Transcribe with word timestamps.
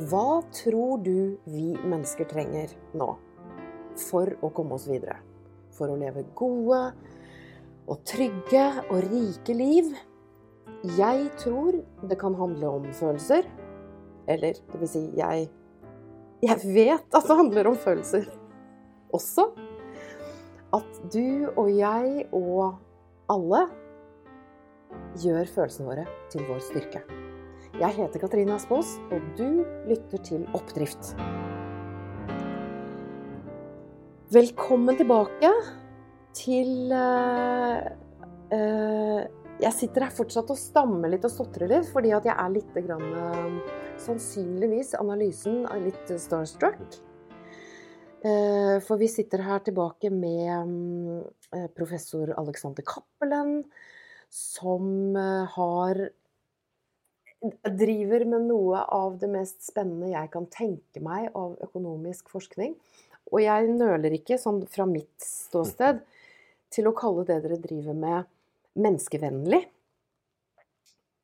Hva 0.00 0.40
tror 0.56 1.02
du 1.04 1.36
vi 1.44 1.74
mennesker 1.76 2.24
trenger 2.24 2.70
nå 2.96 3.10
for 4.00 4.30
å 4.40 4.48
komme 4.56 4.78
oss 4.78 4.86
videre? 4.88 5.18
For 5.76 5.92
å 5.92 5.98
leve 6.00 6.24
gode 6.38 6.78
og 7.84 8.00
trygge 8.08 8.64
og 8.86 9.02
rike 9.10 9.56
liv? 9.58 9.92
Jeg 10.96 11.28
tror 11.42 11.82
det 12.00 12.16
kan 12.20 12.38
handle 12.38 12.72
om 12.78 12.88
følelser. 12.96 13.44
Eller 14.24 14.56
det 14.56 14.80
vil 14.80 14.88
si, 14.88 15.04
jeg 15.18 15.50
Jeg 16.40 16.56
vet 16.64 17.04
at 17.12 17.26
det 17.28 17.36
handler 17.36 17.68
om 17.68 17.76
følelser 17.76 18.24
også. 19.12 19.50
At 20.72 21.00
du 21.12 21.50
og 21.50 21.68
jeg 21.76 22.24
og 22.32 22.78
alle 23.28 23.66
gjør 25.20 25.44
følelsene 25.44 25.92
våre 25.92 26.06
til 26.32 26.48
vår 26.48 26.64
styrke. 26.64 27.19
Jeg 27.80 27.96
heter 27.96 28.20
Katrine 28.20 28.52
Aspaas, 28.58 28.90
og 29.08 29.22
du 29.38 29.62
lytter 29.88 30.20
til 30.20 30.42
Oppdrift. 30.52 31.14
Velkommen 34.36 34.98
tilbake 34.98 35.48
til 36.36 36.92
uh, 36.92 37.80
uh, 38.52 39.22
Jeg 39.64 39.72
sitter 39.78 40.04
her 40.04 40.12
fortsatt 40.12 40.52
og 40.52 40.60
stammer 40.60 41.08
litt 41.08 41.24
og 41.24 41.32
stotrer 41.32 41.72
litt, 41.72 41.88
fordi 41.88 42.12
at 42.18 42.28
jeg 42.28 42.36
er 42.36 42.52
litt 42.58 42.76
grann, 42.84 43.08
uh, 43.16 43.80
Sannsynligvis 44.04 44.92
analysen 45.00 45.64
er 45.72 45.80
litt 45.88 46.14
starstruck. 46.20 47.00
For 48.20 49.00
vi 49.00 49.06
sitter 49.08 49.40
her 49.46 49.62
tilbake 49.64 50.10
med 50.12 50.52
um, 50.68 51.20
professor 51.72 52.28
Alexander 52.36 52.84
Cappelen, 52.84 53.62
som 54.28 55.16
har 55.56 56.00
driver 57.40 58.24
med 58.28 58.48
noe 58.50 58.82
av 58.92 59.16
det 59.20 59.30
mest 59.32 59.62
spennende 59.64 60.12
jeg 60.12 60.28
kan 60.32 60.46
tenke 60.52 61.00
meg 61.04 61.30
av 61.36 61.56
økonomisk 61.64 62.28
forskning. 62.32 62.74
Og 63.30 63.40
jeg 63.44 63.70
nøler 63.72 64.16
ikke, 64.16 64.38
sånn 64.40 64.64
fra 64.68 64.86
mitt 64.88 65.24
ståsted, 65.24 66.02
til 66.70 66.88
å 66.90 66.94
kalle 66.96 67.24
det 67.26 67.40
dere 67.44 67.58
driver 67.62 67.96
med, 67.96 68.28
menneskevennlig. 68.80 69.64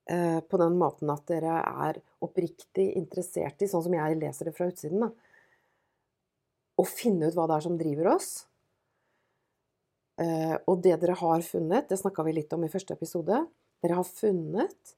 På 0.07 0.59
den 0.63 0.77
måten 0.79 1.11
at 1.11 1.25
dere 1.29 1.61
er 1.67 2.01
oppriktig 2.23 2.89
interessert 2.99 3.63
i, 3.63 3.69
sånn 3.71 3.85
som 3.87 3.95
jeg 3.95 4.19
leser 4.21 4.49
det 4.49 4.57
fra 4.57 4.69
utsiden, 4.71 5.03
da, 5.03 5.11
å 6.77 6.85
finne 6.87 7.29
ut 7.29 7.37
hva 7.37 7.47
det 7.49 7.57
er 7.57 7.65
som 7.65 7.79
driver 7.81 8.13
oss. 8.15 8.31
Og 10.67 10.79
det 10.85 10.97
dere 11.03 11.17
har 11.19 11.43
funnet, 11.45 11.89
det 11.91 11.99
snakka 12.01 12.25
vi 12.27 12.37
litt 12.39 12.55
om 12.57 12.65
i 12.65 12.73
første 12.73 12.95
episode, 12.97 13.43
dere 13.83 13.99
har 13.99 14.09
funnet 14.09 14.97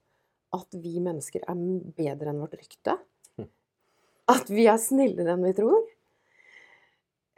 at 0.56 0.76
vi 0.80 0.96
mennesker 1.04 1.44
er 1.44 1.62
bedre 1.98 2.32
enn 2.32 2.42
vårt 2.42 2.56
rykte. 2.58 2.96
At 4.28 4.50
vi 4.52 4.66
er 4.68 4.80
snillere 4.80 5.34
enn 5.34 5.46
vi 5.46 5.54
tror. 5.56 5.86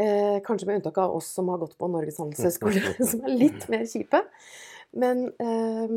Eh, 0.01 0.39
kanskje 0.47 0.67
med 0.67 0.81
unntak 0.81 0.99
av 0.99 1.15
oss 1.19 1.29
som 1.35 1.51
har 1.53 1.61
gått 1.61 1.77
på 1.79 1.89
Norges 1.91 2.19
handelshøyskole, 2.23 2.95
som 3.11 3.27
er 3.27 3.37
litt 3.37 3.67
mer 3.71 3.85
kjipe. 3.91 4.23
Men 4.97 5.27
eh, 5.43 5.93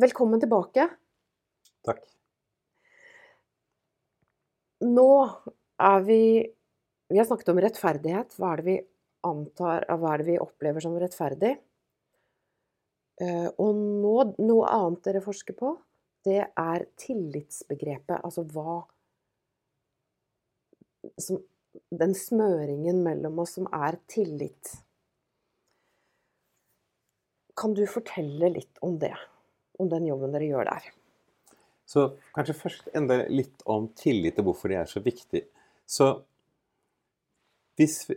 velkommen 0.00 0.42
tilbake. 0.44 0.86
Takk. 1.84 2.04
Nå 4.84 5.10
er 5.80 6.04
vi 6.04 6.22
Vi 7.12 7.18
har 7.20 7.26
snakket 7.28 7.50
om 7.52 7.58
rettferdighet. 7.60 8.32
Hva 8.40 8.54
er 8.54 8.60
det 8.62 8.64
vi 8.66 8.76
antar 9.28 9.84
Hva 10.00 10.14
er 10.14 10.22
det 10.22 10.28
vi 10.30 10.38
opplever 10.40 10.82
som 10.82 10.96
rettferdig? 10.98 11.52
Uh, 13.22 13.48
og 13.62 13.76
nå, 13.78 14.14
noe 14.42 14.70
annet 14.74 15.04
dere 15.06 15.22
forsker 15.22 15.56
på, 15.58 15.74
det 16.26 16.40
er 16.42 16.86
tillitsbegrepet. 17.00 18.18
Altså 18.24 18.46
hva 18.48 18.80
som, 21.20 21.42
Den 21.90 22.14
smøringen 22.16 23.02
mellom 23.04 23.38
oss 23.42 23.56
som 23.58 23.68
er 23.74 23.98
tillit. 24.10 24.72
Kan 27.54 27.74
du 27.76 27.84
fortelle 27.86 28.50
litt 28.54 28.80
om 28.82 28.96
det? 28.98 29.14
Om 29.78 29.90
den 29.90 30.06
jobben 30.08 30.34
dere 30.34 30.48
gjør 30.48 30.70
der? 30.70 30.86
Så 31.86 32.06
kanskje 32.34 32.56
først 32.56 32.88
enda 32.96 33.20
litt 33.28 33.62
om 33.68 33.90
tillit 33.98 34.38
og 34.40 34.48
hvorfor 34.48 34.72
det 34.72 34.78
er 34.80 34.90
så 34.90 35.02
viktig. 35.04 35.44
Så 35.84 36.08
hvis 37.78 37.98
vi, 38.08 38.16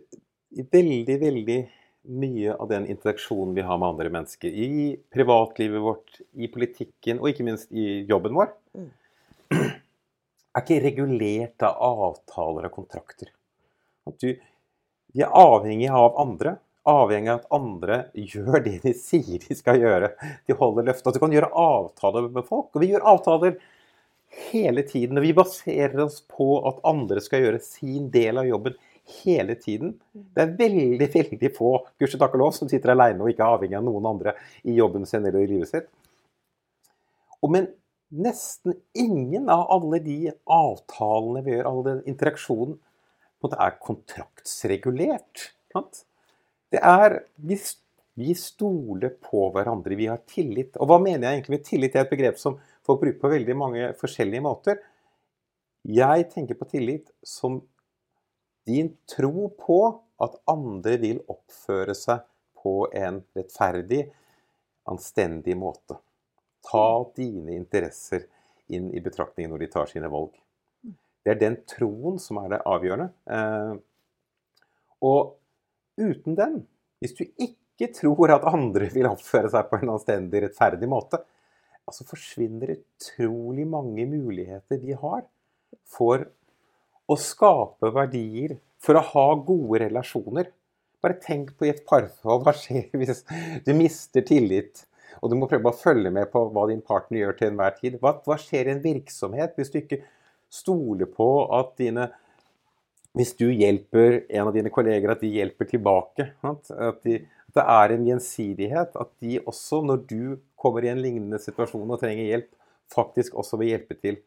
veldig, 0.71 1.17
veldig 1.21 1.59
mye 2.07 2.55
av 2.55 2.69
den 2.71 2.87
interaksjonen 2.87 3.55
vi 3.55 3.65
har 3.65 3.77
med 3.77 3.89
andre 3.89 4.11
mennesker 4.13 4.49
i 4.49 4.97
privatlivet 5.13 5.81
vårt, 5.83 6.19
i 6.33 6.49
politikken 6.51 7.21
og 7.21 7.31
ikke 7.31 7.45
minst 7.47 7.71
i 7.71 8.03
jobben 8.09 8.37
vår, 8.37 8.53
mm. 8.77 8.87
er 9.57 10.63
ikke 10.63 10.79
regulert 10.85 11.67
av 11.67 11.81
avtaler 12.11 12.69
og 12.69 12.77
kontrakter. 12.79 13.31
At 14.07 14.19
du, 14.23 14.31
vi 15.13 15.23
er 15.25 15.35
avhengig 15.35 15.89
av 15.91 16.17
andre. 16.21 16.57
Avhengig 16.87 17.33
av 17.33 17.41
at 17.41 17.55
andre 17.57 17.97
gjør 18.15 18.61
det 18.63 18.77
de 18.85 18.93
sier 18.95 19.43
de 19.43 19.55
skal 19.59 19.81
gjøre. 19.81 20.13
De 20.47 20.55
holder 20.55 20.87
løftet. 20.87 21.09
At 21.09 21.17
du 21.17 21.23
kan 21.23 21.33
gjøre 21.35 21.51
avtaler 21.51 22.29
med 22.31 22.47
folk. 22.47 22.69
Og 22.71 22.83
vi 22.83 22.93
gjør 22.93 23.09
avtaler 23.11 23.57
hele 24.51 24.83
tiden. 24.87 25.19
Og 25.19 25.27
vi 25.27 25.35
baserer 25.35 25.99
oss 26.05 26.21
på 26.31 26.61
at 26.69 26.79
andre 26.87 27.23
skal 27.23 27.43
gjøre 27.43 27.63
sin 27.63 28.07
del 28.13 28.39
av 28.39 28.47
jobben 28.47 28.77
hele 29.23 29.55
tiden. 29.59 29.95
Det 30.11 30.43
er 30.43 30.55
veldig 30.59 31.07
veldig 31.13 31.51
få 31.55 31.73
gudskjelov 31.99 32.35
og 32.35 32.41
lov, 32.41 32.53
som 32.55 32.69
sitter 32.71 32.93
alene 32.93 33.23
og 33.23 33.31
ikke 33.31 33.45
er 33.45 33.57
avhengig 33.57 33.77
av 33.79 33.85
noen 33.87 34.09
andre 34.09 34.35
i 34.67 34.75
jobben 34.77 35.07
sin 35.07 35.25
eller 35.25 35.45
i 35.45 35.51
livet 35.53 35.71
sitt. 35.71 35.89
Og 37.41 37.53
men 37.53 37.69
nesten 38.09 38.77
ingen 38.97 39.49
av 39.51 39.67
alle 39.73 39.99
de 40.03 40.31
avtalene 40.31 41.43
vi 41.45 41.55
gjør, 41.55 41.69
all 41.69 41.83
den 41.87 42.03
interaksjonen, 42.09 42.77
er 43.47 43.77
kontraktsregulert. 43.79 45.43
Det 46.73 46.79
er 46.83 47.13
vi, 47.47 47.55
vi 48.19 48.33
stoler 48.35 49.13
på 49.23 49.45
hverandre, 49.55 49.95
vi 49.95 50.09
har 50.09 50.19
tillit. 50.27 50.75
Og 50.81 50.89
hva 50.89 50.97
mener 50.99 51.29
jeg 51.29 51.37
egentlig 51.37 51.53
med 51.53 51.65
tillit? 51.67 51.93
Det 51.93 52.01
er 52.01 52.07
et 52.07 52.11
begrep 52.11 52.41
som 52.41 52.57
folk 52.83 53.03
bruker 53.03 53.21
på 53.21 53.31
veldig 53.31 53.55
mange 53.55 53.91
forskjellige 54.01 54.43
måter. 54.43 54.81
Jeg 55.87 56.27
tenker 56.33 56.59
på 56.59 56.67
tillit 56.67 57.07
som 57.23 57.61
din 58.67 58.91
tro 59.09 59.49
på 59.59 59.79
at 60.23 60.39
andre 60.49 60.97
vil 61.01 61.21
oppføre 61.31 61.95
seg 61.97 62.25
på 62.57 62.87
en 62.95 63.21
rettferdig, 63.37 64.01
anstendig 64.91 65.55
måte. 65.59 65.99
Ta 66.67 66.87
dine 67.15 67.55
interesser 67.55 68.27
inn 68.73 68.89
i 68.91 69.03
betraktningen 69.03 69.53
når 69.53 69.63
de 69.63 69.69
tar 69.71 69.91
sine 69.91 70.09
valg. 70.11 70.33
Det 71.23 71.33
er 71.33 71.39
den 71.39 71.57
troen 71.67 72.19
som 72.23 72.39
er 72.41 72.55
det 72.55 72.63
avgjørende. 72.67 73.07
Eh, 73.31 73.73
og 75.07 75.37
uten 75.99 76.37
den, 76.37 76.61
hvis 77.03 77.15
du 77.17 77.23
ikke 77.27 77.91
tror 77.93 78.33
at 78.33 78.47
andre 78.49 78.89
vil 78.93 79.09
oppføre 79.09 79.51
seg 79.53 79.67
på 79.69 79.79
en 79.79 79.93
anstendig, 79.95 80.43
rettferdig 80.45 80.89
måte, 80.91 81.19
altså 81.87 82.07
forsvinner 82.07 82.75
utrolig 82.77 83.67
mange 83.69 84.07
muligheter 84.09 84.81
vi 84.81 84.95
har 84.97 85.23
for 85.87 86.25
å 87.07 87.15
skape 87.19 87.91
verdier 87.95 88.57
for 88.83 88.99
å 88.99 89.05
ha 89.13 89.27
gode 89.47 89.85
relasjoner. 89.85 90.51
Bare 91.03 91.19
tenk 91.23 91.53
på 91.57 91.67
i 91.67 91.71
et 91.71 91.83
parforhold. 91.87 92.45
Hva 92.45 92.53
skjer 92.57 92.91
hvis 92.99 93.23
du 93.65 93.73
mister 93.77 94.25
tillit? 94.27 94.85
Og 95.21 95.31
du 95.31 95.37
må 95.39 95.49
prøve 95.49 95.71
å 95.71 95.77
følge 95.77 96.11
med 96.13 96.29
på 96.33 96.43
hva 96.53 96.67
din 96.69 96.83
partner 96.85 97.23
gjør 97.23 97.37
til 97.39 97.51
enhver 97.51 97.75
tid. 97.79 97.97
Hva, 98.01 98.17
hva 98.25 98.37
skjer 98.41 98.69
i 98.69 98.75
en 98.75 98.83
virksomhet 98.83 99.55
hvis 99.57 99.73
du 99.73 99.79
ikke 99.81 100.03
stoler 100.53 101.09
på 101.09 101.27
at 101.57 101.75
dine 101.81 102.11
Hvis 103.17 103.31
du 103.33 103.47
hjelper 103.49 104.27
en 104.29 104.49
av 104.49 104.53
dine 104.53 104.69
kolleger, 104.69 105.09
at 105.09 105.23
de 105.23 105.31
hjelper 105.33 105.65
tilbake. 105.65 106.27
At, 106.45 106.67
de, 107.01 107.15
at 107.25 107.55
det 107.55 107.63
er 107.73 107.93
en 107.95 108.03
gjensidighet. 108.05 108.93
At 108.93 109.09
de 109.23 109.39
også, 109.39 109.79
når 109.81 110.03
du 110.11 110.21
kommer 110.59 110.85
i 110.85 110.91
en 110.91 111.01
lignende 111.01 111.39
situasjon 111.41 111.95
og 111.95 111.97
trenger 112.03 112.29
hjelp, 112.29 112.51
faktisk 112.93 113.39
også 113.41 113.57
vil 113.57 113.71
hjelpe 113.71 113.97
til. 113.97 114.19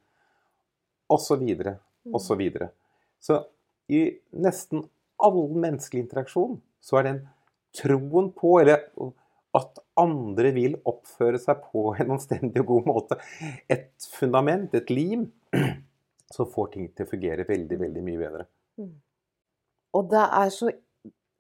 Og 1.07 1.23
så 1.23 1.39
videre. 1.39 1.77
Og 2.11 2.19
så 2.25 2.35
videre. 2.41 2.73
Så 3.21 3.43
i 3.91 4.07
nesten 4.41 4.85
all 5.21 5.43
menneskelig 5.53 6.07
interaksjon 6.07 6.59
så 6.81 7.01
er 7.01 7.09
den 7.09 7.21
troen 7.77 8.31
på, 8.35 8.57
eller 8.63 8.87
at 9.57 9.81
andre 9.99 10.53
vil 10.55 10.77
oppføre 10.89 11.39
seg 11.43 11.63
på 11.71 11.91
en 12.01 12.15
anstendig 12.17 12.63
og 12.63 12.73
god 12.75 12.89
måte, 12.89 13.19
et 13.71 13.93
fundament, 14.15 14.75
et 14.75 14.91
lim, 14.95 15.27
som 16.35 16.49
får 16.51 16.75
ting 16.75 16.91
til 16.95 17.07
å 17.07 17.11
fungere 17.11 17.47
veldig, 17.49 17.79
veldig 17.81 18.05
mye 18.07 18.21
bedre. 18.21 18.47
Mm. 18.81 18.93
Og 19.99 20.13
det 20.13 20.23
er 20.23 20.53
så 20.55 20.71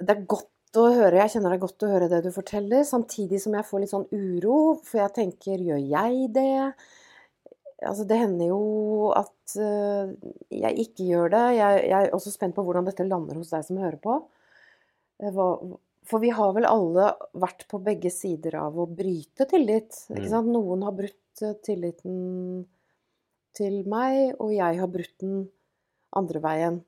Det 0.00 0.14
er 0.14 0.24
godt 0.24 0.78
å 0.80 0.86
høre, 0.94 1.18
jeg 1.20 1.34
kjenner 1.34 1.52
det 1.52 1.58
er 1.58 1.62
godt 1.66 1.84
å 1.84 1.90
høre 1.90 2.06
det 2.08 2.22
du 2.24 2.30
forteller, 2.32 2.86
samtidig 2.88 3.40
som 3.42 3.52
jeg 3.52 3.66
får 3.68 3.82
litt 3.82 3.92
sånn 3.92 4.06
uro, 4.14 4.78
for 4.86 5.02
jeg 5.02 5.12
tenker 5.18 5.60
gjør 5.66 5.82
jeg 5.82 6.30
det? 6.32 6.70
Altså, 7.86 8.04
det 8.08 8.18
hender 8.20 8.50
jo 8.50 8.62
at 9.16 9.54
uh, 9.56 10.10
jeg 10.52 10.84
ikke 10.84 11.06
gjør 11.08 11.30
det. 11.32 11.44
Jeg, 11.56 11.84
jeg, 11.88 12.08
er 12.08 12.16
også 12.16 12.32
spent 12.34 12.56
på 12.56 12.64
hvordan 12.66 12.88
dette 12.88 13.06
lander 13.06 13.38
hos 13.40 13.52
deg 13.54 13.64
som 13.66 13.80
hører 13.80 13.96
på. 14.02 14.18
Eh, 15.22 15.30
hva, 15.32 15.46
for 16.10 16.22
vi 16.22 16.32
har 16.34 16.52
vel 16.56 16.68
alle 16.68 17.12
vært 17.38 17.66
på 17.70 17.80
begge 17.84 18.12
sider 18.12 18.58
av 18.60 18.76
å 18.78 18.88
bryte 18.88 19.46
tillit. 19.50 19.96
Mm. 20.10 20.28
Noen 20.50 20.84
har 20.86 20.96
brutt 20.96 21.44
eh, 21.44 21.56
tilliten 21.64 22.20
til 23.56 23.80
meg, 23.90 24.36
og 24.38 24.52
jeg 24.54 24.78
har 24.80 24.92
brutt 24.92 25.16
den 25.22 25.42
andre 26.16 26.42
veien. 26.44 26.80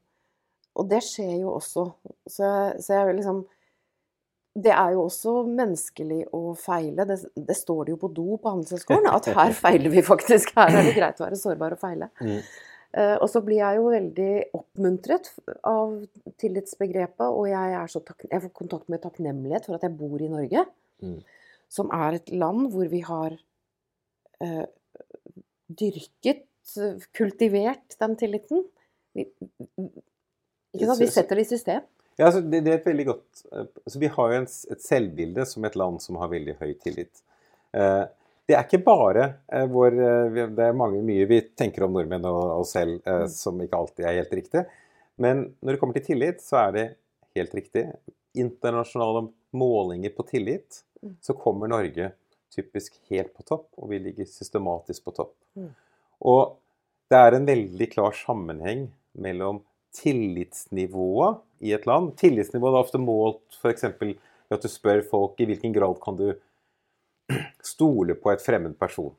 Og 0.79 0.89
det 0.89 1.03
skjer 1.05 1.35
jo 1.43 1.57
også. 1.57 1.89
Så, 2.27 2.47
så 2.81 2.97
jeg 2.97 3.19
liksom 3.19 3.43
Det 4.53 4.73
er 4.75 4.91
jo 4.93 5.07
også 5.07 5.33
menneskelig 5.49 6.27
å 6.37 6.53
feile. 6.61 7.07
Det, 7.09 7.17
det 7.49 7.57
står 7.57 7.87
det 7.87 7.95
jo 7.95 8.01
på 8.03 8.11
do 8.13 8.37
på 8.37 8.51
Handelshøyskolen, 8.53 9.09
at 9.09 9.31
her 9.33 9.55
feiler 9.65 9.95
vi 9.95 10.03
faktisk. 10.05 10.53
Her 10.59 10.75
er 10.77 10.89
det 10.89 10.93
greit 10.99 11.23
å 11.23 11.25
være 11.25 11.39
sårbar 11.41 11.77
og 11.77 11.81
feile. 11.81 12.11
Mm. 12.21 12.43
Uh, 12.93 13.17
og 13.25 13.29
så 13.33 13.41
blir 13.41 13.63
jeg 13.63 13.79
jo 13.79 13.87
veldig 13.89 14.33
oppmuntret 14.59 15.31
av 15.65 15.95
tillitsbegrepet, 16.43 17.25
og 17.25 17.47
jeg, 17.49 17.79
er 17.79 18.29
jeg 18.29 18.43
får 18.43 18.53
kontakt 18.59 18.93
med 18.93 19.01
takknemlighet 19.01 19.65
for 19.65 19.79
at 19.79 19.87
jeg 19.89 19.97
bor 19.97 20.21
i 20.21 20.31
Norge, 20.33 20.69
Mm. 21.03 21.17
som 21.67 21.89
er 21.91 22.15
et 22.15 22.29
land 22.31 22.69
hvor 22.71 22.87
vi 22.87 23.01
har 23.03 23.33
uh, 24.45 24.67
dyrket, 25.81 26.45
kultivert 27.17 27.97
den 27.99 28.15
tilliten. 28.21 28.63
Vi, 29.19 29.25
vi 30.79 31.09
setter 31.11 31.41
det 31.41 31.43
i 31.43 31.49
system. 31.51 31.83
Ja, 32.19 32.27
altså, 32.29 32.41
det, 32.45 32.61
det 32.67 32.73
er 32.73 32.81
et 32.81 32.87
veldig 32.91 33.07
godt 33.09 33.45
eh, 33.53 33.67
altså, 33.87 33.99
Vi 34.03 34.11
har 34.17 34.33
jo 34.33 34.41
en, 34.43 34.49
et 34.75 34.83
selvbilde 34.85 35.47
som 35.49 35.65
et 35.65 35.77
land 35.81 36.03
som 36.05 36.19
har 36.21 36.29
veldig 36.33 36.57
høy 36.61 36.73
tillit. 36.83 37.23
Eh, 37.73 38.05
det 38.51 38.57
er 38.59 38.67
ikke 38.67 38.83
bare 38.85 39.25
eh, 39.53 39.65
hvor 39.71 39.95
eh, 39.95 40.41
Det 40.53 40.67
er 40.67 40.77
mange, 40.77 41.01
mye 41.07 41.25
vi 41.31 41.39
tenker 41.57 41.87
om 41.87 41.95
nordmenn 41.97 42.27
og 42.29 42.41
oss 42.61 42.75
selv 42.77 42.99
eh, 43.07 43.23
Mm. 43.25 43.29
som 43.33 43.61
ikke 43.65 43.79
alltid 43.81 44.05
er 44.09 44.19
helt 44.21 44.35
riktig. 44.37 44.65
Men 45.23 45.45
når 45.63 45.73
det 45.77 45.81
kommer 45.81 45.97
til 45.99 46.07
tillit, 46.11 46.41
så 46.45 46.59
er 46.67 46.73
det 46.77 46.87
helt 47.37 47.55
riktig. 47.55 47.87
Internasjonale 48.37 49.29
målinger 49.57 50.13
på 50.17 50.27
tillit, 50.29 50.83
Mm. 51.03 51.17
så 51.21 51.35
kommer 51.35 51.67
Norge 51.73 52.13
typisk 52.55 52.95
helt 53.11 53.33
på 53.35 53.43
topp, 53.49 53.65
og 53.81 53.89
vi 53.91 53.99
ligger 53.99 54.29
systematisk 54.29 55.03
på 55.09 55.15
topp. 55.17 55.33
Mm. 55.57 55.71
Og 56.29 56.57
det 57.11 57.19
er 57.19 57.35
en 57.35 57.47
veldig 57.49 57.89
klar 57.91 58.13
sammenheng 58.15 58.85
mellom 59.19 59.63
tillitsnivået 59.97 61.43
i 61.61 61.73
et 61.77 61.87
land. 61.87 62.15
Tillitsnivået 62.21 62.75
er 62.75 62.85
ofte 62.85 63.01
målt 63.01 63.59
f.eks. 63.61 63.85
ved 64.01 64.17
at 64.53 64.63
du 64.63 64.69
spør 64.69 65.03
folk 65.11 65.41
i 65.41 65.49
hvilken 65.49 65.75
grad 65.75 65.99
kan 66.05 66.19
du 66.19 66.33
stole 67.65 68.17
på 68.19 68.33
et 68.33 68.45
fremmed 68.45 68.77
person. 68.81 69.13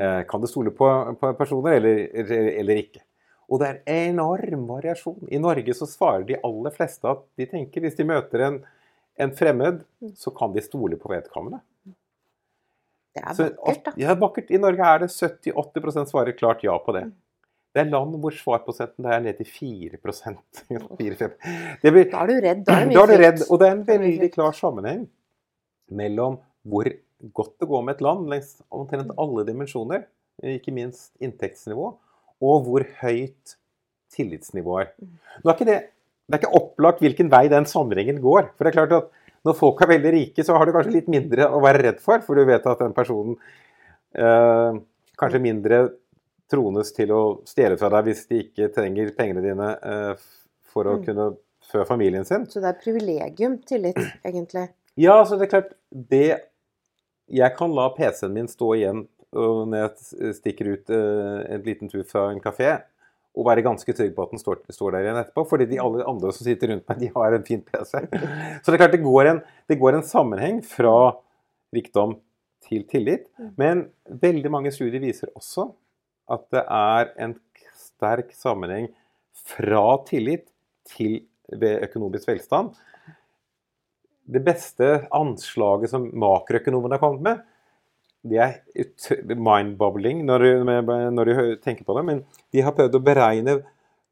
Eh, 0.00 0.22
kan 0.28 0.40
du 0.40 0.48
stole 0.50 0.72
på, 0.76 0.88
på 1.20 1.32
personer 1.38 1.78
eller, 1.78 2.08
eller 2.60 2.82
ikke? 2.82 3.02
Og 3.46 3.62
det 3.62 3.68
er 3.68 4.08
enorm 4.10 4.66
variasjon. 4.68 5.28
I 5.30 5.38
Norge 5.38 5.74
så 5.78 5.86
svarer 5.86 6.26
de 6.26 6.40
aller 6.44 6.74
fleste 6.74 7.06
at 7.08 7.22
de 7.38 7.46
tenker 7.46 7.84
hvis 7.84 7.96
de 7.98 8.08
møter 8.08 8.42
en, 8.48 8.58
en 9.22 9.32
fremmed, 9.38 9.84
så 10.18 10.32
kan 10.34 10.52
de 10.56 10.64
stole 10.64 10.98
på 10.98 11.12
vedkommende. 11.12 11.62
Det 13.16 13.22
er 13.22 13.36
Så, 13.38 13.46
vakkert, 13.54 13.84
da. 13.86 13.92
Ja, 14.02 14.16
vakkert. 14.18 14.50
I 14.50 14.60
Norge 14.60 14.88
er 14.88 15.04
det 15.04 15.12
70-80% 15.14 16.10
svarer 16.10 16.36
klart 16.36 16.64
ja 16.66 16.74
på 16.82 16.92
det. 16.96 17.06
Det 17.76 17.82
er 17.82 17.90
land 17.92 18.14
hvor 18.22 18.32
svarprosenten 18.32 19.04
er 19.12 19.18
ned 19.20 19.36
til 19.36 19.48
4 19.52 19.98
4-5. 20.00 20.36
Det 21.82 21.92
blir, 21.92 22.06
Da 22.08 22.22
er 22.22 22.30
du 22.30 22.38
redd. 22.40 22.62
Da 22.64 22.78
er 22.80 22.88
da 22.88 23.02
er 23.02 23.10
du 23.10 23.20
redd. 23.20 23.42
Og 23.50 23.60
det 23.60 23.68
er 23.68 23.74
en 23.74 23.82
veldig 23.84 24.30
klar 24.32 24.56
sammenheng 24.56 25.02
mellom 25.92 26.38
hvor 26.64 26.88
godt 27.36 27.52
det 27.60 27.68
går 27.68 27.84
med 27.84 27.94
et 27.94 28.00
land 28.04 28.30
langs 28.32 28.56
omtrent 28.72 29.12
alle 29.20 29.44
dimensjoner, 29.46 30.06
ikke 30.56 30.72
minst 30.74 31.12
inntektsnivå, 31.20 31.92
og 32.40 32.64
hvor 32.64 32.84
høyt 33.02 33.56
tillitsnivå 34.16 34.80
er. 34.80 34.90
Mm. 34.96 35.12
Nå 35.44 35.50
er 35.50 35.54
ikke 35.54 35.68
det, 35.68 35.78
det 36.26 36.36
er 36.36 36.42
ikke 36.42 36.58
opplagt 36.58 37.04
hvilken 37.04 37.30
vei 37.32 37.44
den 37.52 37.68
sammenhengen 37.68 38.18
går. 38.24 38.50
For 38.56 38.64
det 38.64 38.72
er 38.72 38.78
klart 38.80 38.96
at 38.96 39.12
når 39.46 39.60
folk 39.60 39.84
er 39.84 39.92
veldig 39.92 40.12
rike, 40.16 40.44
så 40.44 40.56
har 40.56 40.66
du 40.66 40.74
kanskje 40.74 40.96
litt 40.96 41.12
mindre 41.12 41.46
å 41.52 41.62
være 41.62 41.84
redd 41.86 42.02
for, 42.02 42.24
for 42.24 42.40
du 42.40 42.48
vet 42.48 42.66
at 42.66 42.82
den 42.82 42.96
personen 42.96 43.36
øh, 44.18 44.80
kanskje 45.20 45.42
mindre 45.44 45.82
trones 46.50 46.92
til 46.94 47.10
å 47.14 47.20
stjele 47.48 47.76
fra 47.80 47.88
deg 47.96 48.04
hvis 48.10 48.26
de 48.30 48.42
ikke 48.44 48.68
trenger 48.74 49.10
pengene 49.16 49.42
dine 49.44 49.70
eh, 49.82 50.26
for 50.72 50.86
å 50.90 50.96
Mm. 50.98 51.04
kunne 51.06 51.26
fø 51.66 51.84
familien 51.88 52.24
sin. 52.24 52.44
Så 52.46 52.60
det 52.62 52.68
er 52.70 52.80
privilegium, 52.82 53.58
tillit, 53.66 53.96
egentlig. 54.24 54.68
Ja, 54.96 55.24
så 55.24 55.36
det 55.38 55.48
er 55.48 55.54
klart 55.60 55.72
det 55.90 56.40
Jeg 57.28 57.56
kan 57.56 57.72
la 57.74 57.88
PC-en 57.90 58.32
min 58.32 58.46
stå 58.46 58.68
igjen 58.76 59.08
og 59.36 59.64
når 59.68 59.80
jeg 59.82 60.34
stikker 60.38 60.68
ut 60.72 60.90
eh, 60.94 61.54
en 61.56 61.62
liten 61.66 61.88
tur 61.90 62.04
fra 62.06 62.28
en 62.30 62.38
kafé, 62.40 62.76
og 63.36 63.44
være 63.44 63.64
ganske 63.66 63.92
trygg 63.92 64.14
på 64.16 64.22
at 64.22 64.30
den 64.30 64.38
står, 64.40 64.62
står 64.72 64.92
der 64.94 65.04
igjen 65.08 65.18
etterpå. 65.20 65.42
Fordi 65.50 65.66
de 65.68 65.80
alle 65.82 66.06
andre 66.08 66.30
som 66.32 66.46
sitter 66.46 66.70
rundt 66.70 66.86
meg, 66.88 67.00
de 67.02 67.10
har 67.12 67.34
en 67.36 67.44
fin 67.44 67.60
PC. 67.60 67.98
Så 68.62 68.70
det 68.70 68.76
er 68.78 68.80
klart 68.80 68.94
det 68.94 69.02
går 69.04 69.26
en, 69.32 69.40
det 69.68 69.76
går 69.82 69.98
en 69.98 70.06
sammenheng 70.06 70.62
fra 70.64 70.94
rikdom 71.74 72.14
til 72.64 72.86
tillit. 72.88 73.26
Men 73.60 73.90
veldig 74.08 74.50
mange 74.54 74.72
studier 74.72 75.02
viser 75.02 75.28
også 75.36 75.66
at 76.32 76.46
det 76.54 76.62
er 76.62 77.10
en 77.22 77.34
sterk 77.76 78.32
sammenheng 78.36 78.88
fra 79.46 79.84
tillit 80.08 80.48
til 80.90 81.20
økonomisk 81.52 82.28
velstand. 82.32 82.72
Det 84.26 84.42
beste 84.42 85.06
anslaget 85.14 85.92
som 85.92 86.08
makroøkonomene 86.18 86.98
har 86.98 87.02
kommet 87.02 87.22
med, 87.26 87.44
det 88.26 88.40
er 88.42 89.36
mind-bobbling 89.38 90.24
når, 90.26 90.46
når 91.14 91.28
du 91.28 91.40
tenker 91.62 91.86
på 91.86 91.94
det, 91.94 92.04
men 92.08 92.22
de 92.50 92.64
har 92.66 92.74
prøvd 92.74 92.98
å 92.98 93.04
beregne 93.06 93.56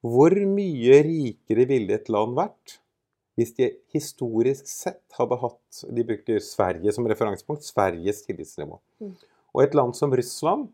hvor 0.04 0.34
mye 0.46 1.00
rikere 1.02 1.64
ville 1.66 1.96
et 1.96 2.10
land 2.12 2.36
vært 2.36 2.78
hvis 3.34 3.54
de 3.56 3.70
historisk 3.94 4.68
sett 4.70 5.16
hadde 5.18 5.40
hatt 5.40 5.80
De 5.90 6.04
bruker 6.06 6.38
Sverige 6.44 6.92
som 6.94 7.06
referansepunkt. 7.10 7.66
Sveriges 7.66 8.22
tillitsnivå. 8.22 8.78
Mm. 9.02 9.14
Og 9.54 9.62
et 9.64 9.74
land 9.74 9.96
som 9.98 10.14
Russland 10.14 10.68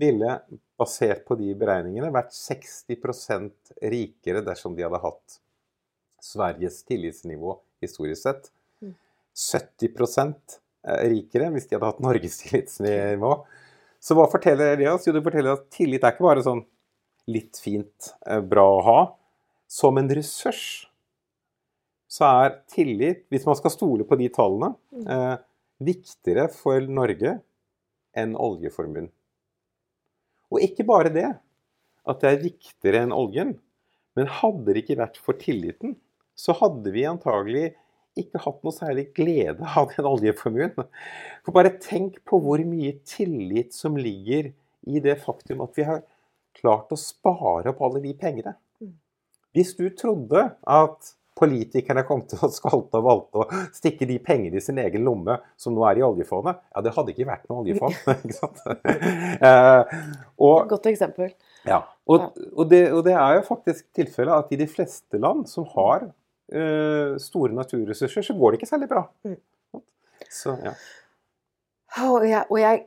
ville, 0.00 0.38
basert 0.80 1.26
på 1.28 1.36
de 1.38 1.52
beregningene, 1.58 2.10
vært 2.14 2.32
60% 2.36 3.74
rikere 3.92 4.42
dersom 4.46 4.74
de 4.76 4.86
hadde 4.86 5.02
hatt 5.04 5.38
Sveriges 6.24 6.82
tillitsnivå 6.88 7.54
historisk 7.84 8.24
sett. 8.24 8.50
Mm. 8.82 8.96
70% 9.36 10.60
rikere 11.12 11.50
hvis 11.54 11.68
de 11.68 11.76
hadde 11.76 11.92
hatt 11.92 12.02
Norges 12.04 12.40
tillitsnivå. 12.42 13.34
Så 14.00 14.16
hva 14.16 14.26
forteller 14.32 14.78
det 14.80 14.88
oss? 14.88 15.06
Jo, 15.06 15.14
det 15.16 15.24
forteller 15.24 15.58
at 15.58 15.66
tillit 15.74 16.04
er 16.04 16.14
ikke 16.14 16.28
bare 16.28 16.44
sånn 16.44 16.64
litt 17.30 17.60
fint, 17.60 18.14
eh, 18.26 18.40
bra 18.40 18.64
å 18.78 18.84
ha. 18.86 19.00
Som 19.70 20.00
en 20.00 20.08
ressurs 20.10 20.88
så 22.10 22.26
er 22.26 22.56
tillit, 22.72 23.26
hvis 23.30 23.46
man 23.46 23.58
skal 23.58 23.70
stole 23.70 24.06
på 24.08 24.18
de 24.18 24.26
tallene, 24.34 24.74
eh, 25.06 25.36
viktigere 25.80 26.48
for 26.50 26.80
Norge 26.80 27.36
enn 28.18 28.34
oljeformuen. 28.34 29.10
Og 30.50 30.62
ikke 30.64 30.86
bare 30.88 31.12
det, 31.14 31.28
at 32.08 32.22
det 32.22 32.30
er 32.30 32.44
viktigere 32.44 33.04
enn 33.04 33.14
oljen, 33.14 33.54
men 34.18 34.32
hadde 34.40 34.72
det 34.72 34.82
ikke 34.82 34.98
vært 35.00 35.20
for 35.22 35.38
tilliten, 35.38 35.94
så 36.34 36.56
hadde 36.58 36.92
vi 36.94 37.06
antagelig 37.06 37.70
ikke 38.18 38.40
hatt 38.42 38.64
noe 38.66 38.74
særlig 38.74 39.06
glede 39.16 39.66
av 39.78 39.92
den 39.94 40.08
oljeformuen. 40.08 40.74
For 41.44 41.54
bare 41.54 41.76
tenk 41.82 42.18
på 42.26 42.40
hvor 42.42 42.62
mye 42.66 42.96
tillit 43.06 43.76
som 43.76 43.98
ligger 44.00 44.50
i 44.90 45.02
det 45.04 45.18
faktum 45.22 45.62
at 45.64 45.76
vi 45.78 45.86
har 45.86 46.02
klart 46.56 46.90
å 46.92 46.98
spare 46.98 47.70
opp 47.70 47.82
alle 47.86 48.02
de 48.02 48.14
pengene. 48.18 48.56
Mm. 48.82 48.96
Hvis 49.54 49.76
du 49.78 49.86
trodde 49.94 50.48
at 50.50 51.12
politikerne 51.40 52.04
kom 52.08 52.22
til 52.28 52.42
å 52.44 52.50
skalte 52.52 53.00
og 53.00 53.06
valte 53.06 53.42
og 53.42 53.54
stikke 53.76 54.08
de 54.08 54.18
pengene 54.22 54.60
i 54.60 54.64
sin 54.64 54.78
egen 54.82 55.04
lomme 55.06 55.38
som 55.60 55.74
nå 55.76 55.84
er 55.88 56.00
i 56.00 56.04
oljefondet, 56.06 56.60
ja, 56.70 56.84
det 56.84 56.94
hadde 56.96 57.14
ikke 57.14 57.28
vært 57.28 57.48
noe 57.50 57.64
oljefond. 57.64 57.98
ikke 58.24 58.36
sant? 58.36 58.62
Eh, 59.40 59.98
og, 60.36 60.70
Godt 60.70 60.90
eksempel. 60.92 61.32
ja, 61.68 61.82
og, 62.10 62.30
og, 62.52 62.64
det, 62.70 62.84
og 62.92 63.04
det 63.06 63.16
er 63.16 63.38
jo 63.38 63.46
faktisk 63.48 63.88
tilfellet 63.96 64.46
at 64.46 64.54
i 64.54 64.60
de 64.60 64.68
fleste 64.70 65.20
land 65.20 65.46
som 65.50 65.66
har 65.74 66.10
eh, 66.52 67.16
store 67.22 67.56
naturressurser, 67.56 68.24
så 68.26 68.36
går 68.36 68.52
det 68.52 68.60
ikke 68.60 68.70
særlig 68.70 68.90
bra. 68.90 69.04
Mm. 69.26 69.38
Så, 70.30 70.54
ja. 70.62 70.74
Og 72.04 72.24
jeg, 72.28 72.44
og 72.50 72.58
jeg, 72.60 72.82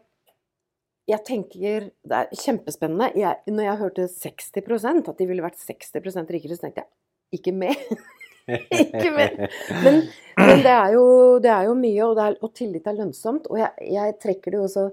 jeg 1.09 1.19
tenker 1.27 1.87
Det 2.07 2.19
er 2.19 2.29
kjempespennende. 2.39 3.09
Jeg, 3.19 3.35
når 3.51 3.65
jeg 3.67 3.79
hørte 3.81 4.05
60% 4.07 5.09
at 5.11 5.19
de 5.19 5.27
ville 5.27 5.43
vært 5.43 5.59
60 5.59 6.29
rikere, 6.31 6.55
så 6.55 6.67
tenkte 6.67 6.85
jeg 6.85 7.39
ikke 7.39 7.55
mer. 7.55 7.79
Ikke 8.79 9.11
mer. 9.15 9.35
Men, 9.83 9.99
men 10.47 10.61
det, 10.65 10.73
er 10.73 10.93
jo, 10.95 11.03
det 11.43 11.51
er 11.53 11.67
jo 11.69 11.73
mye, 11.79 12.03
og, 12.05 12.15
det 12.17 12.23
er, 12.27 12.37
og 12.43 12.53
tillit 12.57 12.87
er 12.89 12.97
lønnsomt. 12.97 13.47
Og 13.51 13.59
jeg, 13.61 13.89
jeg 13.95 14.15
trekker 14.23 14.51
det 14.53 14.59
jo 14.59 14.67
også 14.67 14.85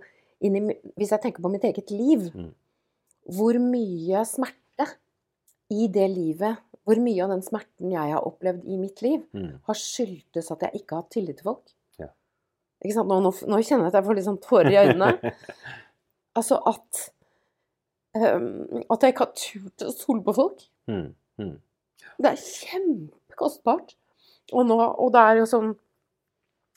inn 0.46 0.56
i 0.56 0.62
Hvis 0.96 1.10
jeg 1.12 1.20
tenker 1.24 1.42
på 1.44 1.50
mitt 1.52 1.64
eget 1.68 1.90
liv, 1.92 2.30
Mm. 2.34 2.50
hvor 3.36 3.58
mye 3.60 4.22
smerte 4.26 4.86
i 5.70 5.86
det 5.92 6.06
livet 6.10 6.56
Hvor 6.88 6.96
mye 7.02 7.22
av 7.22 7.28
den 7.34 7.42
smerten 7.44 7.92
jeg 7.92 8.14
har 8.14 8.24
opplevd 8.26 8.64
i 8.64 8.78
mitt 8.80 9.02
liv, 9.04 9.20
Mm. 9.36 9.58
har 9.68 9.76
skyldtes 9.78 10.48
at 10.54 10.62
jeg 10.66 10.80
ikke 10.80 10.96
har 10.96 11.02
hatt 11.04 11.12
tillit 11.12 11.36
til 11.38 11.44
folk. 11.50 11.74
Ja. 12.00 12.08
Ikke 12.84 12.94
sant? 12.96 13.08
Nå, 13.12 13.18
nå, 13.20 13.30
nå 13.52 13.60
kjenner 13.60 13.84
jeg 13.86 13.92
at 13.92 13.98
jeg 14.00 14.06
får 14.08 14.16
litt 14.18 14.28
sånn 14.30 14.40
tårer 14.46 14.72
i 14.72 14.80
øynene. 14.86 15.12
Altså 16.38 16.60
at 16.70 17.10
um, 18.14 18.82
At 18.90 19.02
jeg 19.02 19.12
ikke 19.12 19.24
har 19.26 19.32
turt 19.36 19.84
å 19.86 19.90
stole 19.94 20.22
på 20.26 20.34
folk. 20.36 20.62
Mm. 20.90 21.08
Mm. 21.42 21.56
Det 22.20 22.30
er 22.32 22.38
kjempekostbart. 23.40 23.94
Og, 24.52 24.66
nå, 24.66 24.76
og 24.76 25.12
det 25.14 25.20
er 25.20 25.40
jo 25.40 25.46
sånn 25.46 25.76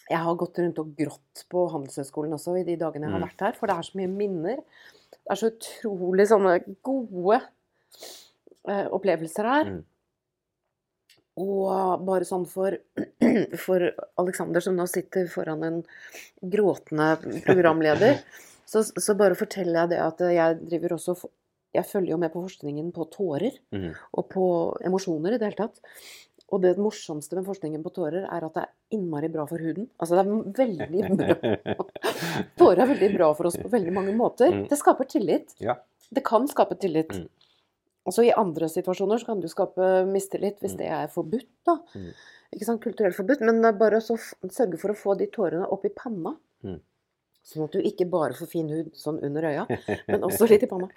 Jeg 0.09 0.19
har 0.19 0.35
gått 0.35 0.59
rundt 0.59 0.79
og 0.81 0.89
grått 0.99 1.45
på 1.49 1.61
Handelshøyskolen 1.71 2.33
også 2.35 2.57
i 2.59 2.65
de 2.67 2.75
dagene 2.75 3.07
jeg 3.07 3.13
har 3.13 3.21
Mm. 3.21 3.27
vært 3.29 3.39
her, 3.41 3.53
for 3.55 3.67
det 3.67 3.77
er 3.77 3.83
så 3.87 3.97
mye 3.97 4.09
minner. 4.11 4.57
Det 5.11 5.31
er 5.31 5.35
så 5.39 5.47
utrolig 5.49 6.27
sånne 6.27 6.57
gode 6.83 7.41
eh, 8.67 8.87
opplevelser 8.91 9.47
her. 9.47 9.65
Mm. 9.71 9.83
Og 11.37 12.03
bare 12.05 12.25
sånn 12.27 12.45
for, 12.45 12.75
for 13.65 13.87
Alexander 14.19 14.59
som 14.61 14.75
nå 14.75 14.85
sitter 14.91 15.25
foran 15.31 15.63
en 15.63 15.79
gråtende 16.43 17.15
programleder, 17.47 18.19
så, 18.69 18.83
så 18.83 19.15
bare 19.15 19.39
forteller 19.39 19.85
jeg 19.85 19.93
det 19.95 20.01
at 20.03 20.19
jeg 20.19 20.59
driver 20.67 20.97
også 20.99 21.15
Jeg 21.73 21.85
følger 21.89 22.11
jo 22.11 22.17
med 22.21 22.29
på 22.29 22.43
forskningen 22.43 22.91
på 22.93 23.07
tårer 23.09 23.55
mm. 23.73 23.93
og 24.13 24.27
på 24.29 24.43
emosjoner 24.85 25.33
i 25.33 25.37
det 25.39 25.47
hele 25.47 25.57
tatt. 25.63 25.79
Og 26.51 26.61
det 26.61 26.75
morsomste 26.77 27.37
med 27.37 27.45
forskningen 27.47 27.81
på 27.85 27.89
tårer 27.95 28.27
er 28.27 28.43
at 28.45 28.53
det 28.57 28.63
er 28.65 28.97
innmari 28.97 29.29
bra 29.31 29.45
for 29.49 29.57
huden. 29.63 29.87
Altså 29.97 30.19
det 30.19 30.25
er 30.25 30.57
veldig 30.59 31.01
bra. 31.17 31.85
Tårer 32.59 32.83
er 32.83 32.91
veldig 32.91 33.09
bra 33.15 33.29
for 33.37 33.49
oss 33.49 33.57
på 33.57 33.71
veldig 33.71 33.93
mange 33.95 34.13
måter. 34.17 34.51
Mm. 34.53 34.67
Det 34.69 34.77
skaper 34.77 35.07
tillit. 35.09 35.55
Ja. 35.63 35.77
Det 36.13 36.21
kan 36.27 36.45
skape 36.51 36.77
tillit. 36.81 37.09
Mm. 37.15 37.29
Og 38.03 38.13
så 38.13 38.25
i 38.27 38.33
andre 38.35 38.67
situasjoner 38.69 39.21
så 39.21 39.31
kan 39.31 39.41
du 39.41 39.47
skape 39.49 40.03
mistillit 40.11 40.59
hvis 40.61 40.75
Mm. 40.75 40.79
det 40.83 40.87
er 40.91 41.07
forbudt, 41.07 41.49
da. 41.65 41.77
Mm. 41.95 42.09
Ikke 42.53 42.65
sant, 42.67 42.81
kulturelt 42.83 43.15
forbudt. 43.17 43.41
Men 43.41 43.63
er 43.65 43.71
bare 43.79 43.97
å 43.97 44.03
så 44.03 44.17
sørge 44.51 44.77
for 44.77 44.91
å 44.93 44.97
få 44.99 45.15
de 45.17 45.25
tårene 45.33 45.65
opp 45.71 45.85
i 45.85 45.89
panna. 45.95 46.35
Mm. 46.63 46.81
Sånn 47.43 47.63
at 47.65 47.71
du 47.71 47.79
ikke 47.81 48.05
bare 48.11 48.35
får 48.37 48.47
fin 48.51 48.69
hud 48.69 48.91
sånn 48.95 49.17
under 49.23 49.43
øya, 49.49 49.65
men 50.11 50.21
også 50.27 50.45
litt 50.51 50.63
i 50.63 50.69
panna. 50.69 50.91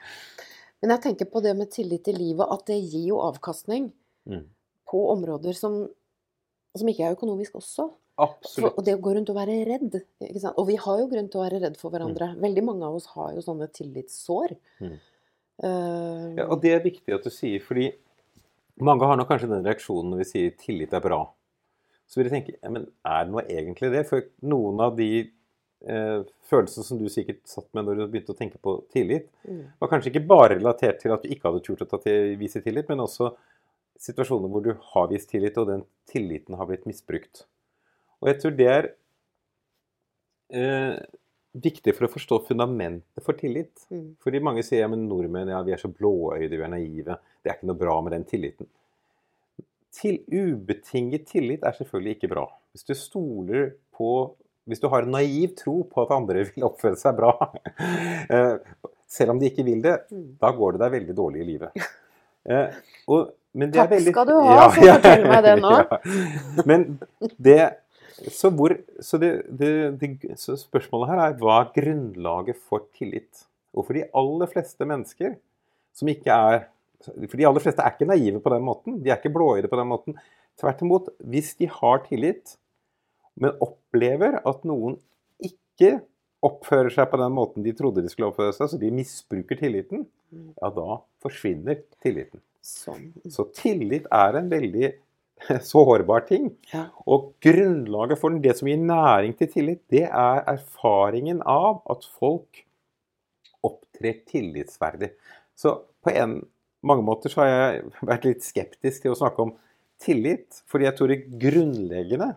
Men 0.82 0.90
jeg 0.96 1.02
tenker 1.06 1.30
på 1.32 1.40
det 1.42 1.56
med 1.56 1.70
tillit 1.72 2.04
til 2.04 2.18
livet, 2.18 2.44
at 2.50 2.66
det 2.66 2.76
gir 2.82 3.08
jo 3.14 3.22
avkastning 3.24 3.92
Mm. 4.26 4.42
På 4.88 5.02
områder 5.12 5.56
som, 5.56 5.82
som 6.76 6.90
ikke 6.90 7.08
er 7.08 7.16
økonomisk 7.16 7.58
også. 7.60 7.90
For, 8.16 8.70
og 8.70 8.80
det 8.86 8.94
å 8.96 9.00
gå 9.04 9.12
rundt 9.12 9.28
og 9.28 9.36
være 9.36 9.58
redd. 9.68 9.98
Og 10.54 10.64
vi 10.70 10.78
har 10.80 11.00
jo 11.02 11.08
grunn 11.10 11.28
til 11.28 11.40
å 11.40 11.44
være 11.44 11.60
redd 11.66 11.76
for 11.76 11.92
hverandre. 11.92 12.30
Veldig 12.40 12.64
mange 12.64 12.88
av 12.88 12.96
oss 12.96 13.10
har 13.12 13.34
jo 13.36 13.44
sånne 13.44 13.68
tillitssår. 13.76 14.56
Mm. 14.80 14.96
Uh, 15.60 16.24
Ja, 16.38 16.46
og 16.48 16.60
det 16.64 16.72
er 16.72 16.84
viktig 16.84 17.12
at 17.16 17.26
du 17.26 17.32
sier, 17.32 17.60
fordi 17.64 17.90
mange 18.84 19.08
har 19.08 19.20
nok 19.20 19.28
kanskje 19.28 19.50
den 19.52 19.64
reaksjonen 19.64 20.12
når 20.12 20.22
vi 20.22 20.28
sier 20.30 20.56
tillit 20.60 20.96
er 20.96 21.04
bra. 21.04 21.22
Så 22.08 22.20
vil 22.20 22.28
jeg 22.28 22.36
tenke, 22.38 22.56
ja, 22.56 22.72
men 22.72 22.86
er 23.08 23.26
det 23.26 23.34
noe 23.34 23.44
egentlig 23.50 23.92
det? 23.92 24.04
For 24.08 24.24
noen 24.46 24.80
av 24.84 24.96
de 24.96 25.10
eh, 25.24 26.18
følelsene 26.48 26.86
som 26.86 27.00
du 27.00 27.08
sikkert 27.12 27.42
satt 27.50 27.66
med 27.76 27.88
når 27.88 27.98
du 27.98 28.04
begynte 28.12 28.36
å 28.36 28.38
tenke 28.38 28.60
på 28.62 28.78
tillit, 28.94 29.26
mm, 29.48 29.62
var 29.82 29.90
kanskje 29.90 30.12
ikke 30.12 30.28
bare 30.28 30.54
relatert 30.54 31.00
til 31.02 31.14
at 31.14 31.24
du 31.24 31.32
ikke 31.32 31.50
hadde 31.50 31.64
turt 31.66 31.84
å 31.84 32.00
til, 32.00 32.36
vise 32.40 32.62
tillit, 32.64 32.88
men 32.92 33.02
også 33.04 33.32
situasjoner 34.02 34.50
hvor 34.52 34.64
du 34.64 34.72
har 34.92 35.10
vist 35.12 35.30
tillit, 35.30 35.58
og 35.60 35.70
den 35.70 35.84
tilliten 36.10 36.56
har 36.58 36.68
blitt 36.68 36.86
misbrukt. 36.88 37.44
Og 38.22 38.30
jeg 38.30 38.40
tror 38.42 38.56
det 38.56 38.68
er 38.72 38.88
eh, 40.56 40.96
viktig 41.56 41.94
for 41.96 42.06
å 42.06 42.12
forstå 42.12 42.40
fundamentet 42.48 43.24
for 43.24 43.38
tillit. 43.38 43.86
mm, 43.90 44.16
Fordi 44.24 44.42
mange 44.44 44.64
sier 44.66 44.84
ja, 44.84 44.90
men 44.92 45.06
nordmenn 45.08 45.52
ja, 45.52 45.62
vi 45.66 45.74
er 45.76 45.82
så 45.82 45.90
blåøyde, 45.92 46.54
vi 46.54 46.64
er 46.64 46.72
naive. 46.72 47.18
Det 47.40 47.50
er 47.50 47.58
ikke 47.58 47.70
noe 47.70 47.80
bra 47.80 47.96
med 48.04 48.16
den 48.16 48.26
tilliten. 48.28 48.68
Til 49.96 50.18
ubetinget 50.28 51.28
tillit 51.30 51.64
er 51.64 51.76
selvfølgelig 51.76 52.18
ikke 52.18 52.32
bra. 52.34 52.48
Hvis 52.74 52.88
du 52.88 52.96
stoler 52.98 53.70
på 53.96 54.34
Hvis 54.66 54.80
du 54.82 54.88
har 54.90 55.04
en 55.04 55.12
naiv 55.14 55.52
tro 55.54 55.84
på 55.86 56.02
at 56.02 56.10
andre 56.10 56.40
vil 56.48 56.64
oppføre 56.66 56.98
seg 56.98 57.14
bra, 57.14 57.28
eh, 58.34 58.56
selv 59.06 59.36
om 59.36 59.38
de 59.38 59.46
ikke 59.46 59.62
vil 59.62 59.78
det, 59.84 59.92
mm. 60.10 60.24
da 60.42 60.50
går 60.50 60.74
det 60.74 60.80
deg 60.82 60.96
veldig 60.96 61.14
dårlig 61.20 61.44
i 61.44 61.46
livet. 61.52 61.86
Eh, 62.46 62.74
og, 63.10 63.32
Takk 63.76 63.90
veldig- 63.90 64.12
skal 64.14 64.26
du 64.28 64.34
ha 64.36 64.56
så 64.68 64.74
fortell 64.76 64.94
fortelle 65.00 65.32
meg 65.32 65.42
det 65.46 65.56
nå. 65.64 65.72
Ja. 65.80 66.64
Men 66.68 66.86
det 67.48 67.58
så, 68.32 68.48
hvor, 68.56 68.72
så, 69.04 69.18
det, 69.20 69.30
det, 69.60 69.70
det, 70.00 70.10
så 70.40 70.54
spørsmålet 70.56 71.10
her 71.12 71.20
er 71.26 71.34
hva 71.40 71.56
er 71.64 71.72
grunnlaget 71.76 72.56
for 72.68 72.86
tillit? 72.96 73.42
Og 73.76 73.84
for 73.84 73.92
de 73.98 74.06
aller 74.16 74.48
fleste 74.48 74.86
mennesker 74.88 75.34
som 75.96 76.08
ikke 76.08 76.32
er 76.32 76.62
For 77.28 77.36
de 77.36 77.44
aller 77.46 77.60
fleste 77.60 77.84
er 77.84 77.92
ikke 77.92 78.08
naive 78.08 78.40
på 78.40 78.50
den 78.54 78.64
måten. 78.64 78.94
De 79.04 79.10
er 79.12 79.18
ikke 79.20 79.32
blåøyde 79.34 79.68
på 79.68 79.76
den 79.78 79.90
måten. 79.90 80.16
Tvert 80.58 80.80
imot, 80.82 81.10
hvis 81.20 81.50
de 81.60 81.68
har 81.68 82.00
tillit, 82.06 82.54
men 83.36 83.52
opplever 83.60 84.38
at 84.48 84.64
noen 84.64 84.96
ikke 85.44 85.98
oppfører 86.46 86.88
seg 86.94 87.10
på 87.12 87.20
den 87.20 87.34
måten 87.36 87.62
de 87.66 87.74
trodde 87.76 88.00
de 88.04 88.08
skulle 88.08 88.30
oppføre 88.32 88.54
seg, 88.56 88.70
så 88.72 88.78
de 88.80 88.90
misbruker 88.96 89.60
tilliten, 89.60 90.06
Mm. 90.32 90.48
ja, 90.58 90.68
da 90.74 90.96
forsvinner 91.22 91.76
tilliten. 92.02 92.40
Sånn. 92.66 93.10
Så 93.30 93.46
tillit 93.54 94.08
er 94.14 94.38
en 94.40 94.48
veldig 94.50 94.90
sårbar 95.70 96.26
ting. 96.28 96.50
Ja. 96.72 96.88
Og 97.06 97.32
grunnlaget 97.44 98.20
for 98.20 98.38
det 98.42 98.56
som 98.58 98.70
gir 98.70 98.80
næring 98.82 99.36
til 99.38 99.50
tillit, 99.52 99.82
det 99.92 100.06
er 100.08 100.42
erfaringen 100.50 101.42
av 101.46 101.84
at 101.92 102.06
folk 102.18 102.64
opptrer 103.66 104.20
tillitsverdig. 104.28 105.12
Så 105.56 105.78
på 106.04 106.12
en, 106.14 106.40
mange 106.86 107.06
måter 107.06 107.32
så 107.32 107.44
har 107.44 107.52
jeg 107.52 107.86
vært 108.12 108.28
litt 108.28 108.46
skeptisk 108.46 109.06
til 109.06 109.14
å 109.14 109.20
snakke 109.22 109.46
om 109.46 109.54
tillit, 110.02 110.60
fordi 110.68 110.88
jeg 110.88 110.98
tror 110.98 111.12
det 111.12 111.22
grunnleggende 111.40 112.32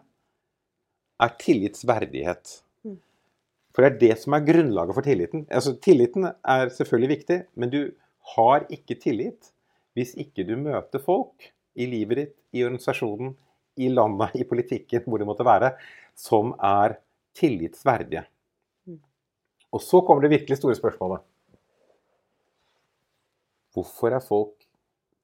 er 1.19 1.31
tillitsverdighet. 1.41 2.59
Mm. 2.87 2.99
For 3.75 3.83
det 3.83 3.89
er 3.89 4.01
det 4.05 4.15
som 4.21 4.35
er 4.37 4.45
grunnlaget 4.47 4.95
for 4.95 5.07
tilliten. 5.09 5.47
Altså, 5.51 5.73
tilliten 5.83 6.29
er 6.29 6.71
selvfølgelig 6.71 7.15
viktig, 7.17 7.39
men 7.59 7.73
du 7.73 7.81
har 8.37 8.63
ikke 8.71 8.95
tillit 9.01 9.51
hvis 9.99 10.15
ikke 10.19 10.45
du 10.47 10.55
møter 10.59 11.01
folk 11.03 11.49
i 11.79 11.87
livet 11.89 12.21
ditt, 12.21 12.35
i 12.55 12.63
organisasjonen, 12.65 13.35
i 13.79 13.89
landet, 13.91 14.33
i 14.39 14.45
politikken, 14.47 15.05
hvor 15.05 15.21
det 15.21 15.27
måtte 15.27 15.45
være, 15.47 15.73
som 16.17 16.53
er 16.63 16.97
tillitsverdige. 17.37 18.23
Mm. 18.87 18.99
Og 19.75 19.83
så 19.83 20.01
kommer 20.07 20.25
det 20.25 20.33
virkelig 20.33 20.57
store 20.59 20.75
spørsmålet. 20.79 21.23
Hvorfor 23.75 24.15
er 24.15 24.23
folk 24.25 24.55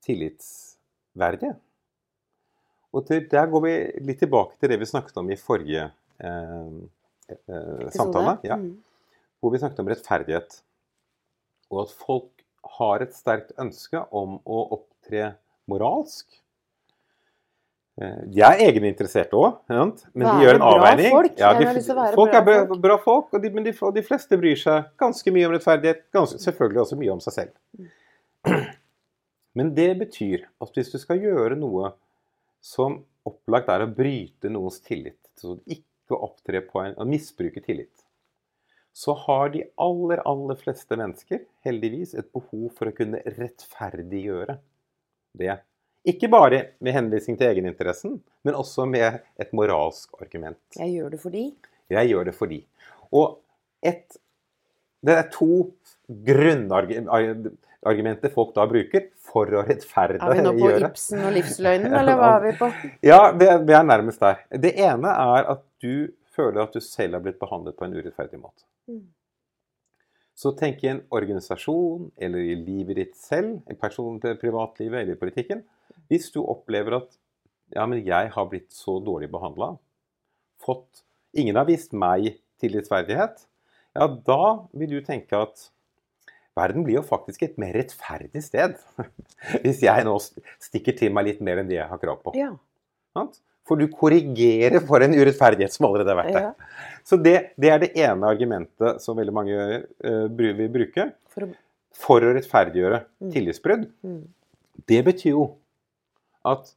tillitsverdige? 0.05 1.55
Og 2.96 3.03
til, 3.08 3.25
der 3.32 3.50
går 3.51 3.63
vi 3.65 3.74
litt 4.08 4.22
tilbake 4.24 4.55
til 4.60 4.72
det 4.72 4.79
vi 4.79 4.88
snakket 4.88 5.17
om 5.20 5.32
i 5.34 5.39
forrige 5.39 5.89
eh, 6.24 6.75
eh, 7.27 7.88
samtale. 7.96 8.38
Ja 8.48 8.60
Mm. 8.60 8.75
hvor 9.39 9.51
vi 9.51 9.60
snakket 9.60 9.79
om 9.79 9.89
rettferdighet. 9.91 10.63
Og 11.70 11.82
at 11.82 11.91
folk 11.91 12.35
har 12.79 13.03
et 13.05 13.13
sterkt 13.15 13.53
ønske 13.62 14.01
om 14.15 14.39
å 14.45 14.62
opptre 14.79 15.36
moralsk. 15.72 16.25
Eh, 18.01 18.24
De 18.27 18.41
er 18.43 18.60
egeninteresserte 18.67 19.38
òg, 19.39 19.62
men 19.72 19.93
de 20.27 20.34
gjør 20.43 20.57
en 20.60 20.65
avveining. 20.67 21.12
folk. 21.15 21.38
Ja, 21.39 21.53
de, 21.55 21.65
folk 22.17 22.34
er 22.36 22.43
bra, 22.43 22.57
folk. 22.67 22.81
bra 22.84 22.98
folk, 23.05 23.29
og 23.34 23.41
de, 23.45 23.51
men 23.55 23.63
de, 23.63 23.72
de 23.72 24.03
fleste 24.03 24.38
bryr 24.41 24.60
seg 24.60 24.89
ganske 25.00 25.31
mye 25.36 25.48
om 25.48 25.55
rettferdighet. 25.55 26.03
Ganske, 26.15 26.41
selvfølgelig 26.43 26.81
også 26.84 27.00
mye 27.00 27.13
om 27.15 27.24
seg 27.24 27.38
selv. 27.39 27.53
Men 29.55 29.72
det 29.77 29.91
betyr 30.01 30.43
at 30.62 30.75
hvis 30.75 30.91
du 30.91 30.98
skal 31.00 31.22
gjøre 31.24 31.55
noe 31.55 31.93
som 32.65 33.00
opplagt 33.25 33.69
er 33.72 33.86
å 33.86 33.89
bryte 33.89 34.51
noens 34.51 34.81
tillit, 34.84 35.17
så 35.39 35.55
ikke 35.65 36.17
opptre 36.19 36.62
på 36.67 36.84
en, 36.84 36.93
å 37.01 37.07
misbruke 37.07 37.63
tillit, 37.63 38.05
så 38.96 39.12
har 39.25 39.50
de 39.52 39.66
aller, 39.75 40.22
aller 40.24 40.56
fleste 40.56 40.96
mennesker 40.96 41.42
heldigvis 41.68 42.14
et 42.16 42.32
behov 42.32 42.72
for 42.78 42.88
å 42.88 42.94
kunne 42.96 43.20
rettferdiggjøre 43.28 44.56
det. 45.36 45.60
Ikke 46.08 46.32
bare 46.32 46.80
med 46.86 46.94
henvisning 46.96 47.36
til 47.36 47.50
egeninteressen, 47.50 48.24
men 48.48 48.56
også 48.56 48.88
med 48.88 49.20
et 49.42 49.52
moralsk 49.58 50.14
argument. 50.22 50.62
Jeg 50.80 50.94
gjør 50.94 51.10
det 51.12 51.20
fordi 51.25 51.44
Jeg 51.92 52.08
gjør 52.14 52.24
det 52.30 52.36
fordi. 52.40 52.60
Og 53.12 53.36
et, 53.84 54.16
det 55.06 55.14
er 55.20 55.28
to 55.34 55.75
grunnargumenter 56.08 58.32
folk 58.32 58.56
da 58.56 58.64
bruker 58.70 59.10
for 59.20 59.46
å 59.60 59.62
rettferdiggjøre. 59.68 60.32
Er 60.32 60.36
vi 60.40 60.44
nå 60.48 60.56
på 60.56 60.72
Ibsen 60.88 61.20
og 61.28 61.36
livsløgnen, 61.36 61.92
eller 62.00 62.16
hva 62.22 62.40
er 62.40 62.44
vi 62.48 62.56
på? 62.64 62.72
Ja, 63.12 63.20
vi 63.36 63.75
er 63.75 63.84
nærmest 63.92 64.24
der. 64.24 64.40
Det 64.56 64.72
ene 64.88 65.12
er 65.12 65.52
at 65.58 65.68
du 65.84 66.16
føler 66.36 66.63
at 66.63 66.75
du 66.75 66.84
selv 66.84 67.18
har 67.18 67.24
blitt 67.25 67.39
behandlet 67.42 67.77
på 67.77 67.88
en 67.88 67.96
urettferdig 67.96 68.39
måte. 68.42 68.68
Mm. 68.92 69.06
Så 70.36 70.51
tenk 70.60 70.84
i 70.84 70.92
en 70.92 71.04
organisasjon 71.15 72.10
eller 72.20 72.44
i 72.44 72.58
livet 72.60 73.00
ditt 73.00 73.15
selv, 73.20 73.62
i 73.72 73.77
person 73.80 74.20
til 74.24 74.36
privatlivet 74.39 75.01
eller 75.01 75.15
i 75.15 75.20
politikken. 75.20 75.63
Hvis 76.12 76.27
du 76.34 76.42
opplever 76.44 76.98
at 77.00 77.15
ja, 77.74 77.86
men 77.88 78.04
jeg 78.06 78.32
har 78.36 78.50
blitt 78.51 78.74
så 78.75 79.00
dårlig 79.04 79.32
behandla, 79.34 79.75
fått 80.62 81.04
Ingen 81.36 81.58
har 81.60 81.65
vist 81.68 81.92
meg 81.92 82.38
tillitsverdighet. 82.63 83.42
Ja, 83.92 84.06
da 84.08 84.68
vil 84.72 84.94
du 84.94 85.01
tenke 85.04 85.42
at 85.44 85.65
verden 86.56 86.86
blir 86.86 87.01
jo 87.01 87.04
faktisk 87.04 87.44
et 87.44 87.58
mer 87.60 87.75
rettferdig 87.75 88.39
sted. 88.44 88.77
Hvis 89.65 89.84
jeg 89.84 90.06
nå 90.08 90.13
stikker 90.63 90.96
til 90.96 91.12
meg 91.12 91.27
litt 91.27 91.44
mer 91.44 91.60
enn 91.60 91.68
det 91.68 91.75
jeg 91.75 91.89
har 91.92 92.00
krav 92.00 92.22
på. 92.24 92.32
Ja. 92.39 92.54
For 93.65 93.81
du 93.81 93.88
korrigerer 93.89 94.79
for 94.86 95.01
en 95.01 95.15
urettferdighet 95.15 95.74
som 95.74 95.88
allerede 95.88 96.13
har 96.13 96.19
vært 96.19 96.36
der. 96.36 96.50
ja. 96.51 96.89
Så 97.05 97.17
det, 97.22 97.36
det 97.62 97.69
er 97.69 97.81
det 97.81 97.91
ene 98.01 98.29
argumentet 98.29 99.01
som 99.01 99.17
veldig 99.17 99.34
mange 99.34 99.55
uh, 100.05 100.25
vil 100.38 100.69
bruke 100.74 101.12
For 101.34 101.48
å 101.48 101.53
for 101.95 102.24
å 102.25 102.34
rettferdiggjøre 102.36 103.05
Mm. 103.24 103.31
tillitsbrudd. 103.31 103.86
mm. 104.03 104.24
Det 104.88 105.01
betyr 105.05 105.31
jo 105.31 105.45
at 106.43 106.74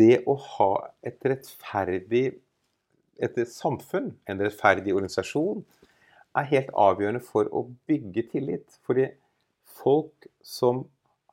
det 0.00 0.24
å 0.26 0.34
ha 0.34 0.90
et 1.06 1.18
rettferdig 1.22 2.40
et 3.20 3.36
samfunn, 3.48 4.14
en 4.26 4.40
rettferdig 4.40 4.94
organisasjon, 4.94 5.64
er 6.36 6.46
helt 6.54 6.70
avgjørende 6.72 7.20
for 7.20 7.50
å 7.52 7.66
bygge 7.86 8.24
tillit. 8.32 8.78
Fordi 8.86 9.10
folk 9.80 10.28
som 10.42 10.86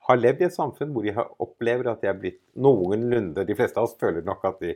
har 0.08 0.20
levd 0.20 0.42
i 0.42 0.48
et 0.48 0.56
samfunn 0.56 0.94
hvor 0.96 1.06
de 1.06 1.14
opplever 1.44 1.90
at 1.92 2.04
de 2.04 2.10
er 2.10 2.18
blitt 2.18 2.40
noenlunde 2.58 3.44
De 3.48 3.56
fleste 3.58 3.78
av 3.80 3.90
oss 3.90 3.98
føler 4.00 4.26
nok 4.26 4.46
at 4.48 4.62
de 4.64 4.74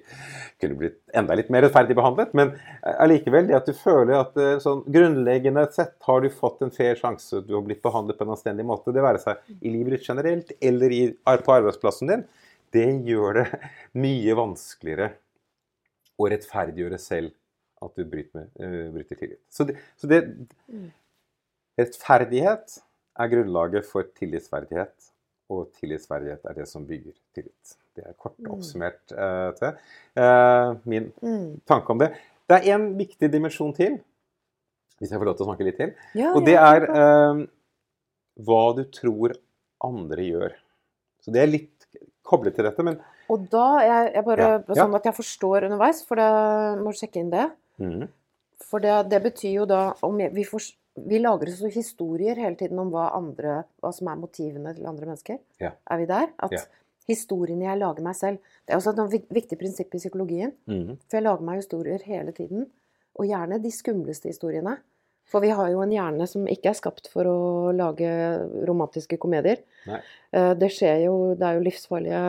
kunne 0.61 0.77
blitt 0.79 0.99
enda 1.17 1.37
litt 1.37 1.49
mer 1.53 1.65
rettferdig 1.65 1.97
behandlet, 1.97 2.35
men 2.37 2.53
allikevel 2.83 3.47
det 3.49 3.57
at 3.57 3.69
du 3.69 3.73
føler 3.77 4.17
at 4.19 4.37
eh, 4.41 4.59
sånn 4.63 4.83
grunnleggende 4.91 5.65
sett 5.73 5.95
har 6.07 6.21
du 6.21 6.29
fått 6.33 6.61
en 6.65 6.73
fair 6.75 6.99
sjanse, 6.99 7.43
du 7.47 7.55
har 7.55 7.65
blitt 7.65 7.83
behandlet 7.83 8.19
på 8.19 8.27
en 8.27 8.35
anstendig 8.35 8.67
måte, 8.67 8.93
det 8.93 9.05
være 9.05 9.23
seg 9.23 9.41
i 9.59 9.73
livet 9.73 9.97
ditt 9.97 10.07
generelt 10.11 10.53
eller 10.61 10.95
i, 10.95 11.03
på 11.15 11.55
arbeidsplassen 11.57 12.11
din, 12.11 12.25
det 12.75 12.87
gjør 13.07 13.41
det 13.41 13.47
mye 14.03 14.37
vanskeligere 14.37 15.13
å 16.21 16.29
rettferdiggjøre 16.31 16.99
selv 17.01 17.33
at 17.81 17.97
du 17.97 18.05
bryter, 18.05 18.43
med, 18.43 18.51
uh, 18.61 18.89
bryter 18.93 19.17
tillit. 19.17 19.41
Så, 19.49 19.65
det, 19.65 19.77
så 19.97 20.09
det, 20.09 20.21
mm. 20.69 20.89
rettferdighet 21.81 22.77
er 23.19 23.31
grunnlaget 23.31 23.87
for 23.89 24.07
tillitsverdighet, 24.17 25.10
og 25.51 25.71
tillitsverdighet 25.79 26.47
er 26.47 26.57
det 26.57 26.67
som 26.69 26.85
bygger 26.87 27.15
tillit. 27.35 27.75
Det 27.95 28.05
er 28.07 28.15
kort 28.15 28.37
mm. 28.39 28.51
oppsummert 28.55 29.15
uh, 29.15 29.51
til 29.57 29.75
uh, 30.17 30.77
min 30.87 31.09
mm. 31.19 31.61
tanke 31.67 31.93
om 31.93 31.99
det. 32.01 32.13
Det 32.47 32.61
er 32.61 32.75
en 32.75 32.91
viktig 32.99 33.29
dimensjon 33.31 33.73
til, 33.75 33.99
hvis 34.99 35.11
jeg 35.11 35.19
får 35.19 35.29
lov 35.29 35.37
til 35.37 35.45
å 35.45 35.49
snakke 35.51 35.67
litt 35.67 35.79
til. 35.79 35.93
Ja, 36.17 36.33
og 36.35 36.45
det 36.47 36.57
er 36.59 36.87
hva 38.41 38.63
du 38.77 38.83
tror 38.93 39.35
andre 39.83 40.25
gjør. 40.25 40.57
Så 41.21 41.33
det 41.33 41.41
er 41.43 41.51
litt 41.51 41.87
koblet 42.27 42.55
til 42.57 42.67
dette, 42.67 42.85
men 42.85 42.99
Og 43.31 43.45
da 43.51 43.67
jeg, 43.85 44.11
jeg 44.17 44.25
bare, 44.27 44.47
ja, 44.59 44.75
Sånn 44.81 44.97
at 44.97 45.07
jeg 45.07 45.15
forstår 45.17 45.67
underveis, 45.69 46.01
for 46.07 46.19
da 46.19 46.29
må 46.79 46.91
du 46.91 46.99
sjekke 46.99 47.21
inn 47.21 47.31
det. 47.31 47.47
Mm. 47.81 48.09
For 48.71 48.83
det, 48.83 48.95
det, 49.11 49.21
betyr 49.23 49.53
jo 49.61 49.67
da 49.69 49.81
om 50.05 50.19
vi, 50.19 50.43
får, 50.47 50.67
vi 50.95 51.19
lager 51.19 51.51
så 51.55 51.69
historier 51.71 52.35
hele 52.35 52.57
tiden 52.59 52.79
om 52.81 52.91
hva, 52.91 53.09
andre, 53.15 53.61
hva 53.81 53.93
som 53.95 54.09
er 54.11 54.19
motivene 54.19 54.73
til 54.75 54.87
andre 54.89 55.07
mennesker. 55.07 55.39
Ja. 55.61 55.73
Er 55.87 56.01
vi 56.01 56.07
der? 56.09 56.31
At 56.43 56.55
ja. 56.55 56.63
historiene 57.07 57.69
jeg 57.69 57.79
lager 57.79 58.03
meg 58.05 58.17
selv 58.19 58.39
Det 58.65 58.73
er 58.73 58.79
også 58.79 58.93
et 59.07 59.27
viktig 59.31 59.57
prinsipp 59.59 59.95
i 59.95 60.01
psykologien. 60.01 60.53
Mm. 60.67 60.97
For 61.07 61.19
jeg 61.19 61.27
lager 61.27 61.47
meg 61.47 61.61
historier 61.63 62.03
hele 62.05 62.35
tiden. 62.35 62.67
Og 63.19 63.27
gjerne 63.27 63.61
de 63.63 63.71
skumleste 63.71 64.31
historiene. 64.31 64.77
For 65.31 65.43
vi 65.43 65.53
har 65.55 65.69
jo 65.71 65.79
en 65.83 65.93
hjerne 65.93 66.27
som 66.27 66.47
ikke 66.49 66.73
er 66.73 66.77
skapt 66.77 67.07
for 67.11 67.27
å 67.27 67.39
lage 67.75 68.11
romantiske 68.67 69.19
komedier. 69.21 69.63
Nei. 69.87 70.01
Eh, 70.35 70.51
det 70.59 70.71
skjer 70.75 71.05
jo 71.05 71.15
Det 71.39 71.47
er 71.47 71.55
jo 71.55 71.65
livsfarlige 71.69 72.21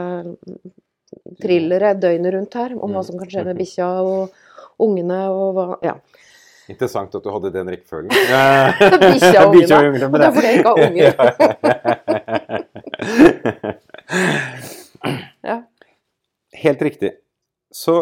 thrillere 1.43 1.93
døgnet 1.99 2.35
rundt 2.35 2.55
her 2.57 2.75
om 2.79 2.93
hva 2.93 3.03
mm. 3.03 3.07
som 3.09 3.19
kan 3.21 3.31
skje 3.33 3.45
med 3.49 3.59
bikkja 3.59 3.89
og 4.07 4.83
ungene 4.83 5.25
og 5.35 5.49
hva 5.57 5.67
Ja. 5.85 5.97
Interessant 6.71 7.15
at 7.19 7.25
du 7.25 7.31
hadde 7.35 7.51
den 7.55 7.71
rekkefølgen. 7.73 8.13
bikkja 9.11 9.41
og 9.43 9.55
ungene. 9.57 10.07
Og 10.07 10.13
det 10.15 10.27
er 10.27 10.33
fordi 10.37 10.47
jeg 10.47 10.57
ikke 10.59 10.71
har 10.71 10.79
unger. 10.87 11.13
ja. 15.51 15.57
Helt 16.63 16.83
riktig. 16.87 17.11
Så 17.75 17.95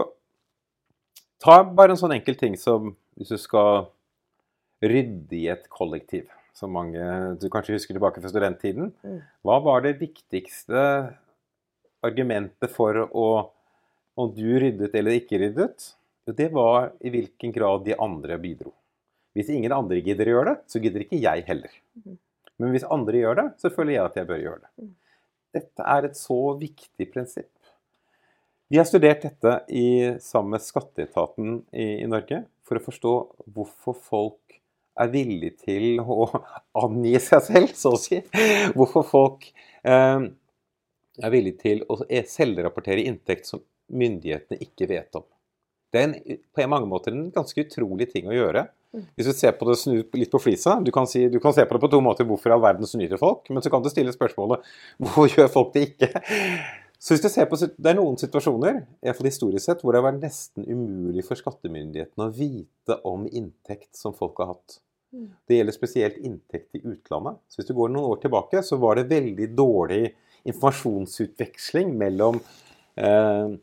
ta 1.41 1.63
bare 1.65 1.95
en 1.95 2.01
sånn 2.01 2.17
enkel 2.19 2.37
ting 2.37 2.59
som 2.61 2.93
hvis 3.17 3.33
du 3.33 3.39
skal 3.41 3.89
rydde 4.85 5.37
i 5.37 5.47
et 5.53 5.65
kollektiv. 5.73 6.29
Som 6.57 6.75
mange 6.77 7.01
du 7.41 7.49
kanskje 7.53 7.77
husker 7.79 7.97
tilbake 7.97 8.21
fra 8.21 8.33
studenttiden. 8.33 8.93
Mm. 9.07 9.21
Hva 9.47 9.57
var 9.65 9.85
det 9.87 10.01
viktigste 10.01 10.83
argumentet 12.05 12.73
for 12.75 13.07
å, 13.07 13.27
om 14.21 14.29
du 14.37 14.59
ryddet 14.61 14.95
eller 14.97 15.17
ikke 15.21 15.41
ryddet? 15.41 15.95
Det 16.37 16.49
var 16.55 16.93
i 17.01 17.13
hvilken 17.13 17.53
grad 17.55 17.85
de 17.87 17.97
andre 17.99 18.39
bidro. 18.43 18.73
Hvis 19.37 19.51
ingen 19.55 19.73
andre 19.73 20.01
gidder 20.03 20.29
å 20.29 20.35
gjøre 20.37 20.53
det, 20.53 20.59
så 20.71 20.83
gidder 20.83 21.05
ikke 21.05 21.21
jeg 21.21 21.45
heller. 21.47 21.75
Mm. 22.03 22.19
Men 22.61 22.75
hvis 22.75 22.89
andre 22.93 23.23
gjør 23.23 23.39
det, 23.39 23.47
så 23.63 23.71
føler 23.73 23.95
jeg 23.95 24.05
at 24.05 24.19
jeg 24.21 24.29
bør 24.29 24.43
gjøre 24.43 24.61
det. 24.65 24.71
Mm. 24.83 24.93
Dette 25.57 25.87
er 25.95 26.07
et 26.07 26.19
så 26.19 26.39
viktig 26.61 27.07
prinsipp. 27.13 27.53
Vi 28.71 28.79
har 28.79 28.87
studert 28.87 29.25
dette 29.27 29.55
i, 29.75 29.87
sammen 30.23 30.55
med 30.55 30.63
skatteetaten 30.63 31.57
i, 31.75 32.05
i 32.05 32.11
Norge 32.11 32.45
for 32.67 32.79
å 32.79 32.85
forstå 32.85 33.15
hvorfor 33.51 33.97
folk 33.99 34.61
er 35.01 35.11
villig 35.11 35.57
til 35.65 36.03
å 36.03 36.29
angi 36.85 37.17
seg 37.23 37.43
selv, 37.49 37.75
så 37.75 37.97
å 37.97 38.01
si. 38.01 38.21
Hvorfor 38.77 39.07
folk 39.09 39.49
eh, 39.83 40.29
er 41.21 41.35
villig 41.35 41.57
til 41.63 41.83
å 41.91 41.99
selvrapportere 42.07 43.07
inntekt 43.11 43.51
som 43.51 43.65
myndighetene 43.91 44.61
ikke 44.63 44.87
vet 44.91 45.19
om. 45.19 45.27
Det 45.91 46.01
er 46.01 46.07
en, 46.09 46.39
på 46.55 46.67
mange 46.71 46.89
måter 46.91 47.15
en 47.15 47.31
ganske 47.35 47.65
utrolig 47.67 48.11
ting 48.13 48.29
å 48.31 48.37
gjøre. 48.37 48.67
Mm. 48.95 49.07
Hvis 49.15 49.31
du 49.31 49.33
ser 49.39 49.55
på 49.59 49.69
det 49.69 49.79
snu 49.79 49.97
litt 50.19 50.31
på 50.33 50.41
flisa, 50.43 50.77
du 50.83 50.91
kan, 50.95 51.07
si, 51.11 51.25
du 51.31 51.39
kan 51.43 51.55
se 51.55 51.65
på 51.67 51.77
det 51.77 51.83
på 51.83 51.91
to 51.93 52.01
måter. 52.03 52.27
Hvorfor 52.27 52.51
i 52.51 52.57
all 52.57 52.63
verden 52.63 52.89
snyter 52.89 53.21
folk? 53.21 53.47
Men 53.51 53.63
så 53.63 53.73
kan 53.73 53.83
du 53.83 53.91
stille 53.93 54.15
spørsmålet 54.15 54.67
hvorfor 55.03 55.31
gjør 55.31 55.51
folk 55.53 55.75
det 55.77 55.89
ikke? 55.93 56.11
Så 57.01 57.15
hvis 57.15 57.23
du 57.25 57.31
ser 57.33 57.47
på, 57.49 57.57
Det 57.57 57.89
er 57.89 57.97
noen 57.97 58.19
situasjoner 58.21 58.83
iallfall 59.01 59.31
historisk 59.31 59.65
sett, 59.65 59.83
hvor 59.83 59.95
det 59.95 60.03
har 60.03 60.11
vært 60.11 60.25
nesten 60.25 60.67
umulig 60.69 61.25
for 61.25 61.39
skattemyndighetene 61.39 62.27
å 62.27 62.35
vite 62.35 62.99
om 63.09 63.25
inntekt 63.27 63.95
som 63.97 64.13
folk 64.17 64.43
har 64.43 64.53
hatt. 64.53 64.81
Mm. 65.15 65.31
Det 65.49 65.57
gjelder 65.57 65.75
spesielt 65.75 66.19
inntekt 66.21 66.77
i 66.77 66.83
utlandet. 66.85 67.41
Så 67.49 67.61
Hvis 67.61 67.71
du 67.71 67.75
går 67.79 67.95
noen 67.95 68.11
år 68.13 68.21
tilbake, 68.23 68.63
så 68.67 68.77
var 68.83 68.99
det 68.99 69.09
veldig 69.11 69.49
dårlig 69.57 70.11
informasjonsutveksling 70.51 71.97
mellom 71.99 72.39
eh, 73.01 73.57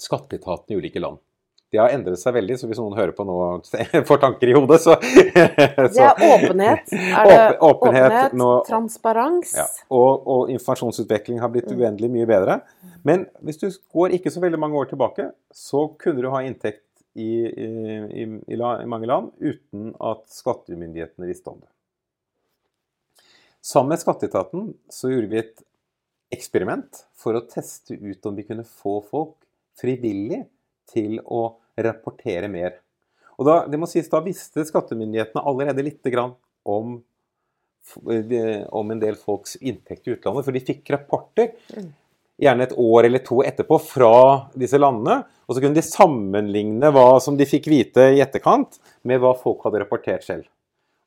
skatteetatene 0.00 0.76
i 0.76 0.80
ulike 0.80 1.02
land. 1.02 1.18
Det 1.70 1.78
har 1.78 1.92
endret 1.94 2.18
seg 2.18 2.34
veldig, 2.34 2.56
så 2.58 2.66
hvis 2.66 2.80
noen 2.82 2.96
hører 2.98 3.12
på 3.14 3.22
nå 3.26 3.34
og 3.44 3.68
får 4.08 4.20
tanker 4.24 4.50
i 4.50 4.54
hodet, 4.56 4.80
så, 4.82 4.96
så 4.98 5.86
Det 5.94 6.02
er 6.02 6.24
åpenhet. 6.26 6.92
Er 6.98 7.30
det 7.30 7.36
åpenhet, 7.38 7.62
åpenhet 7.68 8.34
nå, 8.40 8.48
transparens? 8.66 9.54
Ja, 9.54 9.68
og, 9.94 10.26
og, 10.26 10.50
informasjonsutvikling 10.50 11.38
har 11.42 11.52
blitt 11.54 11.70
mm. 11.70 11.78
uendelig 11.78 12.10
mye 12.16 12.26
bedre. 12.30 12.58
Men 13.06 13.28
hvis 13.46 13.62
du 13.62 13.68
går 13.94 14.16
ikke 14.18 14.34
så 14.34 14.42
veldig 14.42 14.58
mange 14.58 14.82
år 14.82 14.90
tilbake, 14.90 15.30
så 15.54 15.86
kunne 16.00 16.26
du 16.26 16.32
ha 16.34 16.42
inntekt 16.42 16.82
i, 17.14 17.46
i, 17.46 18.26
i, 18.26 18.26
i 18.58 18.90
mange 18.90 19.06
land 19.06 19.30
uten 19.38 19.94
at 19.94 20.26
skattemyndighetene 20.30 21.30
visste 21.30 21.54
om 21.54 21.62
det. 21.62 21.70
Sammen 23.62 23.92
med 23.94 24.02
skatteetaten 24.02 24.70
så 24.90 25.10
gjorde 25.12 25.30
vi 25.30 25.42
et 25.44 25.66
eksperiment 26.34 27.04
for 27.18 27.36
å 27.36 27.46
teste 27.46 27.94
ut 27.94 28.26
om 28.26 28.34
vi 28.34 28.46
kunne 28.48 28.66
få 28.66 29.00
folk 29.06 29.36
frivillig 29.78 30.44
til 30.90 31.18
å 31.22 31.59
rapportere 31.76 32.48
mer. 32.50 32.78
Og 33.40 33.46
da, 33.48 33.60
det 33.70 33.78
må 33.80 33.88
sies, 33.88 34.10
da 34.12 34.20
visste 34.24 34.66
skattemyndighetene 34.68 35.44
allerede 35.46 35.84
litt 35.86 36.10
om, 36.68 36.98
om 37.96 38.92
en 38.92 39.00
del 39.00 39.16
folks 39.16 39.56
inntekt 39.60 40.08
i 40.08 40.16
utlandet, 40.16 40.44
for 40.44 40.56
de 40.56 40.66
fikk 40.66 40.92
rapporter 40.92 41.54
mm 41.76 41.90
gjerne 42.40 42.64
et 42.64 42.76
år 42.78 43.06
eller 43.08 43.22
to 43.24 43.42
etterpå 43.44 43.78
fra 43.84 44.14
disse 44.58 44.78
landene. 44.80 45.22
Og 45.46 45.56
så 45.56 45.62
kunne 45.62 45.76
de 45.76 45.84
sammenligne 45.84 46.92
hva 46.94 47.20
som 47.22 47.36
de 47.38 47.46
fikk 47.48 47.68
vite 47.70 48.10
i 48.14 48.22
etterkant, 48.24 48.78
med 49.02 49.20
hva 49.22 49.34
folk 49.38 49.64
hadde 49.66 49.82
rapportert 49.82 50.26
selv. 50.26 50.46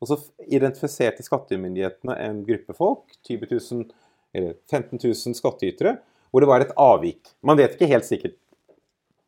Og 0.04 0.10
så 0.10 0.20
identifiserte 0.52 1.24
skattemyndighetene 1.24 2.18
en 2.26 2.42
gruppe 2.46 2.76
folk, 2.76 3.06
20 3.28 3.54
000, 3.56 3.86
eller 4.36 4.58
15 4.70 5.00
000 5.00 5.38
skattytere, 5.38 5.98
hvor 6.34 6.44
det 6.44 6.50
var 6.50 6.66
et 6.66 6.74
avvik. 6.80 7.36
Man 7.46 7.60
vet 7.60 7.78
ikke 7.78 7.92
helt 7.92 8.08
sikkert 8.08 8.38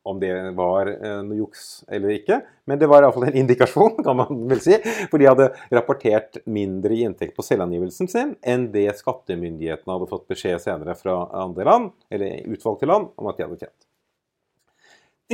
om 0.05 0.19
det 0.21 0.31
var 0.57 0.89
eh, 0.91 1.21
noe 1.25 1.39
juks 1.39 1.83
eller 1.89 2.13
ikke, 2.13 2.39
men 2.69 2.79
det 2.81 2.89
var 2.89 3.05
iallfall 3.05 3.27
en 3.29 3.39
indikasjon, 3.41 3.97
kan 4.05 4.19
man 4.19 4.43
vel 4.51 4.61
si. 4.61 4.77
For 5.11 5.21
de 5.21 5.29
hadde 5.29 5.49
rapportert 5.73 6.39
mindre 6.45 6.93
i 6.93 7.01
inntekt 7.07 7.35
på 7.37 7.45
selvangivelsen 7.45 8.09
sin 8.11 8.35
enn 8.45 8.67
det 8.73 8.87
skattemyndighetene 8.99 9.97
hadde 9.97 10.09
fått 10.11 10.27
beskjed 10.31 10.61
senere 10.63 10.97
fra 10.99 11.17
andre 11.41 11.67
land, 11.67 11.91
eller 12.13 12.45
utvalgte 12.53 12.89
land, 12.89 13.09
om 13.17 13.31
at 13.31 13.39
de 13.39 13.47
hadde 13.47 13.59
tjent. 13.63 13.89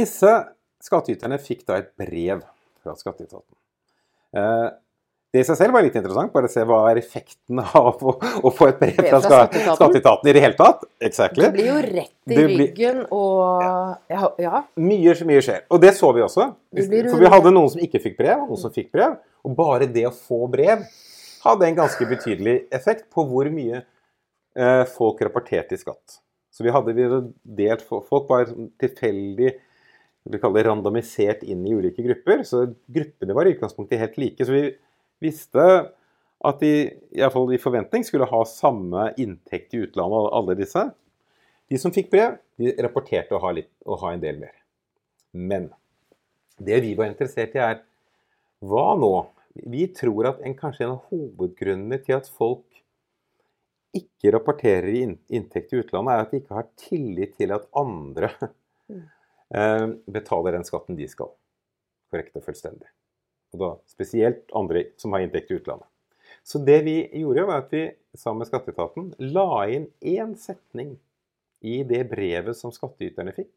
Disse 0.01 0.36
skattyterne 0.81 1.39
fikk 1.41 1.65
da 1.67 1.81
et 1.81 1.91
brev 1.99 2.45
fra 2.81 2.95
skatteetaten. 2.97 3.57
Det 5.32 5.39
i 5.39 5.48
seg 5.48 5.56
selv 5.56 5.76
var 5.76 5.86
litt 5.86 5.96
interessant. 5.96 6.32
Bare 6.34 6.50
se 6.52 6.63
hva 6.67 6.82
er 6.89 7.00
effekten 7.00 7.62
av 7.82 8.02
å, 8.04 8.15
å 8.20 8.52
få 8.52 8.67
et 8.67 8.82
brev 8.82 8.98
fra 9.00 9.22
skatteetaten 9.24 10.28
i 10.28 10.34
det 10.36 10.44
hele 10.44 10.58
tatt. 10.60 10.84
Exactly. 11.00 11.46
Det 11.46 11.54
blir 11.56 11.70
jo 11.70 11.78
rett 11.86 12.36
i 12.36 12.48
ryggen 12.52 13.06
og 13.08 14.12
ja. 14.12 14.32
ja. 14.44 14.63
Mye, 14.76 15.15
mye 15.30 15.46
skjer. 15.46 15.63
Og 15.72 15.80
det 15.84 15.94
så 16.00 16.12
vi 16.17 16.26
også. 16.26 16.50
For 16.76 17.24
vi 17.24 17.32
hadde 17.36 17.56
noen 17.56 17.72
som 17.72 17.86
ikke 17.86 18.04
fikk 18.04 18.20
brev, 18.20 18.44
og 18.44 18.52
noen 18.52 18.63
som 18.65 18.76
fikk 18.76 18.91
brev. 18.91 19.15
Og 19.48 19.56
bare 19.56 19.88
det 19.89 20.06
å 20.10 20.13
få 20.15 20.44
brev 20.52 20.84
hadde 21.46 21.70
en 21.70 21.80
ganske 21.80 22.06
betydelig 22.12 22.60
effekt 22.76 23.08
på 23.13 23.24
hvor 23.26 23.48
mye 23.54 23.80
eh, 23.82 24.84
folk 24.91 25.24
rapporterte 25.26 25.74
i 25.78 25.82
skatt. 25.82 26.20
Så 26.52 26.67
vi 26.67 26.76
hadde, 26.76 26.94
vi 26.94 27.08
hadde 27.08 27.24
delt 27.48 27.88
Folk 27.88 28.28
var 28.28 28.50
tilfeldig 28.82 29.56
vi 30.30 30.38
kaller 30.38 30.62
det 30.62 30.70
randomisert 30.70 31.41
inn 31.50 31.63
i 31.65 31.74
ulike 31.74 32.04
grupper. 32.06 32.44
Så 32.46 32.67
gruppene 32.91 33.34
var 33.34 33.48
i 33.48 33.56
utgangspunktet 33.56 34.02
helt 34.02 34.20
like. 34.22 34.46
så 34.46 34.54
vi 34.54 34.65
visste 35.21 35.65
at 36.41 36.63
de 36.63 36.71
iallfall 37.13 37.53
i 37.53 37.62
forventning 37.62 38.05
skulle 38.05 38.29
ha 38.29 38.41
samme 38.49 39.12
inntekt 39.21 39.75
i 39.77 39.84
utlandet, 39.86 40.31
alle 40.34 40.57
disse. 40.57 40.88
De 41.69 41.79
som 41.79 41.93
fikk 41.93 42.10
brev, 42.12 42.39
de 42.60 42.73
rapporterte 42.84 43.38
å 43.38 43.41
ha, 43.43 43.53
litt, 43.55 43.71
å 43.86 43.97
ha 44.01 44.13
en 44.13 44.23
del 44.23 44.41
mer. 44.41 44.55
Men 45.31 45.69
Det 46.62 46.77
vi 46.84 46.91
var 46.93 47.10
interessert 47.10 47.55
i, 47.57 47.62
er 47.63 47.79
hva 48.62 48.91
nå? 48.99 49.13
Vi 49.71 49.88
tror 49.97 50.27
at 50.29 50.43
en, 50.45 50.53
kanskje 50.53 50.84
en 50.86 50.91
av 50.93 51.07
hovedgrunnene 51.10 51.97
til 52.05 52.19
at 52.19 52.29
folk 52.29 52.67
ikke 53.97 54.31
rapporterer 54.36 54.91
i 54.91 55.01
inntekt 55.07 55.73
i 55.73 55.81
utlandet, 55.81 56.13
er 56.13 56.21
at 56.21 56.31
de 56.31 56.41
ikke 56.43 56.60
har 56.60 56.69
tillit 56.79 57.34
til 57.39 57.55
at 57.55 57.65
andre 57.81 58.29
mm. 58.91 59.01
eh, 59.57 59.88
betaler 60.19 60.60
den 60.60 60.67
skatten 60.67 60.99
de 60.99 61.10
skal. 61.10 61.34
Korrekt 62.13 62.38
og 62.38 62.45
fullstendig. 62.45 62.91
Og 63.52 63.62
da 63.62 63.72
spesielt 63.92 64.52
andre 64.56 64.86
som 65.02 65.16
har 65.16 65.26
inntekt 65.26 65.52
i 65.52 65.60
utlandet. 65.60 65.88
Så 66.44 66.60
det 66.66 66.80
vi 66.88 66.96
gjorde, 67.22 67.46
var 67.46 67.64
at 67.64 67.74
vi 67.74 67.86
sammen 68.18 68.42
med 68.42 68.50
Skatteetaten 68.50 69.12
la 69.32 69.66
inn 69.70 69.88
én 70.02 70.34
setning 70.40 70.96
i 71.62 71.82
det 71.86 72.06
brevet 72.10 72.58
som 72.58 72.74
skattyterne 72.74 73.34
fikk, 73.36 73.52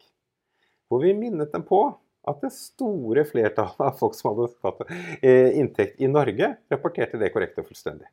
hvor 0.91 1.01
vi 1.01 1.15
minnet 1.17 1.53
dem 1.55 1.65
på 1.65 1.87
at 2.29 2.41
det 2.45 2.53
store 2.57 3.25
flertallet 3.29 3.81
av 3.85 3.97
folk 4.01 4.17
som 4.17 4.31
hadde 4.33 4.51
skatt, 4.53 4.85
eh, 5.23 5.57
inntekt 5.61 6.01
i 6.01 6.09
Norge, 6.09 6.55
rapporterte 6.73 7.21
det 7.21 7.33
korrekt 7.33 7.59
og 7.61 7.69
fullstendig. 7.69 8.09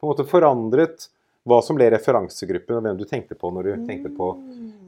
På 0.00 0.06
en 0.06 0.12
måte 0.12 0.28
forandret 0.28 1.08
hva 1.44 1.60
som 1.64 1.76
ble 1.76 1.90
referansegruppen, 1.92 2.78
og 2.78 2.86
hvem 2.86 3.00
du 3.00 3.04
tenkte 3.08 3.36
på 3.36 3.50
når 3.52 3.68
du 3.68 3.86
tenkte 3.88 4.12
på 4.16 4.30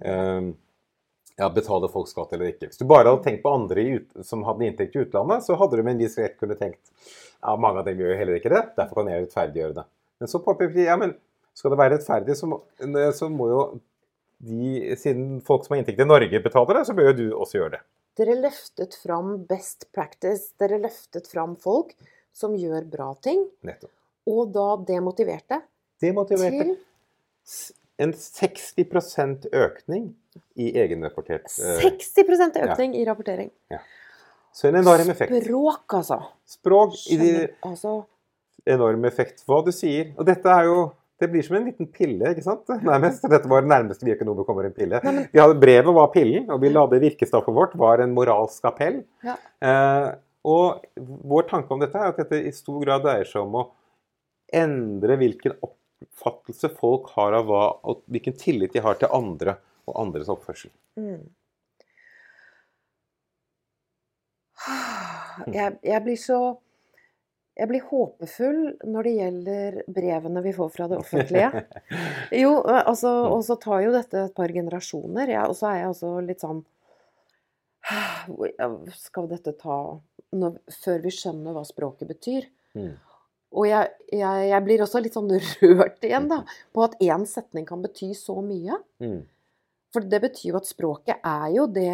eh, 0.05 0.53
ja, 1.37 1.51
betaler 1.53 1.93
folk 1.93 2.09
skatt 2.09 2.33
eller 2.33 2.53
ikke. 2.53 2.71
Hvis 2.71 2.81
du 2.81 2.87
bare 2.89 3.11
hadde 3.11 3.25
tenkt 3.27 3.43
på 3.45 3.53
andre 3.53 3.85
ut, 3.97 4.09
som 4.25 4.45
hadde 4.47 4.69
inntekt 4.69 4.97
i 4.97 5.03
utlandet, 5.05 5.45
så 5.45 5.59
hadde 5.61 5.79
du 5.79 5.85
med 5.85 5.97
en 5.97 6.05
viss 6.05 6.17
rett 6.21 6.39
kunne 6.41 6.57
tenkt 6.59 6.93
ja, 7.43 7.57
mange 7.61 7.83
av 7.83 7.89
dem 7.89 8.01
gjør 8.01 8.15
jo 8.15 8.21
heller 8.21 8.39
ikke 8.39 8.53
det, 8.53 8.63
derfor 8.79 9.01
kan 9.01 9.11
jeg 9.13 9.27
rettferdiggjøre 9.27 9.77
det. 9.77 9.85
Men 10.21 10.31
så 10.33 10.41
påpeker 10.43 10.73
vi 10.75 10.87
ja, 10.89 10.97
men 11.01 11.13
skal 11.57 11.73
det 11.73 11.81
være 11.81 11.97
rettferdig, 11.97 12.37
så 12.39 12.49
må, 12.49 12.61
så 13.17 13.29
må 13.33 13.51
jo 13.53 13.61
de, 14.39 14.97
siden 15.01 15.39
folk 15.45 15.65
som 15.65 15.77
har 15.77 15.83
inntekt 15.83 16.01
i 16.03 16.09
Norge, 16.09 16.41
betaler 16.45 16.81
det, 16.81 16.87
så 16.89 16.97
bør 16.97 17.11
jo 17.11 17.17
du 17.21 17.27
også 17.37 17.61
gjøre 17.61 17.77
det. 17.77 17.83
Dere 18.17 18.37
løftet 18.41 18.97
fram 18.97 19.33
best 19.49 19.91
practice. 19.93 20.55
Dere 20.61 20.79
løftet 20.81 21.29
fram 21.29 21.53
folk 21.61 21.93
som 22.37 22.55
gjør 22.57 22.87
bra 22.89 23.11
ting. 23.25 23.43
Nettopp. 23.65 23.93
Og 24.33 24.49
da 24.55 24.71
demotiverte 24.89 25.61
det 26.03 26.13
motiverte 26.17 26.65
en 28.03 28.13
60% 28.13 29.47
økning 29.53 30.09
i 30.57 30.73
egenrapportert 30.81 31.49
eh, 31.49 31.81
60 31.83 32.23
økning 32.65 32.95
ja. 32.95 33.01
i 33.01 33.07
rapportering. 33.09 33.51
Ja. 33.73 33.81
Så 34.57 34.71
en 34.71 34.79
enorm 34.81 35.11
effekt. 35.13 35.35
Språk, 35.45 35.97
altså. 35.99 36.21
Språk 36.49 36.95
i 37.13 37.19
de, 37.21 37.33
altså. 37.67 37.99
Enorm 38.67 39.05
effekt. 39.05 39.43
Hva 39.47 39.61
du 39.67 39.73
sier. 39.75 40.15
Og 40.17 40.25
dette 40.29 40.49
er 40.49 40.69
jo 40.71 40.79
det 41.21 41.31
blir 41.33 41.45
som 41.45 41.57
en 41.57 41.65
liten 41.65 41.89
pille, 41.89 42.33
ikke 42.33 42.45
sant? 42.45 42.69
Nærmest. 42.89 43.25
Dette 43.33 43.49
var 43.49 43.65
det 43.65 43.73
nærmeste 43.73 44.05
vi 44.05 44.13
økonomer 44.13 44.45
kommer 44.49 44.69
en 44.69 44.77
pille. 44.77 45.01
Nei, 45.05 45.15
men... 45.19 45.29
hadde, 45.33 45.59
brevet 45.61 45.97
var 45.97 46.11
pillen, 46.13 46.49
og 46.53 46.61
vi 46.65 46.73
la 46.73 46.85
det 46.93 47.01
virkestoffet 47.05 47.57
vårt 47.57 47.77
var 47.81 48.05
en 48.05 48.13
moralsk 48.17 48.69
appell. 48.69 49.01
Ja. 49.25 49.37
Eh, 49.65 50.11
og 50.47 50.85
vår 51.33 51.49
tanke 51.51 51.73
om 51.75 51.81
dette 51.83 51.99
er 51.99 52.13
at 52.13 52.21
dette 52.21 52.39
i 52.39 52.53
stor 52.55 52.79
grad 52.85 53.05
dreier 53.07 53.29
seg 53.29 53.43
om 53.43 53.57
å 53.63 53.65
endre 54.55 55.17
hvilken 55.19 55.57
oppfattelse 55.57 56.71
folk 56.77 57.09
har 57.17 57.35
av 57.41 57.49
hva, 57.49 57.65
og 57.89 58.05
hvilken 58.13 58.37
tillit 58.39 58.77
de 58.77 58.85
har 58.85 59.01
til 59.01 59.11
andre 59.17 59.57
og 59.87 59.99
andres 60.03 60.31
oppførsel. 60.33 60.73
Mm. 60.99 61.25
Jeg, 65.53 65.77
jeg, 65.85 66.01
blir 66.03 66.17
så 66.19 66.39
jeg 67.57 67.71
blir 67.71 67.85
håpefull 67.89 68.59
når 68.85 69.07
det 69.07 69.13
gjelder 69.17 69.77
brevene 69.97 70.43
vi 70.45 70.53
får 70.57 70.73
fra 70.75 70.89
det 70.93 70.99
offentlige. 71.01 71.51
Jo, 72.43 72.59
altså, 72.65 73.09
mm. 73.09 73.33
Og 73.33 73.45
så 73.47 73.57
tar 73.63 73.85
jo 73.85 73.95
dette 73.95 74.25
et 74.27 74.35
par 74.37 74.53
generasjoner. 74.53 75.31
Ja, 75.33 75.47
og 75.49 75.57
så 75.57 75.71
er 75.71 75.79
jeg 75.81 75.93
også 75.93 76.11
litt 76.27 76.43
sånn 76.43 76.65
Skal 78.99 79.29
dette 79.31 79.55
ta 79.61 79.79
når, 80.35 80.57
Før 80.75 81.05
vi 81.05 81.13
skjønner 81.15 81.55
hva 81.57 81.63
språket 81.65 82.11
betyr. 82.11 82.49
Mm. 82.77 82.97
Og 83.57 83.69
jeg, 83.71 83.93
jeg, 84.11 84.49
jeg, 84.51 84.63
blir 84.67 84.83
også 84.85 85.01
litt 85.01 85.17
sånn 85.17 85.31
rørt 85.31 86.05
igjen 86.05 86.27
da, 86.29 86.43
på 86.75 86.83
at 86.85 86.99
én 87.01 87.25
setning 87.31 87.65
kan 87.69 87.81
bety 87.85 88.11
så 88.19 88.37
mye. 88.45 88.81
Mm. 89.01 89.23
For 89.97 90.05
det 90.05 90.21
betyr 90.27 90.51
jo 90.51 90.59
at 90.59 90.69
språket 90.69 91.23
er 91.25 91.47
jo 91.55 91.65
det 91.73 91.93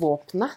våpenet 0.00 0.56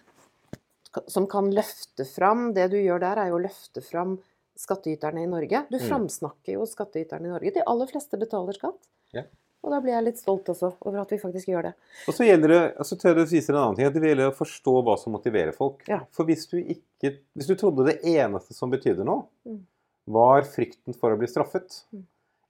som 1.12 1.28
kan 1.30 1.52
løfte 1.54 2.08
fram 2.10 2.54
Det 2.56 2.70
du 2.72 2.78
gjør 2.80 3.04
der, 3.04 3.20
er 3.22 3.30
jo 3.30 3.36
å 3.38 3.44
løfte 3.44 3.84
fram 3.86 4.16
skattyterne 4.58 5.22
i 5.22 5.30
Norge. 5.30 5.60
Du 5.70 5.76
mm. 5.76 5.84
framsnakker 5.84 6.56
jo 6.56 6.64
skattyterne 6.66 7.28
i 7.28 7.34
Norge. 7.36 7.52
De 7.54 7.66
aller 7.70 7.92
fleste 7.92 8.18
betaler 8.18 8.58
skatt. 8.58 8.80
Ja. 9.14 9.28
Og 9.62 9.74
da 9.74 9.82
blir 9.84 9.94
jeg 9.94 10.06
litt 10.08 10.22
stolt 10.22 10.50
også 10.50 10.72
over 10.88 11.04
at 11.04 11.12
vi 11.14 11.20
faktisk 11.22 11.52
gjør 11.52 11.68
det. 11.68 11.74
Og 12.08 12.16
så 12.18 12.26
gjelder 12.26 12.54
det 12.54 12.62
altså 12.80 12.98
tør 12.98 13.22
jeg 13.22 13.30
vise 13.36 13.54
en 13.54 13.60
annen 13.60 13.78
ting, 13.78 13.90
at 13.92 13.94
det 13.94 14.10
gjelder 14.10 14.32
å 14.32 14.38
forstå 14.40 14.74
hva 14.88 14.96
som 14.98 15.14
motiverer 15.14 15.54
folk. 15.54 15.84
Ja. 15.92 16.00
For 16.16 16.26
hvis 16.30 16.48
du, 16.50 16.58
ikke, 16.58 17.20
hvis 17.38 17.52
du 17.52 17.54
trodde 17.60 17.86
det 17.92 18.00
eneste 18.08 18.58
som 18.58 18.74
betydde 18.74 19.06
noe, 19.06 19.28
mm 19.46 19.66
var 20.08 20.46
frykten 20.48 20.96
for 20.96 21.14
å 21.14 21.20
bli 21.20 21.28
straffet, 21.30 21.82
mm. 21.92 22.04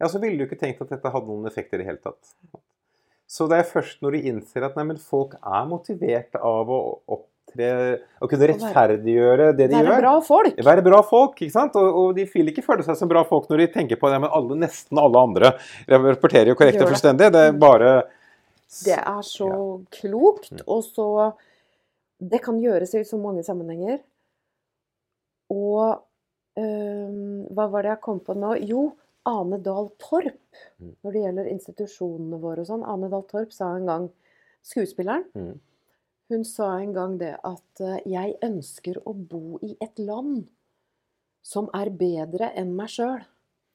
ja, 0.04 0.10
så 0.12 0.22
ville 0.22 0.38
du 0.38 0.46
ikke 0.46 0.60
tenkt 0.62 0.84
at 0.84 0.94
dette 0.94 1.12
hadde 1.14 1.30
noen 1.30 1.50
effekter 1.50 1.80
i 1.80 1.84
det 1.84 1.90
hele 1.90 2.04
tatt. 2.04 2.36
Så 3.28 3.48
det 3.52 3.60
er 3.60 3.68
først 3.68 4.04
når 4.04 4.16
du 4.16 4.28
innser 4.32 4.64
at 4.64 4.78
nei, 4.80 4.96
folk 5.04 5.36
er 5.42 5.66
motivert 5.68 6.38
av 6.40 6.70
å 6.72 6.80
opptre 7.04 7.34
Å 8.22 8.28
kunne 8.30 8.48
rettferdiggjøre 8.52 9.50
det 9.58 9.68
de 9.68 9.76
være 9.76 9.84
gjør. 9.84 9.90
Være 9.90 10.02
bra 10.04 10.14
folk. 10.24 10.58
Være 10.68 10.84
bra 10.86 11.00
folk, 11.08 11.40
ikke 11.42 11.54
sant? 11.54 11.78
Og, 11.80 11.88
og, 11.88 12.10
de 12.16 12.26
vil 12.30 12.52
ikke 12.52 12.64
føle 12.66 12.86
seg 12.86 13.00
som 13.00 13.10
bra 13.12 13.24
folk 13.28 13.48
når 13.52 13.64
de 13.64 13.68
tenker 13.74 14.00
på 14.00 14.12
det, 14.12 14.20
men 14.24 14.32
alle, 14.36 14.58
nesten 14.64 15.00
alle 15.02 15.24
andre 15.30 15.54
rapporterer 15.90 16.52
jo 16.52 16.58
korrekt 16.60 16.80
og 16.84 16.92
fullstendig. 16.92 17.32
Det 17.34 17.46
er 17.50 17.56
mm. 17.56 17.62
bare 17.64 17.94
Det 18.84 19.00
er 19.00 19.24
så 19.26 19.50
ja. 19.50 19.64
klokt, 20.00 20.52
mm. 20.54 20.64
og 20.68 20.84
så 20.86 21.08
Det 22.20 22.44
kan 22.44 22.60
gjøres 22.62 22.96
i 22.98 23.04
så 23.08 23.20
mange 23.22 23.44
sammenhenger. 23.48 24.00
Og 25.56 25.98
øh, 26.60 27.20
hva 27.56 27.68
var 27.72 27.84
det 27.84 27.96
jeg 27.96 28.04
kom 28.08 28.24
på 28.24 28.36
nå? 28.38 28.56
Jo, 28.68 28.90
Ane 29.28 29.60
Dahl 29.64 29.92
Torp. 30.02 30.42
Mm. 30.80 30.94
Når 31.04 31.14
det 31.14 31.24
gjelder 31.24 31.52
institusjonene 31.52 32.40
våre 32.42 32.64
og 32.64 32.70
sånn. 32.70 32.86
Ane 32.88 33.10
Dahl 33.12 33.26
Torp 33.30 33.54
sa 33.56 33.74
en 33.76 33.90
gang 33.90 34.10
Skuespilleren. 34.68 35.24
Mm. 35.38 35.60
Hun 36.28 36.44
sa 36.44 36.74
en 36.82 36.92
gang 36.92 37.16
det 37.22 37.38
at 37.40 37.82
eh, 37.82 38.02
'jeg 38.04 38.36
ønsker 38.44 39.00
å 39.06 39.14
bo 39.16 39.60
i 39.64 39.78
et 39.80 40.00
land 40.00 40.50
som 41.42 41.70
er 41.74 41.90
bedre 41.90 42.52
enn 42.52 42.74
meg 42.76 42.92
sjøl'. 42.92 43.24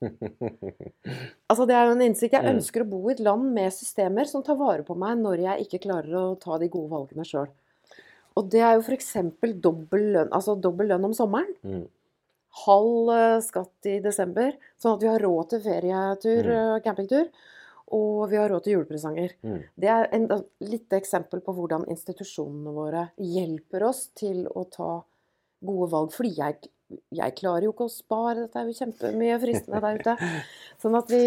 altså 1.48 1.64
Det 1.66 1.76
er 1.78 1.86
jo 1.86 1.94
en 1.94 2.04
innsikt. 2.04 2.34
Jeg 2.34 2.44
mm. 2.44 2.52
ønsker 2.56 2.84
å 2.84 2.90
bo 2.90 3.00
i 3.08 3.14
et 3.14 3.24
land 3.24 3.48
med 3.56 3.72
systemer 3.72 4.28
som 4.28 4.44
tar 4.44 4.58
vare 4.60 4.84
på 4.84 4.96
meg 4.98 5.16
når 5.22 5.46
jeg 5.46 5.66
ikke 5.66 5.84
klarer 5.88 6.18
å 6.18 6.36
ta 6.36 6.58
de 6.60 6.68
gode 6.68 6.92
valgene 6.92 7.24
sjøl. 7.24 7.48
Og 8.36 8.48
det 8.52 8.60
er 8.64 8.76
jo 8.76 8.84
f.eks. 8.84 9.14
dobbel 9.60 10.06
lønn, 10.14 10.30
altså 10.32 10.56
dobbel 10.56 10.92
lønn 10.92 11.08
om 11.08 11.16
sommeren. 11.16 11.52
Halv 12.52 13.08
eh, 13.14 13.38
skatt 13.40 13.88
i 13.88 13.96
desember, 14.04 14.52
sånn 14.80 14.98
at 14.98 15.04
vi 15.04 15.08
har 15.08 15.22
råd 15.24 15.54
til 15.54 15.62
ferietur, 15.64 16.42
mm. 16.44 16.56
Eh, 16.56 16.80
campingtur. 16.84 17.30
Og 17.92 18.28
vi 18.28 18.38
har 18.40 18.48
råd 18.52 18.64
til 18.64 18.76
julepresanger. 18.76 19.34
Mm. 19.44 19.56
Det 19.84 19.88
er 19.92 20.06
en 20.16 20.28
lite 20.64 20.96
eksempel 20.96 21.42
på 21.44 21.52
hvordan 21.56 21.84
institusjonene 21.92 22.72
våre 22.72 23.06
hjelper 23.20 23.84
oss 23.88 24.06
til 24.16 24.46
å 24.48 24.64
ta 24.72 24.92
gode 25.64 25.88
valg. 25.92 26.12
Fordi 26.14 26.30
jeg, 26.38 26.70
jeg 27.12 27.36
klarer 27.40 27.66
jo 27.66 27.74
ikke 27.74 27.88
å 27.88 27.92
spare, 27.92 28.46
dette 28.46 28.60
er 28.60 28.68
jo 28.70 28.78
kjempemye 28.78 29.40
fristende 29.42 29.82
der 29.84 30.00
ute. 30.00 30.30
Sånn 30.82 30.96
at 31.00 31.12
vi 31.12 31.24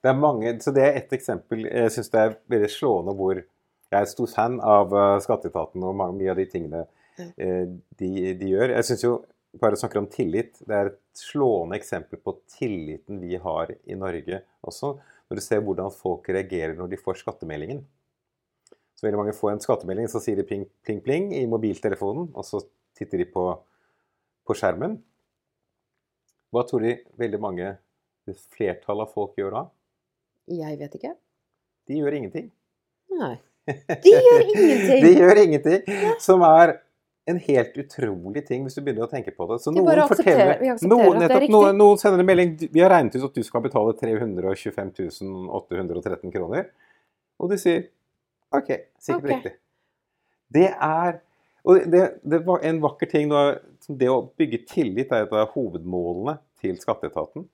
det 0.00 0.08
er 0.08 0.16
mange, 0.16 0.54
så 0.64 0.72
det 0.72 0.80
er 0.80 0.94
ett 0.96 1.10
eksempel. 1.12 1.66
Jeg 1.68 1.92
syns 1.92 2.08
det 2.08 2.20
er 2.22 2.38
veldig 2.48 2.70
slående 2.72 3.12
hvor 3.18 3.36
Jeg 3.36 3.98
er 3.98 4.06
stor 4.08 4.30
fan 4.32 4.54
av 4.64 4.94
eh, 4.96 5.18
Skatteetaten 5.20 5.82
og 5.84 5.98
mye 5.98 6.30
av 6.32 6.38
de 6.40 6.46
tingene 6.48 6.86
de, 7.18 8.08
de 8.38 8.48
gjør. 8.48 8.72
Jeg 8.78 8.86
synes 8.88 9.02
jo 9.04 9.12
bare 9.58 9.76
snakker 9.76 9.98
om 9.98 10.08
tillit. 10.10 10.60
Det 10.66 10.76
er 10.76 10.90
et 10.92 11.00
slående 11.16 11.78
eksempel 11.78 12.20
på 12.22 12.36
tilliten 12.50 13.20
vi 13.22 13.38
har 13.40 13.72
i 13.84 13.96
Norge 13.98 14.42
også. 14.66 14.94
Når 15.30 15.38
du 15.38 15.44
ser 15.44 15.62
hvordan 15.64 15.94
folk 15.94 16.28
reagerer 16.30 16.76
når 16.78 16.92
de 16.92 17.00
får 17.00 17.22
skattemeldingen. 17.22 17.82
Så 18.94 19.06
veldig 19.06 19.20
mange 19.22 19.32
får 19.36 19.54
en 19.54 19.62
skattemelding, 19.64 20.10
så 20.12 20.20
sier 20.20 20.36
de 20.36 20.44
pling, 20.44 20.66
pling, 20.84 20.98
pling 21.00 21.30
i 21.32 21.46
mobiltelefonen, 21.48 22.26
og 22.36 22.44
så 22.44 22.60
titter 22.98 23.22
de 23.22 23.26
på, 23.32 23.44
på 24.44 24.56
skjermen. 24.58 24.98
Hva 26.52 26.66
tror 26.68 26.84
de 26.84 26.98
veldig 27.20 27.40
mange, 27.40 27.70
flertallet 28.52 29.08
av 29.08 29.14
folk 29.14 29.38
gjør 29.40 29.54
da? 29.56 29.62
Jeg 30.52 30.76
vet 30.82 30.98
ikke. 30.98 31.14
De 31.88 31.96
gjør 32.02 32.18
ingenting. 32.18 32.50
Nei. 33.16 33.36
De 33.70 34.12
gjør 34.12 34.44
ingenting! 34.44 35.02
de 35.06 35.10
gjør 35.14 35.42
ingenting. 35.46 35.98
Som 36.20 36.44
er 36.46 36.76
en 37.28 37.38
helt 37.44 37.76
utrolig 37.78 38.42
ting 38.46 38.64
hvis 38.64 38.76
du 38.78 38.82
begynner 38.84 39.06
å 39.06 39.10
tenke 39.10 39.32
på 39.36 39.46
det. 39.50 39.60
Så 39.62 39.72
noen 39.74 40.02
forteller 40.08 40.62
noen, 40.88 41.20
nettopp, 41.20 41.46
noen, 41.52 41.76
noen, 41.78 41.98
sender 42.00 42.22
en 42.22 42.28
melding 42.28 42.54
Vi 42.72 42.82
har 42.82 42.92
regnet 42.92 43.18
ut 43.18 43.26
at 43.28 43.36
du 43.36 43.44
skal 43.46 43.64
betale 43.64 43.94
325 43.98 44.92
813 45.60 46.34
kroner. 46.34 46.70
Og 47.40 47.52
du 47.52 47.58
sier 47.60 47.88
OK, 48.56 48.70
sikkert 48.98 49.24
okay. 49.24 49.34
riktig. 49.34 49.52
Det 50.50 50.70
er 50.72 51.20
og 51.60 51.90
det, 51.92 52.04
det, 52.24 52.40
var 52.46 52.62
en 52.64 52.78
vakker 52.80 53.10
ting 53.10 53.28
Det 53.28 54.08
å 54.08 54.22
bygge 54.40 54.62
tillit 54.70 55.12
er 55.12 55.26
et 55.26 55.34
av 55.36 55.52
hovedmålene 55.52 56.38
til 56.60 56.78
skatteetaten. 56.80 57.44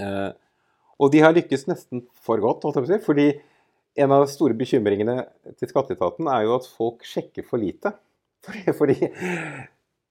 Eh, 0.00 0.30
og 1.00 1.12
de 1.12 1.20
har 1.24 1.34
lykkes 1.36 1.66
nesten 1.68 2.04
for 2.24 2.40
godt, 2.42 2.64
holdt 2.64 2.78
jeg 2.78 2.84
på 2.84 2.88
å 2.88 2.92
si. 2.92 3.04
Fordi 3.04 3.26
en 4.00 4.14
av 4.14 4.24
de 4.24 4.32
store 4.32 4.56
bekymringene 4.56 5.16
til 5.58 5.70
skatteetaten 5.70 6.28
er 6.32 6.46
jo 6.46 6.56
at 6.56 6.68
folk 6.68 7.04
sjekker 7.06 7.46
for 7.46 7.60
lite. 7.60 7.92
Fordi, 8.46 8.72
fordi 8.78 8.96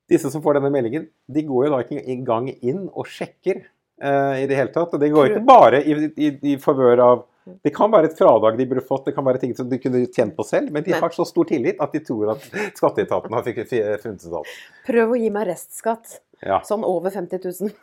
disse 0.09 0.31
som 0.31 0.43
får 0.43 0.57
denne 0.57 0.71
meldingen, 0.73 1.07
de 1.29 1.43
går 1.45 1.67
jo 1.67 1.73
da 1.73 1.81
ikke 1.85 2.03
engang 2.13 2.49
inn 2.53 2.87
og 2.89 3.09
sjekker 3.09 3.63
uh, 4.03 4.35
i 4.39 4.45
det 4.49 4.57
hele 4.57 4.73
tatt. 4.73 4.93
Og 4.93 5.01
det 5.01 5.11
går 5.13 5.33
ikke 5.33 5.47
bare 5.47 5.81
i, 5.83 5.97
i, 6.17 6.31
i 6.53 6.55
favør 6.61 7.03
av 7.05 7.25
Det 7.63 7.71
kan 7.73 7.89
være 7.89 8.11
et 8.11 8.17
fradrag 8.17 8.59
de 8.59 8.65
burde 8.69 8.85
fått, 8.85 9.07
det 9.07 9.15
kan 9.15 9.25
være 9.25 9.39
ting 9.41 9.55
som 9.57 9.69
de 9.69 9.79
kunne 9.81 10.03
tjent 10.13 10.35
på 10.37 10.43
selv, 10.45 10.69
men 10.75 10.83
de 10.85 10.93
har 10.93 11.13
så 11.15 11.25
stor 11.25 11.47
tillit 11.49 11.79
at 11.81 11.95
de 11.95 12.01
tror 12.05 12.35
at 12.35 12.43
skatteetaten 12.77 13.33
har 13.33 13.47
funnet 13.47 14.25
ut 14.25 14.35
alt. 14.41 14.51
Prøv 14.85 15.15
å 15.15 15.17
gi 15.17 15.31
meg 15.33 15.47
restskatt. 15.49 16.19
Ja. 16.45 16.59
Sånn 16.67 16.85
over 16.85 17.09
50 17.09 17.41
000. 17.41 17.73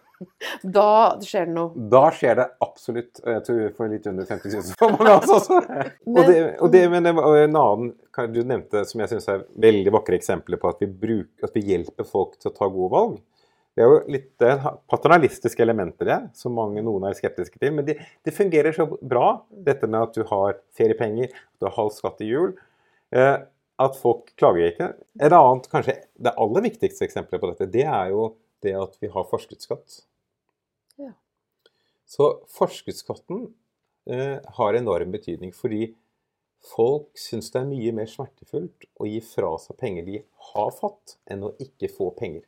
Da 0.63 1.19
skjer 1.21 1.49
det 1.49 1.53
noe. 1.53 1.87
Da 1.93 2.07
skjer 2.15 2.39
det 2.39 2.47
absolutt 2.65 3.21
Jeg 3.21 3.43
tror 3.45 3.59
vi 3.59 3.69
får 3.77 3.91
litt 3.93 4.07
under 4.09 4.29
50 4.29 4.55
000 4.55 4.79
for 4.81 4.95
mange 4.97 5.13
av 5.13 5.33
oss 5.37 5.51
og 5.53 6.21
det, 6.25 6.37
og 6.63 6.71
det, 6.73 6.83
men 6.93 7.11
en 7.11 7.59
annen 7.61 7.91
du 8.33 8.41
nevnte 8.41 8.85
som 8.89 9.03
jeg 9.03 9.13
syns 9.13 9.29
er 9.29 9.45
veldig 9.61 9.93
vakre 9.93 10.17
eksempler 10.17 10.61
på 10.61 10.71
at 10.71 10.81
vi, 10.81 10.89
bruker, 10.89 11.45
at 11.45 11.57
vi 11.57 11.67
hjelper 11.69 12.09
folk 12.09 12.39
til 12.41 12.49
å 12.49 12.55
ta 12.57 12.69
gode 12.73 12.93
valg. 12.95 13.19
Det 13.77 13.85
er 13.85 13.91
jo 13.93 13.99
litt 14.09 14.45
er 14.47 14.63
paternalistiske 14.89 15.61
elementer 15.61 16.09
det, 16.09 16.17
som 16.39 16.55
mange, 16.57 16.81
noen 16.85 17.05
er 17.11 17.19
skeptiske 17.19 17.61
til. 17.61 17.75
Men 17.77 17.85
det, 17.85 17.99
det 18.25 18.33
fungerer 18.33 18.73
så 18.73 18.87
bra, 18.89 19.43
dette 19.53 19.91
med 19.91 20.01
at 20.01 20.17
du 20.17 20.25
har 20.31 20.57
feriepenger, 20.79 21.29
at 21.29 21.61
du 21.61 21.69
har 21.69 21.77
halv 21.77 21.93
skatt 21.93 22.25
i 22.25 22.31
jul. 22.31 22.55
Eh, 23.13 23.37
at 23.85 23.99
folk 24.01 24.33
klager 24.41 24.71
ikke. 24.71 24.89
Et 25.21 25.29
annet, 25.29 25.69
kanskje 25.69 25.99
det 26.25 26.33
aller 26.41 26.65
viktigste 26.65 27.05
eksempelet 27.05 27.43
på 27.43 27.51
dette, 27.53 27.69
det 27.75 27.85
er 27.85 28.15
jo 28.15 28.31
det 28.65 28.75
at 28.79 28.97
vi 29.03 29.11
har 29.13 29.29
forskuddsskatt. 29.31 30.01
Ja. 31.01 31.13
Så 32.09 32.31
forskuddsskatten 32.57 33.47
eh, 34.11 34.39
har 34.59 34.79
enorm 34.79 35.15
betydning 35.15 35.55
fordi 35.57 35.91
folk 36.67 37.19
syns 37.21 37.51
det 37.55 37.63
er 37.63 37.71
mye 37.71 37.95
mer 37.95 38.11
smertefullt 38.11 38.89
å 38.99 39.09
gi 39.09 39.21
fra 39.25 39.53
seg 39.63 39.79
penger 39.81 40.07
de 40.07 40.21
har 40.53 40.71
fått, 40.75 41.19
enn 41.31 41.45
å 41.47 41.55
ikke 41.63 41.91
få 41.93 42.11
penger. 42.19 42.45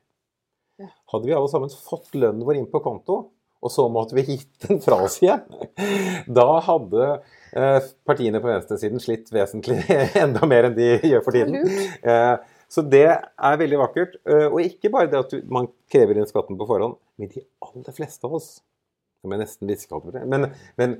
Ja. 0.78 0.90
Hadde 1.12 1.28
vi 1.28 1.34
alle 1.34 1.50
sammen 1.50 1.72
fått 1.72 2.14
lønnen 2.14 2.46
vår 2.46 2.60
inn 2.60 2.70
på 2.70 2.82
konto, 2.82 3.18
og 3.58 3.72
så 3.74 3.88
måtte 3.90 4.14
vi 4.14 4.22
gitt 4.28 4.68
den 4.68 4.78
fra 4.82 5.00
oss 5.02 5.18
igjen, 5.22 5.42
da 6.38 6.46
hadde 6.68 7.08
eh, 7.52 7.88
partiene 8.06 8.42
på 8.42 8.50
venstresiden 8.50 9.02
slitt 9.02 9.32
vesentlig 9.34 9.80
enda 10.22 10.46
mer 10.50 10.68
enn 10.68 10.78
de 10.78 10.92
gjør 11.10 11.24
for 11.26 11.34
tiden. 11.34 11.66
Eh, 12.02 12.34
så 12.68 12.82
det 12.84 13.06
er 13.08 13.56
veldig 13.60 13.78
vakkert. 13.80 14.16
Eh, 14.28 14.46
Og 14.52 14.60
ikke 14.64 14.90
bare 14.92 15.08
det 15.10 15.18
at 15.22 15.30
du, 15.32 15.38
man 15.48 15.68
krever 15.90 16.18
inn 16.20 16.28
skatten 16.28 16.58
på 16.60 16.66
forhånd, 16.68 16.96
men 17.18 17.30
de 17.32 17.40
aller 17.64 17.92
fleste 17.96 18.24
av 18.28 18.34
oss 18.38 18.50
Som 19.22 19.32
jeg 19.34 19.40
nesten 19.40 19.66
hviska 19.66 19.96
over 19.96 20.12
det. 20.14 20.20
Men, 20.30 20.44
men 20.78 20.92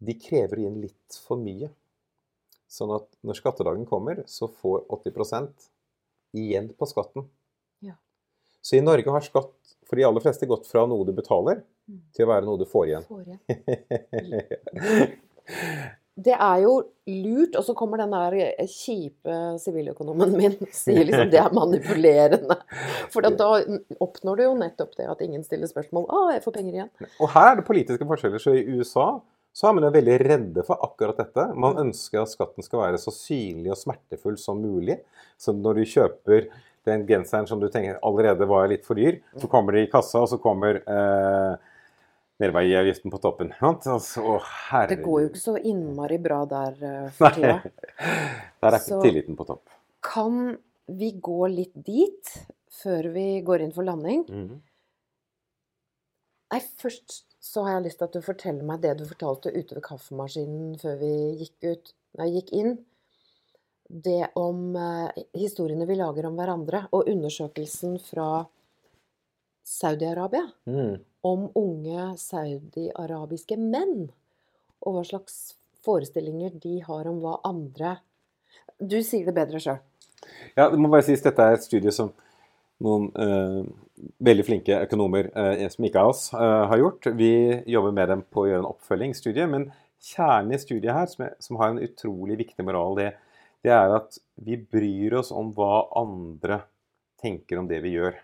de 0.00 0.14
krever 0.16 0.58
inn 0.64 0.78
litt 0.80 1.18
for 1.26 1.36
mye. 1.36 1.68
Sånn 2.72 2.94
at 2.96 3.04
når 3.26 3.34
skattedagen 3.42 3.84
kommer, 3.86 4.22
så 4.26 4.48
får 4.48 4.86
80% 4.96 5.66
igjen 6.40 6.70
på 6.78 6.86
skatten. 6.88 7.26
Ja. 7.84 7.92
Så 8.64 8.76
i 8.78 8.84
Norge 8.84 9.10
har 9.12 9.20
skatt 9.26 9.52
for 9.86 9.96
de 10.00 10.06
aller 10.08 10.24
fleste 10.24 10.48
gått 10.48 10.64
fra 10.66 10.86
noe 10.88 11.04
du 11.06 11.12
betaler, 11.16 11.60
Mm. 11.86 12.00
til 12.16 12.24
å 12.26 12.30
være 12.32 12.42
noe 12.48 12.58
du 12.58 12.64
får 12.66 12.84
igjen. 12.88 13.04
Får 13.06 13.22
igjen. 13.22 13.40
Det 16.16 16.32
er 16.32 16.60
jo 16.62 16.78
lurt, 17.06 17.56
og 17.58 17.64
så 17.66 17.74
kommer 17.76 18.00
den 18.00 18.14
der 18.14 18.66
kjipe 18.72 19.34
siviløkonomen 19.60 20.32
min 20.32 20.54
og 20.56 20.72
sier 20.74 21.04
liksom 21.04 21.28
det 21.32 21.42
er 21.42 21.52
manipulerende. 21.54 22.56
For 23.12 23.26
da, 23.26 23.50
oppnår 24.00 24.40
du 24.40 24.44
jo 24.46 24.54
nettopp 24.56 24.96
det 24.96 25.10
at 25.12 25.20
ingen 25.26 25.44
stiller 25.44 25.68
spørsmål. 25.68 26.08
'Å, 26.08 26.22
jeg 26.34 26.44
får 26.46 26.56
penger 26.56 26.78
igjen'. 26.78 27.10
Og 27.20 27.32
her 27.36 27.50
er 27.50 27.60
det 27.60 27.66
politiske 27.68 28.08
forskjeller. 28.08 28.42
Så 28.42 28.56
i 28.56 28.64
USA 28.78 29.10
så 29.56 29.68
er 29.68 29.76
man 29.76 29.86
jo 29.86 29.92
veldig 29.94 30.16
redde 30.20 30.64
for 30.68 30.80
akkurat 30.84 31.20
dette. 31.20 31.46
Man 31.56 31.78
ønsker 31.80 32.20
at 32.20 32.32
skatten 32.32 32.64
skal 32.64 32.82
være 32.82 32.98
så 33.00 33.12
synlig 33.14 33.72
og 33.72 33.80
smertefull 33.80 34.36
som 34.40 34.58
mulig. 34.60 34.98
Så 35.40 35.54
når 35.56 35.80
du 35.80 35.92
kjøper 35.94 36.48
den 36.86 37.06
genseren 37.08 37.48
som 37.48 37.60
du 37.60 37.68
tenker 37.72 37.96
allerede 38.04 38.48
var 38.48 38.68
litt 38.70 38.84
for 38.86 39.00
dyr, 39.00 39.18
så 39.40 39.48
kommer 39.50 39.74
det 39.74 39.86
i 39.86 39.90
kassa, 39.90 40.22
og 40.22 40.30
så 40.30 40.38
kommer 40.42 40.82
eh, 40.84 41.65
merverdiavgiften 42.42 43.10
på 43.12 43.20
toppen. 43.22 43.52
Altså, 43.64 43.98
å, 44.20 44.36
Det 44.90 44.98
går 45.02 45.22
jo 45.22 45.28
ikke 45.30 45.40
så 45.42 45.56
innmari 45.58 46.18
bra 46.22 46.42
der 46.50 46.76
eh, 46.84 47.10
for 47.16 47.36
tida. 47.36 47.58
der 48.62 48.76
er 48.76 48.82
Så- 48.84 49.00
tilliten 49.04 49.36
på 49.38 49.46
topp. 49.48 49.64
Kan 50.06 50.56
vi 50.86 51.12
gå 51.18 51.48
litt 51.50 51.74
dit 51.86 52.34
før 52.82 53.08
vi 53.14 53.40
går 53.42 53.64
inn 53.64 53.72
for 53.74 53.86
landing? 53.88 54.26
Mhm. 54.28 54.58
Nei, 56.52 56.60
først 56.78 57.24
så 57.42 57.64
har 57.66 57.76
jeg 57.76 57.86
lyst 57.88 57.98
til 57.98 58.06
at 58.06 58.12
du 58.14 58.22
forteller 58.22 58.66
meg 58.66 58.82
det 58.84 58.92
du 59.00 59.04
fortalte 59.08 59.50
ute 59.50 59.74
ved 59.74 59.82
kaffemaskinen 59.82 60.76
før 60.78 60.94
vi 61.00 61.08
gikk 61.40 61.66
ut, 61.72 61.90
nei, 62.20 62.28
gikk 62.36 62.52
inn. 62.54 62.76
Det 63.86 64.28
om 64.38 64.74
eh, 64.78 65.24
historiene 65.38 65.86
vi 65.86 65.96
lager 65.98 66.26
om 66.28 66.38
hverandre, 66.38 66.84
og 66.94 67.06
undersøkelsen 67.10 67.98
fra 68.02 68.28
Saudi-Arabia 69.66 70.44
Mm. 70.66 71.00
om 71.26 71.48
unge 71.58 72.12
saudi-arabiske 72.22 73.58
menn, 73.58 74.10
og 74.80 74.94
hva 74.94 75.04
slags 75.04 75.56
forestillinger 75.86 76.54
de 76.62 76.78
har 76.86 77.08
om 77.10 77.20
hva 77.22 77.40
andre 77.44 77.98
Du 78.80 78.98
sier 79.02 79.24
det 79.24 79.34
bedre 79.34 79.58
sjøl. 79.58 79.78
Ja, 80.56 80.68
det 80.68 80.78
må 80.78 80.90
bare 80.92 81.04
sies 81.06 81.22
dette 81.24 81.42
er 81.42 81.54
et 81.56 81.64
studie 81.64 81.92
som 81.94 82.10
noen 82.84 83.08
eh, 83.16 83.62
veldig 84.20 84.44
flinke 84.44 84.80
økonomer, 84.84 85.30
eh, 85.32 85.64
som 85.72 85.86
ikke 85.88 86.02
er 86.02 86.10
oss, 86.10 86.26
eh, 86.34 86.64
har 86.70 86.80
gjort. 86.80 87.08
Vi 87.16 87.30
jobber 87.72 87.94
med 87.96 88.10
dem 88.12 88.22
på 88.22 88.42
å 88.42 88.48
gjøre 88.50 88.64
en 88.64 88.70
oppfølgingsstudie, 88.70 89.46
men 89.48 89.70
kjernen 90.02 90.52
i 90.52 90.60
studiet 90.60 90.92
her, 90.92 91.06
som, 91.06 91.24
er, 91.24 91.34
som 91.40 91.56
har 91.60 91.72
en 91.72 91.80
utrolig 91.80 92.36
viktig 92.42 92.66
moral, 92.66 92.98
det, 93.00 93.14
det 93.64 93.72
er 93.72 93.96
at 93.96 94.18
vi 94.44 94.58
bryr 94.60 95.16
oss 95.22 95.32
om 95.32 95.54
hva 95.56 95.86
andre 95.96 96.62
tenker 97.22 97.62
om 97.62 97.70
det 97.70 97.80
vi 97.86 97.96
gjør. 97.96 98.18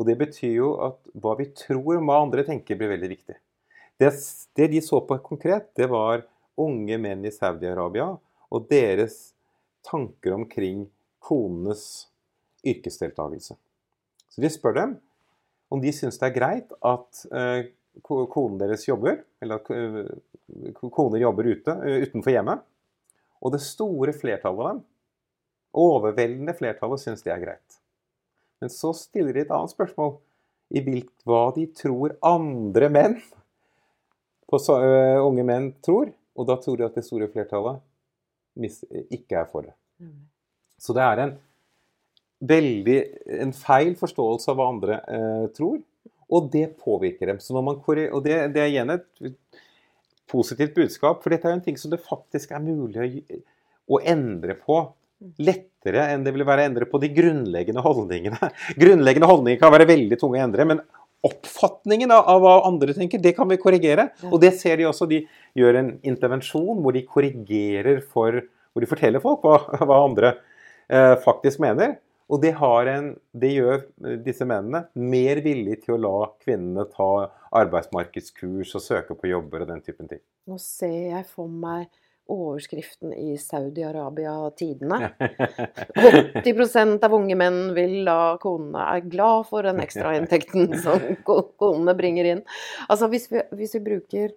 Og 0.00 0.06
det 0.08 0.16
betyr 0.16 0.54
jo 0.54 0.72
at 0.80 0.96
hva 1.20 1.34
vi 1.36 1.50
tror 1.52 1.98
om 1.98 2.08
hva 2.08 2.22
andre 2.24 2.46
tenker, 2.46 2.78
blir 2.80 2.94
veldig 2.94 3.10
viktig. 3.12 3.36
Det, 4.00 4.08
det 4.56 4.70
de 4.72 4.80
så 4.80 5.02
på 5.04 5.18
konkret, 5.20 5.68
det 5.76 5.90
var 5.92 6.24
unge 6.60 6.96
menn 7.00 7.26
i 7.28 7.32
Saudi-Arabia 7.34 8.14
og 8.50 8.70
deres 8.70 9.34
tanker 9.84 10.32
omkring 10.38 10.86
konenes 11.20 12.08
yrkesdeltakelse. 12.64 13.56
Så 14.30 14.40
de 14.40 14.50
spør 14.52 14.76
dem 14.78 14.96
om 15.70 15.82
de 15.82 15.92
syns 15.94 16.18
det 16.18 16.30
er 16.30 16.34
greit 16.34 16.72
at 16.80 17.20
eh, 17.36 17.68
konen 18.02 18.58
deres 18.60 18.86
jobber, 18.88 19.20
eller 19.42 19.60
at 19.60 19.70
eh, 19.74 20.80
koner 20.80 21.20
jobber 21.22 21.50
ute, 21.52 21.76
eh, 21.86 22.06
utenfor 22.08 22.34
hjemmet. 22.34 22.64
Og 23.40 23.54
det 23.54 23.62
store 23.64 24.16
flertallet 24.16 24.64
av 24.64 24.72
dem, 24.72 24.82
overveldende 25.80 26.56
flertallet, 26.58 27.04
syns 27.04 27.22
det 27.24 27.36
er 27.36 27.44
greit. 27.44 27.79
Men 28.60 28.72
så 28.72 28.92
stiller 28.96 29.34
de 29.34 29.44
et 29.44 29.52
annet 29.54 29.72
spørsmål 29.72 30.16
i 30.70 30.82
hvilk, 30.86 31.10
hva 31.26 31.48
de 31.56 31.66
tror 31.74 32.14
andre 32.26 32.90
menn, 32.92 33.16
på, 34.50 34.58
øh, 34.58 35.20
unge 35.24 35.44
menn, 35.46 35.70
tror. 35.84 36.10
Og 36.38 36.46
da 36.48 36.56
tror 36.60 36.78
de 36.78 36.86
at 36.86 36.96
det 36.96 37.04
store 37.06 37.28
flertallet 37.30 37.80
mis, 38.60 38.80
ikke 39.10 39.42
er 39.42 39.48
for 39.50 39.66
det. 39.66 39.74
Så 40.80 40.94
det 40.96 41.04
er 41.04 41.22
en 41.24 41.34
veldig 42.50 42.98
en 43.44 43.52
feil 43.52 43.92
forståelse 44.00 44.48
av 44.50 44.56
hva 44.56 44.68
andre 44.72 45.00
uh, 45.04 45.46
tror, 45.56 45.80
og 46.30 46.48
det 46.52 46.70
påvirker 46.80 47.32
dem. 47.32 47.40
Så 47.42 47.52
når 47.52 47.66
man, 47.66 47.80
og 47.84 48.22
det, 48.24 48.38
det 48.54 48.62
er 48.62 48.70
igjen 48.70 48.94
et 48.94 49.08
positivt 50.30 50.76
budskap, 50.76 51.20
for 51.22 51.34
dette 51.34 51.48
er 51.48 51.56
jo 51.56 51.58
en 51.58 51.66
ting 51.66 51.78
som 51.80 51.92
det 51.92 52.00
faktisk 52.04 52.54
er 52.54 52.62
mulig 52.64 53.02
å, 53.02 53.40
å 53.96 54.00
endre 54.08 54.56
på. 54.56 54.78
Lettere 55.20 56.06
enn 56.14 56.24
det 56.24 56.32
vil 56.32 56.46
være 56.48 56.64
å 56.64 56.70
endre 56.70 56.86
på 56.88 57.00
de 57.02 57.10
grunnleggende 57.12 57.82
holdningene. 57.84 58.50
Grunnleggende 58.82 59.28
holdninger 59.28 59.60
kan 59.60 59.74
være 59.74 59.88
veldig 59.90 60.18
tunge 60.20 60.40
å 60.40 60.44
endre, 60.46 60.66
men 60.68 60.80
oppfatningen 61.26 62.12
av, 62.14 62.24
av 62.32 62.40
hva 62.40 62.54
andre 62.68 62.94
tenker, 62.96 63.20
det 63.20 63.34
kan 63.36 63.48
vi 63.50 63.60
korrigere. 63.60 64.08
Ja. 64.22 64.30
Og 64.32 64.40
det 64.40 64.54
ser 64.60 64.80
de 64.80 64.88
også. 64.88 65.08
De 65.10 65.22
gjør 65.58 65.80
en 65.82 65.90
intervensjon 66.08 66.80
hvor 66.80 66.96
de 66.96 67.04
korrigerer 67.08 68.00
for 68.00 68.42
Hvor 68.70 68.84
de 68.84 68.86
forteller 68.86 69.18
folk 69.18 69.42
hva, 69.42 69.56
hva 69.88 69.96
andre 70.06 70.28
eh, 70.86 71.16
faktisk 71.24 71.58
mener. 71.60 71.96
Og 72.30 72.38
det, 72.38 72.52
har 72.60 72.86
en, 72.86 73.08
det 73.34 73.48
gjør 73.56 73.80
disse 74.22 74.46
mennene 74.46 74.84
mer 74.94 75.40
villige 75.42 75.80
til 75.88 75.96
å 75.96 76.02
la 76.04 76.28
kvinnene 76.44 76.84
ta 76.92 77.08
arbeidsmarkedskurs 77.58 78.76
og 78.78 78.84
søke 78.84 79.16
på 79.18 79.32
jobber 79.32 79.64
og 79.64 79.72
den 79.72 79.82
typen 79.82 80.06
ting. 80.06 80.22
Nå 80.46 80.60
ser 80.62 81.16
jeg 81.16 81.24
for 81.26 81.50
meg 81.50 81.88
overskriften 82.30 83.12
i 83.14 83.34
Saudi-Arabia-tidene. 83.40 85.10
80% 86.44 87.02
av 87.06 87.14
unge 87.16 87.36
menn 87.38 87.58
vil 87.76 87.96
la 88.06 88.36
konene 88.42 88.84
er 88.96 89.06
glad 89.10 89.48
for 89.50 89.66
den 89.66 89.80
ekstrainntekten 89.82 90.70
som 90.84 91.02
konene 91.24 91.94
bringer 91.98 92.30
inn. 92.34 92.44
Altså 92.88 93.10
hvis 93.12 93.28
vi, 93.32 93.42
hvis 93.58 93.74
vi 93.78 93.82
bruker 93.90 94.32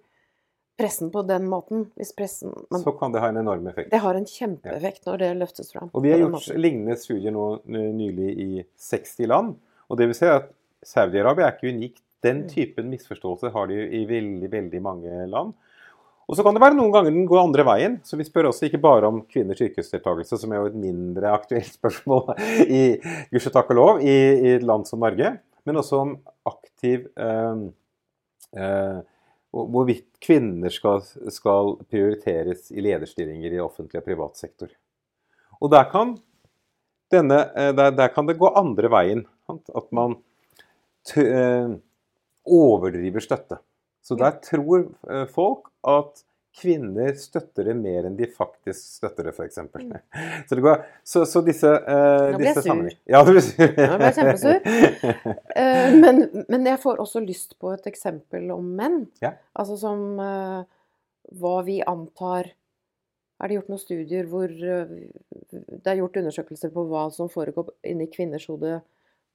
pressen 0.74 1.12
på 1.14 1.22
den 1.22 1.44
måten 1.46 1.84
hvis 1.94 2.10
pressen, 2.18 2.50
man, 2.74 2.82
Så 2.82 2.92
kan 2.98 3.12
det 3.14 3.20
ha 3.22 3.28
en 3.30 3.38
enorm 3.44 3.66
effekt. 3.70 3.92
Det 3.94 4.00
har 4.02 4.18
en 4.18 4.26
kjempeeffekt 4.26 5.06
når 5.06 5.20
det 5.22 5.28
løftes 5.38 5.70
fram. 5.70 5.90
Og 5.94 6.02
vi 6.02 6.10
har 6.14 6.24
gjort 6.24 6.48
lignende 6.58 6.96
studier 6.98 7.34
nå 7.34 7.44
nylig 7.70 8.32
i 8.42 8.48
60 8.82 9.28
land. 9.30 9.54
Og 9.86 10.00
det 10.00 10.10
vil 10.10 10.18
si 10.18 10.26
at 10.26 10.50
Saudi-Arabia 10.84 11.46
er 11.48 11.54
ikke 11.56 11.70
unikt. 11.76 12.00
Den 12.24 12.38
Mm. 12.42 12.48
typen 12.48 12.86
misforståelser 12.88 13.50
har 13.52 13.66
de 13.68 13.74
i 13.98 14.06
veldig, 14.08 14.48
veldig 14.50 14.78
mange 14.82 15.26
land. 15.28 15.50
Og 16.24 16.36
så 16.36 16.44
kan 16.44 16.56
det 16.56 16.62
være 16.62 16.76
noen 16.78 16.92
ganger 16.92 17.12
den 17.12 17.26
går 17.28 17.42
andre 17.42 17.64
veien. 17.68 17.96
Så 18.06 18.16
vi 18.16 18.26
spør 18.26 18.48
også 18.50 18.68
ikke 18.68 18.80
bare 18.82 19.08
om 19.10 19.22
kvinners 19.28 19.60
yrkesdeltakelse, 19.64 20.38
som 20.40 20.52
er 20.52 20.62
jo 20.62 20.70
et 20.70 20.78
mindre 20.80 21.32
aktuelt 21.36 21.72
spørsmål 21.78 22.30
i 22.64 22.84
gudskjelov 23.32 23.56
takk 23.58 23.72
og 23.74 23.80
lov 23.80 24.04
i, 24.04 24.14
i, 24.14 24.54
et 24.56 24.64
land 24.66 24.88
som 24.88 25.04
Norge, 25.04 25.34
men 25.64 25.80
også 25.80 26.00
om 26.00 26.14
aktiv 26.48 27.08
eh, 27.16 27.66
eh, 28.60 29.02
Hvorvidt 29.54 30.16
kvinner 30.18 30.72
skal, 30.74 30.96
skal, 31.30 31.76
prioriteres 31.86 32.72
i 32.74 32.82
lederstillinger 32.82 33.52
i 33.54 33.60
offentlig 33.62 34.00
og 34.00 34.06
privat 34.08 34.40
sektor. 34.40 34.72
Og 35.62 35.70
der 35.70 35.84
kan, 35.92 36.16
denne, 37.14 37.38
eh, 37.54 37.70
der, 37.70 37.92
der 37.94 38.10
kan 38.10 38.26
det 38.26 38.34
gå 38.40 38.50
andre 38.50 38.90
veien. 38.90 39.22
At 39.46 39.86
man 39.94 40.16
eh, 41.22 41.76
overdriver 42.42 43.22
støtte. 43.22 43.60
Så 44.02 44.18
der 44.18 44.40
tror 44.42 44.88
eh, 45.06 45.28
folk 45.30 45.70
at 45.84 46.24
kvinner 46.54 47.14
støtter 47.18 47.66
det 47.70 47.74
mer 47.76 48.06
enn 48.06 48.16
de 48.18 48.28
faktisk 48.30 48.98
støtter 49.00 49.26
det, 49.28 49.34
f.eks. 49.34 49.58
Mm. 49.74 49.94
Så, 50.48 50.56
det 50.58 50.74
så, 51.02 51.24
så 51.26 51.42
disse, 51.46 51.70
uh, 51.70 52.34
jeg 52.38 52.62
sur. 52.62 52.90
Ja, 53.10 53.22
du 53.26 53.32
ble 53.34 53.42
sur. 53.42 53.64
Nå 53.64 53.98
ble 53.98 54.10
jeg 54.10 54.16
kjempesur. 54.20 54.60
Uh, 55.50 55.96
men, 56.04 56.22
men, 56.46 56.68
jeg 56.70 56.80
får 56.82 57.02
også 57.02 57.24
lyst 57.24 57.56
på 57.58 57.74
et 57.74 57.88
eksempel 57.90 58.52
om 58.54 58.68
menn. 58.78 59.00
Ja. 59.24 59.34
Altså 59.58 59.78
som 59.80 60.20
uh, 60.20 60.62
hva 61.40 61.56
vi 61.66 61.80
antar 61.88 62.52
Er 63.40 63.50
det 63.50 63.56
gjort 63.56 63.70
noen 63.72 63.80
studier 63.82 64.26
hvor 64.30 64.52
det 64.52 65.90
er 65.90 65.98
gjort 65.98 66.18
undersøkelser 66.20 66.70
på 66.72 66.84
hva 66.86 67.08
som 67.12 67.30
foregår 67.32 67.72
inni 67.90 68.06
kvinners 68.12 68.46
hode 68.46 68.76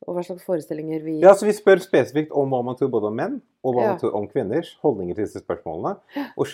og 0.07 0.15
hva 0.15 0.23
slags 0.23 0.45
forestillinger 0.47 1.01
vi 1.03 1.17
Ja, 1.23 1.33
så 1.35 1.47
Vi 1.47 1.55
spør 1.55 1.81
spesifikt 1.83 2.35
om 2.35 2.51
hva 2.53 2.61
man 2.65 2.77
tror 2.79 2.91
både 2.93 3.09
om 3.11 3.17
menn 3.19 3.39
og 3.65 3.75
hva 3.75 3.85
ja. 3.85 3.89
man 3.93 3.99
tror 4.01 4.15
om 4.19 4.29
kvinners 4.31 4.75
holdninger 4.83 5.17
til 5.17 5.27
disse 5.27 5.41
spørsmålene. 5.43 5.97
Og 6.39 6.53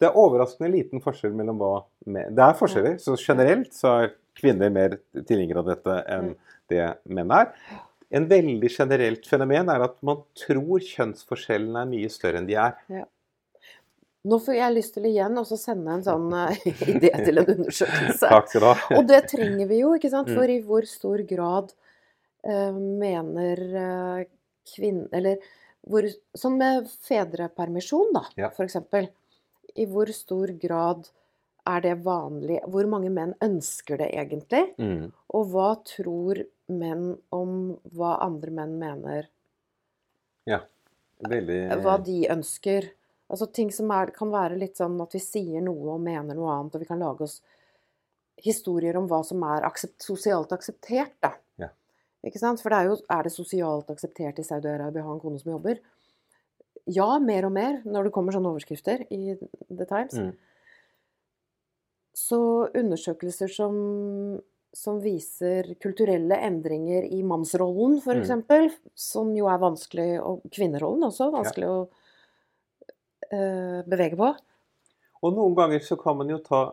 det 0.00 0.08
er 0.08 0.16
overraskende 0.18 0.72
liten 0.72 1.02
forskjell 1.04 1.36
mellom 1.36 1.60
hva 1.60 1.74
menn 2.10 2.34
Det 2.34 2.46
er 2.46 2.58
forskjeller, 2.58 2.98
så 3.02 3.14
generelt 3.20 3.70
så 3.76 3.94
er 4.00 4.10
kvinner 4.40 4.72
mer 4.72 4.98
tilhengere 5.28 5.62
av 5.62 5.70
dette 5.70 6.00
enn 6.08 6.34
det 6.70 6.84
menn 7.10 7.32
er. 7.34 7.54
En 8.10 8.26
veldig 8.30 8.70
generelt 8.72 9.26
fenomen 9.26 9.70
er 9.70 9.84
at 9.84 9.96
man 10.06 10.22
tror 10.38 10.82
kjønnsforskjellene 10.82 11.84
er 11.84 11.90
mye 11.90 12.10
større 12.10 12.40
enn 12.40 12.48
de 12.48 12.56
er. 12.58 12.78
Ja. 12.90 13.04
Nå 14.30 14.36
får 14.42 14.56
jeg 14.58 14.74
lyst 14.74 14.94
til 14.96 15.06
igjen 15.08 15.38
å 15.40 15.44
sende 15.48 15.94
en 15.94 16.02
sånn 16.04 16.26
uh, 16.34 16.50
idé 16.92 17.12
til 17.22 17.40
en 17.40 17.52
undersøkelse. 17.54 18.26
Takk 18.26 18.50
skal 18.50 18.64
du 18.64 18.66
ha. 18.68 18.74
Og 18.98 19.06
det 19.08 19.22
trenger 19.30 19.70
vi 19.70 19.78
jo, 19.80 19.94
ikke 19.96 20.10
sant? 20.12 20.32
For 20.32 20.44
mm. 20.44 20.56
i 20.56 20.58
hvor 20.66 20.88
stor 20.90 21.22
grad 21.28 21.70
Eh, 21.72 21.89
mener 22.48 23.64
eh, 23.76 24.28
kvinner 24.74 25.08
Eller 25.12 25.48
hvor, 25.80 26.04
sånn 26.36 26.58
med 26.60 26.88
fedrepermisjon, 27.08 28.12
da, 28.12 28.24
ja. 28.36 28.50
f.eks. 28.52 28.76
I 29.80 29.86
hvor 29.88 30.10
stor 30.12 30.52
grad 30.60 31.08
er 31.70 31.82
det 31.84 31.94
vanlig 32.04 32.58
Hvor 32.68 32.88
mange 32.90 33.10
menn 33.14 33.34
ønsker 33.44 34.00
det 34.00 34.10
egentlig? 34.12 34.62
Mm. 34.80 35.10
Og 35.36 35.52
hva 35.52 35.70
tror 35.86 36.42
menn 36.70 37.14
om 37.34 37.54
hva 37.96 38.16
andre 38.24 38.54
menn 38.54 38.76
mener? 38.80 39.28
Ja, 40.48 40.62
veldig 41.28 41.60
Hva 41.84 41.96
de 42.04 42.22
ønsker. 42.32 42.90
Altså 43.30 43.46
ting 43.54 43.70
som 43.74 43.90
er, 43.94 44.12
kan 44.14 44.32
være 44.32 44.58
litt 44.58 44.80
sånn 44.80 44.98
at 45.02 45.14
vi 45.14 45.22
sier 45.22 45.62
noe 45.64 45.94
og 45.94 46.02
mener 46.02 46.36
noe 46.36 46.50
annet, 46.56 46.76
og 46.76 46.82
vi 46.82 46.88
kan 46.88 47.02
lage 47.02 47.26
oss 47.26 47.40
historier 48.40 48.96
om 48.96 49.06
hva 49.10 49.20
som 49.26 49.42
er 49.46 49.66
aksept, 49.68 50.00
sosialt 50.02 50.52
akseptert, 50.56 51.14
da. 51.22 51.34
Ikke 52.26 52.40
sant? 52.40 52.60
For 52.60 52.72
det 52.72 52.78
er 52.78 52.90
jo 52.90 52.98
Er 53.08 53.24
det 53.24 53.32
sosialt 53.32 53.90
akseptert 53.92 54.38
i 54.40 54.44
Saudi-Arabia 54.44 55.04
å 55.04 55.08
ha 55.08 55.16
en 55.16 55.22
kone 55.22 55.40
som 55.40 55.54
jobber? 55.54 55.80
Ja, 56.90 57.18
mer 57.22 57.46
og 57.46 57.52
mer, 57.54 57.80
når 57.84 58.08
det 58.08 58.14
kommer 58.14 58.34
sånne 58.34 58.50
overskrifter 58.52 59.04
i 59.12 59.36
The 59.36 59.86
Times. 59.86 60.16
Mm. 60.16 60.32
Så 62.16 62.40
undersøkelser 62.76 63.52
som, 63.52 63.74
som, 64.74 64.98
viser 65.04 65.74
kulturelle 65.82 66.40
endringer 66.48 67.06
i 67.06 67.20
mannsrollen, 67.22 67.98
f.eks., 68.00 68.32
mm. 68.32 68.76
som 68.96 69.30
jo 69.36 69.48
er 69.52 69.60
vanskelig, 69.62 70.10
og 70.24 70.42
kvinnerollen 70.52 71.06
også, 71.08 71.30
vanskelig 71.34 71.68
ja. 71.68 71.76
å 71.76 73.38
øh, 73.38 73.80
bevege 73.86 74.18
på. 74.18 74.32
Og 75.20 75.36
noen 75.36 75.56
ganger 75.56 75.84
så 75.84 76.00
kan 76.00 76.18
man 76.18 76.32
jo 76.32 76.40
ta 76.42 76.70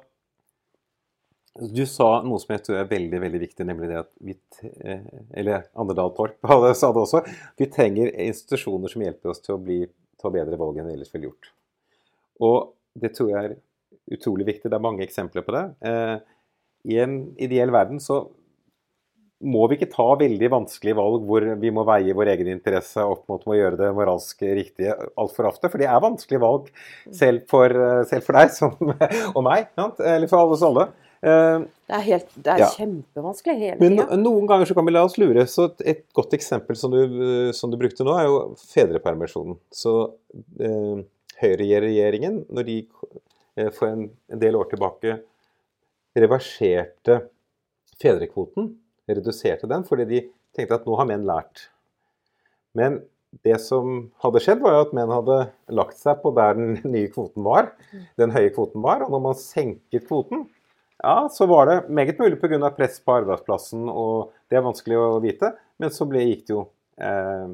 du 1.59 1.83
sa 1.89 2.07
noe 2.25 2.39
som 2.41 2.53
jeg 2.55 2.63
tror 2.65 2.79
er 2.81 2.89
veldig 2.89 3.19
veldig 3.23 3.41
viktig, 3.41 3.65
nemlig 3.67 3.89
det 3.91 3.99
at 3.99 4.09
vi 4.23 4.35
eh, 4.63 5.05
Eller 5.37 5.67
Anderdal 5.79 6.13
Torp 6.17 6.39
sa 6.81 6.91
det 6.93 7.03
også. 7.03 7.23
Vi 7.59 7.69
trenger 7.73 8.13
institusjoner 8.27 8.91
som 8.91 9.03
hjelper 9.05 9.33
oss 9.33 9.43
til 9.43 9.57
å 9.57 9.61
bli, 9.61 9.83
ta 10.21 10.31
bedre 10.33 10.59
valg 10.59 10.79
enn 10.79 10.89
vi 10.89 10.97
ellers 10.97 11.13
ville 11.13 11.29
gjort. 11.29 11.51
Og 12.45 12.73
det 12.97 13.13
tror 13.17 13.31
jeg 13.33 13.51
er 13.51 13.55
utrolig 14.17 14.47
viktig. 14.47 14.69
Det 14.69 14.77
er 14.77 14.83
mange 14.83 15.05
eksempler 15.05 15.45
på 15.45 15.55
det. 15.55 15.65
Eh, 15.89 16.17
I 16.93 16.99
en 17.03 17.21
ideell 17.41 17.73
verden 17.73 18.01
så 18.03 18.25
må 19.37 19.67
vi 19.69 19.77
ikke 19.77 19.91
ta 19.93 20.05
veldig 20.17 20.47
vanskelige 20.49 20.97
valg 20.97 21.25
hvor 21.29 21.43
vi 21.61 21.69
må 21.73 21.83
veie 21.85 22.15
vår 22.17 22.31
egen 22.33 22.47
interesse 22.55 23.03
opp 23.05 23.27
mot 23.29 23.43
å 23.45 23.57
gjøre 23.57 23.77
det 23.77 23.91
moralsk 23.93 24.41
riktige 24.41 24.95
altfor 25.13 25.51
ofte. 25.51 25.69
For 25.69 25.81
det 25.81 25.89
er 25.91 26.01
vanskelige 26.01 26.41
valg 26.41 26.71
selv 27.13 27.45
for, 27.51 27.69
eh, 27.69 28.05
selv 28.09 28.25
for 28.25 28.39
deg 28.39 28.55
som, 28.55 28.73
og 29.35 29.43
meg, 29.45 29.69
eller 29.77 30.29
for 30.29 30.41
alle 30.41 30.57
oss 30.57 30.65
alle. 30.65 30.87
Uh, 31.23 31.65
det 31.89 31.95
er, 31.97 32.03
helt, 32.05 32.33
det 32.35 32.51
er 32.53 32.61
ja. 32.61 32.69
kjempevanskelig 32.75 33.55
hele 33.57 33.77
tida. 33.79 34.05
Men 34.11 34.23
noen 34.23 34.49
ganger 34.49 34.69
så 34.69 34.75
kan 34.77 34.85
vi 34.85 34.93
la 34.93 35.03
oss 35.07 35.17
lure. 35.21 35.45
Så 35.49 35.69
et 35.81 36.03
godt 36.17 36.35
eksempel 36.37 36.77
som 36.79 36.93
du, 36.93 37.01
som 37.57 37.73
du 37.73 37.77
brukte 37.79 38.05
nå, 38.05 38.13
er 38.19 38.27
jo 38.29 38.41
fedrepermisjonen. 38.61 39.57
Så 39.73 39.95
uh, 40.61 41.05
Høyre-regjeringen, 41.37 42.43
når 42.53 42.69
de 42.69 42.77
uh, 42.91 43.69
for 43.71 43.89
en, 43.89 44.07
en, 44.29 44.41
del 44.41 44.57
år 44.59 44.69
tilbake 44.73 45.19
reverserte 46.17 47.21
fedrekvoten, 48.01 48.71
reduserte 49.09 49.69
den, 49.69 49.85
fordi 49.87 50.07
de 50.09 50.23
tenkte 50.57 50.81
at 50.81 50.87
nå 50.89 50.97
har 50.99 51.07
menn 51.09 51.25
lært. 51.29 51.69
Men 52.77 53.01
det 53.45 53.57
som 53.61 54.07
hadde 54.23 54.41
skjedd, 54.43 54.61
var 54.63 54.75
jo 54.75 54.83
at 54.85 54.93
menn 54.95 55.11
hadde 55.11 55.39
lagt 55.75 55.99
seg 55.99 56.21
på 56.23 56.31
der 56.37 56.55
den 56.57 56.77
nye 56.93 57.09
kvoten 57.13 57.45
var. 57.45 57.71
Den 58.19 58.33
høye 58.35 58.53
kvoten 58.55 58.83
var. 58.85 59.03
Og 59.05 59.13
når 59.13 59.23
man 59.29 59.39
senket 59.39 60.07
kvoten, 60.07 60.45
ja, 61.03 61.29
så 61.31 61.45
var 61.45 61.65
det 61.65 61.77
meget 61.89 62.19
mulig 62.19 62.41
pga. 62.41 62.69
press 62.69 62.99
på 62.99 63.13
arbeidsplassen, 63.13 63.89
og 63.89 64.33
det 64.49 64.57
er 64.57 64.65
vanskelig 64.65 64.97
å 64.97 65.07
vite. 65.21 65.53
Men 65.77 65.93
så 65.93 66.07
ble, 66.09 66.23
gikk 66.25 66.47
det 66.47 66.55
jo 66.55 66.63
eh, 66.97 67.47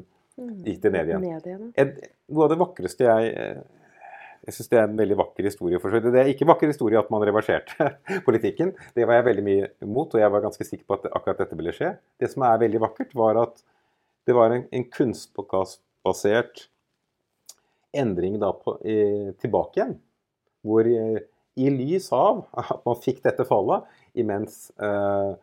gikk 0.64 0.82
det 0.82 0.92
ned 0.94 1.10
igjen. 1.10 1.24
Ned 1.24 1.48
igjen. 1.48 1.72
Et, 1.76 1.98
noe 2.32 2.46
av 2.46 2.54
det 2.54 2.60
vakreste 2.62 3.04
jeg 3.04 3.32
eh, 3.36 3.62
Jeg 4.44 4.56
syns 4.56 4.70
det 4.72 4.78
er 4.80 4.88
en 4.88 4.96
veldig 4.96 5.16
vakker 5.16 5.46
historie. 5.48 5.80
for 5.80 5.92
Det 6.04 6.20
er 6.20 6.28
ikke 6.32 6.48
vakker 6.48 6.68
historie 6.68 7.00
at 7.00 7.12
man 7.12 7.24
reverserte 7.24 7.90
politikken. 8.28 8.74
Det 8.96 9.06
var 9.08 9.20
jeg 9.20 9.28
veldig 9.30 9.44
mye 9.44 9.70
imot, 9.84 10.16
og 10.16 10.20
jeg 10.20 10.32
var 10.32 10.44
ganske 10.44 10.66
sikker 10.68 10.84
på 10.88 10.98
at 10.98 11.06
akkurat 11.12 11.40
dette 11.44 11.56
ville 11.56 11.72
skje. 11.72 11.94
Det 12.20 12.28
som 12.32 12.44
er 12.48 12.60
veldig 12.64 12.82
vakkert, 12.84 13.14
var 13.16 13.40
at 13.40 13.64
det 14.24 14.36
var 14.36 14.52
en, 14.52 14.66
en 14.72 14.84
kunstbasert 14.88 16.66
endring 17.94 18.36
da 18.42 18.50
på, 18.56 18.76
i, 18.84 19.32
tilbake 19.40 19.80
igjen. 19.80 19.96
Hvor 20.64 20.88
eh, 20.88 21.24
i 21.54 21.70
lys 21.70 22.10
av 22.12 22.44
at 22.58 22.80
man 22.86 23.00
fikk 23.02 23.22
dette 23.24 23.46
fallet 23.46 23.86
imens 24.18 24.70
eh, 24.82 25.34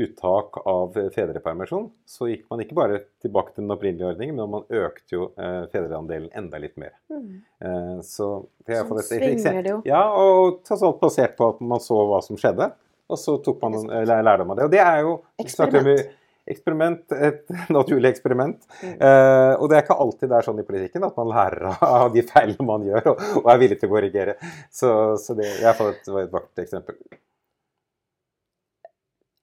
uttak 0.00 0.56
av 0.70 0.94
fedrepermisjon, 1.14 1.88
så 2.06 2.28
gikk 2.30 2.44
man 2.52 2.62
ikke 2.62 2.76
bare 2.78 3.00
tilbake 3.22 3.54
til 3.54 3.64
den 3.64 3.74
opprinnelige 3.74 4.12
ordningen, 4.12 4.38
men 4.38 4.52
man 4.52 4.68
økte 4.68 5.16
jo 5.16 5.24
eh, 5.34 5.64
fedreandelen 5.72 6.30
enda 6.36 6.60
litt 6.62 6.78
mer. 6.80 6.94
Mm. 7.10 7.40
Eh, 7.64 7.96
så 8.06 8.30
det 8.64 8.78
er 8.78 8.86
sånn 8.86 9.02
svinger 9.08 9.60
det 9.66 9.74
jo. 9.74 9.80
Ja, 9.88 10.04
og 10.14 10.62
tross 10.68 10.84
alt 10.86 11.02
basert 11.02 11.36
på 11.38 11.50
at 11.54 11.60
man 11.64 11.82
så 11.82 11.98
hva 12.08 12.22
som 12.24 12.38
skjedde. 12.40 12.70
Og 13.10 13.18
så 13.18 13.34
tok 13.42 13.64
man 13.64 13.88
lærdom 14.06 14.52
av 14.52 14.58
det. 14.60 14.66
Og 14.68 14.70
det 14.70 14.80
er 14.84 15.00
jo 15.02 15.16
Eksperiment 15.42 16.12
eksperiment, 16.52 17.14
et 17.14 17.48
naturlig 17.76 18.12
eksperiment. 18.12 18.60
Mm. 18.82 18.96
Eh, 18.96 19.54
og 19.56 19.70
det 19.70 19.78
er 19.78 19.84
ikke 19.84 19.98
alltid 20.04 20.30
det 20.30 20.38
er 20.38 20.48
sånn 20.48 20.62
i 20.62 20.66
politikken 20.66 21.06
at 21.06 21.18
man 21.20 21.32
lærer 21.32 21.82
av 21.86 22.10
de 22.14 22.24
feilene 22.26 22.66
man 22.68 22.86
gjør, 22.86 23.12
og, 23.14 23.24
og 23.42 23.50
er 23.54 23.64
villig 23.64 23.80
til 23.80 23.90
å 23.90 23.94
korrigere. 23.94 24.36
Så, 24.72 24.92
så 25.22 25.36
det 25.38 25.48
jeg 25.48 25.76
får 25.78 25.94
et, 25.94 26.12
var 26.12 26.26
et 26.26 26.34
vakkert 26.34 26.64
eksempel. 26.66 27.00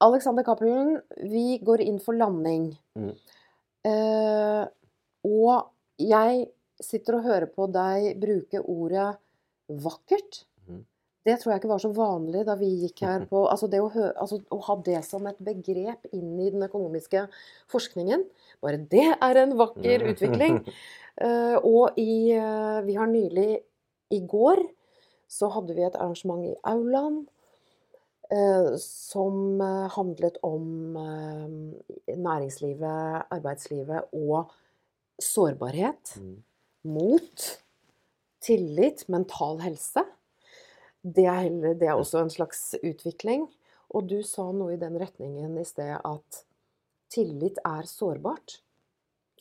Alexander 0.06 0.46
Cappelen, 0.46 1.00
vi 1.26 1.58
går 1.66 1.82
inn 1.82 1.98
for 2.04 2.18
landing. 2.18 2.70
Mm. 2.98 3.14
Eh, 3.88 4.66
og 5.26 5.72
jeg 6.02 6.46
sitter 6.84 7.18
og 7.18 7.26
hører 7.26 7.50
på 7.50 7.66
deg 7.74 8.20
bruke 8.22 8.62
ordet 8.62 9.10
vakkert. 9.68 10.44
Det 11.28 11.36
tror 11.42 11.52
jeg 11.52 11.60
ikke 11.60 11.72
var 11.74 11.82
så 11.84 11.90
vanlig 11.92 12.46
da 12.48 12.56
vi 12.56 12.70
gikk 12.86 13.02
her 13.04 13.26
på 13.28 13.42
altså 13.52 13.68
det 13.72 13.82
å, 13.84 13.90
høre, 13.92 14.14
altså 14.16 14.40
å, 14.54 14.60
ha 14.64 14.76
det 14.86 15.02
som 15.04 15.26
et 15.28 15.40
begrep 15.44 16.08
inn 16.16 16.38
i 16.40 16.52
den 16.54 16.64
økonomiske 16.64 17.26
forskningen, 17.72 18.24
bare 18.64 18.80
det 18.94 19.10
er 19.12 19.42
en 19.42 19.58
vakker 19.60 20.06
utvikling. 20.14 20.62
Uh, 21.20 21.58
og 21.76 21.98
i 22.00 22.32
uh, 22.38 22.80
Vi 22.88 22.96
har 22.96 23.12
nylig, 23.12 23.50
i 24.16 24.22
går, 24.24 24.62
så 25.28 25.50
hadde 25.52 25.76
vi 25.76 25.84
et 25.84 25.98
arrangement 26.00 26.46
i 26.48 26.54
aulaen 26.72 27.26
uh, 28.32 28.78
som 28.80 29.60
handlet 29.98 30.40
om 30.48 30.96
næringslivet, 32.08 33.28
arbeidslivet 33.36 34.16
og 34.16 34.54
sårbarhet. 35.20 36.16
Mm. 36.24 36.38
Mot 36.88 37.50
tillit, 38.48 39.04
mental 39.12 39.60
helse. 39.66 40.06
Det 41.04 41.26
er, 41.26 41.44
heller, 41.48 41.76
det 41.78 41.88
er 41.88 41.96
også 41.96 42.22
en 42.24 42.32
slags 42.34 42.76
utvikling. 42.82 43.48
Og 43.96 44.08
du 44.10 44.20
sa 44.28 44.50
noe 44.52 44.74
i 44.76 44.80
den 44.82 44.98
retningen 45.00 45.58
i 45.60 45.66
sted 45.68 45.94
at 45.96 46.42
tillit 47.14 47.60
er 47.66 47.88
sårbart. 47.88 48.62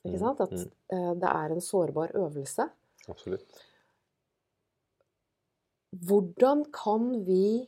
Ikke 0.05 0.15
Mm, 0.15 0.23
sant? 0.23 0.41
At 0.45 0.53
eh, 0.55 1.15
det 1.19 1.31
er 1.33 1.51
en 1.55 1.65
sårbar 1.65 2.13
øvelse. 2.15 2.69
Absolutt. 3.11 3.65
Hvordan 6.07 6.65
kan 6.75 7.09
vi 7.27 7.67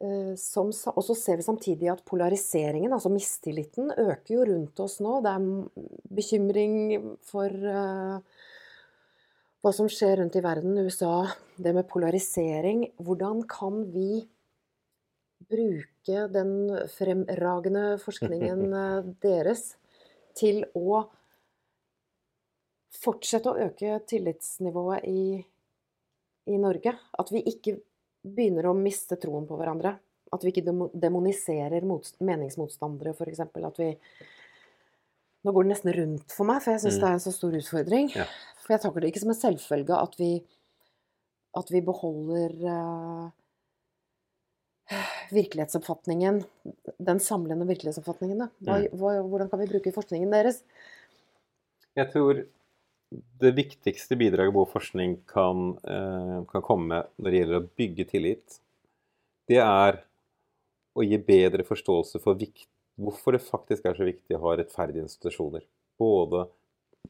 eh, 0.00 0.34
som, 0.36 0.70
Og 0.96 1.04
så 1.04 1.14
ser 1.18 1.36
vi 1.36 1.42
samtidig 1.46 1.90
at 1.92 2.04
polariseringen, 2.08 2.92
altså 2.92 3.12
mistilliten, 3.12 3.90
øker 3.90 4.34
jo 4.34 4.46
rundt 4.48 4.80
oss 4.80 5.00
nå. 5.00 5.18
Det 5.24 5.34
er 5.34 5.84
bekymring 6.14 7.16
for 7.20 7.48
eh, 7.52 8.16
hva 9.62 9.70
som 9.70 9.88
skjer 9.90 10.16
rundt 10.18 10.36
i 10.36 10.42
verden, 10.42 10.78
USA, 10.82 11.28
det 11.54 11.72
med 11.76 11.86
polarisering. 11.90 12.88
Hvordan 12.98 13.44
kan 13.46 13.84
vi 13.94 14.24
bruke 15.50 16.26
den 16.34 16.52
fremragende 16.90 17.84
forskningen 18.02 18.64
eh, 18.82 19.10
deres 19.22 19.76
til 20.38 20.64
å 20.74 21.04
fortsette 23.02 23.50
å 23.50 23.68
øke 23.68 24.00
tillitsnivået 24.10 25.06
i, 25.06 25.24
i 26.50 26.58
Norge? 26.58 26.96
At 27.18 27.30
vi 27.30 27.44
ikke 27.46 27.78
begynner 28.22 28.66
å 28.70 28.76
miste 28.78 29.18
troen 29.22 29.46
på 29.46 29.58
hverandre. 29.60 29.94
At 30.32 30.42
vi 30.42 30.50
ikke 30.50 30.90
demoniserer 30.98 31.86
mots- 31.86 32.16
meningsmotstandere, 32.18 33.14
f.eks. 33.14 33.46
At 33.46 33.78
vi 33.78 33.92
Nå 35.42 35.52
går 35.52 35.64
det 35.66 35.72
nesten 35.72 35.94
rundt 35.96 36.32
for 36.32 36.46
meg, 36.46 36.62
for 36.62 36.70
jeg 36.72 36.80
syns 36.84 36.98
Mm. 36.98 37.00
det 37.00 37.08
er 37.08 37.12
en 37.18 37.24
så 37.26 37.32
stor 37.34 37.52
utfordring. 37.58 38.10
Ja. 38.14 38.26
For 38.62 38.74
jeg 38.74 38.80
takler 38.84 39.00
det 39.02 39.10
ikke 39.12 39.20
som 39.24 39.30
en 39.34 39.40
selvfølge 39.40 40.02
at 40.02 40.14
vi, 40.18 40.32
at 41.58 41.70
vi 41.74 41.80
beholder 41.80 42.54
uh, 42.62 43.30
virkelighetsoppfatningen, 45.32 46.42
den 47.00 47.20
samlende 47.20 47.66
virkelighetsoppfatningen. 47.66 48.48
Hva, 48.62 48.78
Mm. 48.82 48.98
hva, 48.98 49.12
hvordan 49.28 49.50
kan 49.50 49.58
vi 49.60 49.66
bruke 49.66 49.92
forskningen 49.92 50.30
deres? 50.30 50.62
Jeg 51.96 52.10
tror 52.12 52.44
det 53.40 53.54
viktigste 53.54 54.16
bidraget 54.16 54.54
vår 54.54 54.68
forskning 54.72 55.18
kan, 55.26 55.76
eh, 55.84 56.44
kan 56.50 56.62
komme 56.62 56.86
med 56.88 57.06
når 57.18 57.30
det 57.30 57.40
gjelder 57.40 57.60
å 57.60 57.68
bygge 57.76 58.08
tillit, 58.08 58.60
det 59.48 59.58
er 59.58 60.02
å 60.96 61.02
gi 61.04 61.18
bedre 61.18 61.64
forståelse 61.64 62.20
for 62.20 62.34
vikt, 62.34 62.68
hvorfor 63.02 63.36
det 63.36 63.44
faktisk 63.44 63.86
er 63.88 63.96
så 63.98 64.06
viktig 64.06 64.36
å 64.36 64.42
ha 64.46 64.56
rettferdige 64.58 65.04
institusjoner. 65.06 65.64
Både 66.00 66.46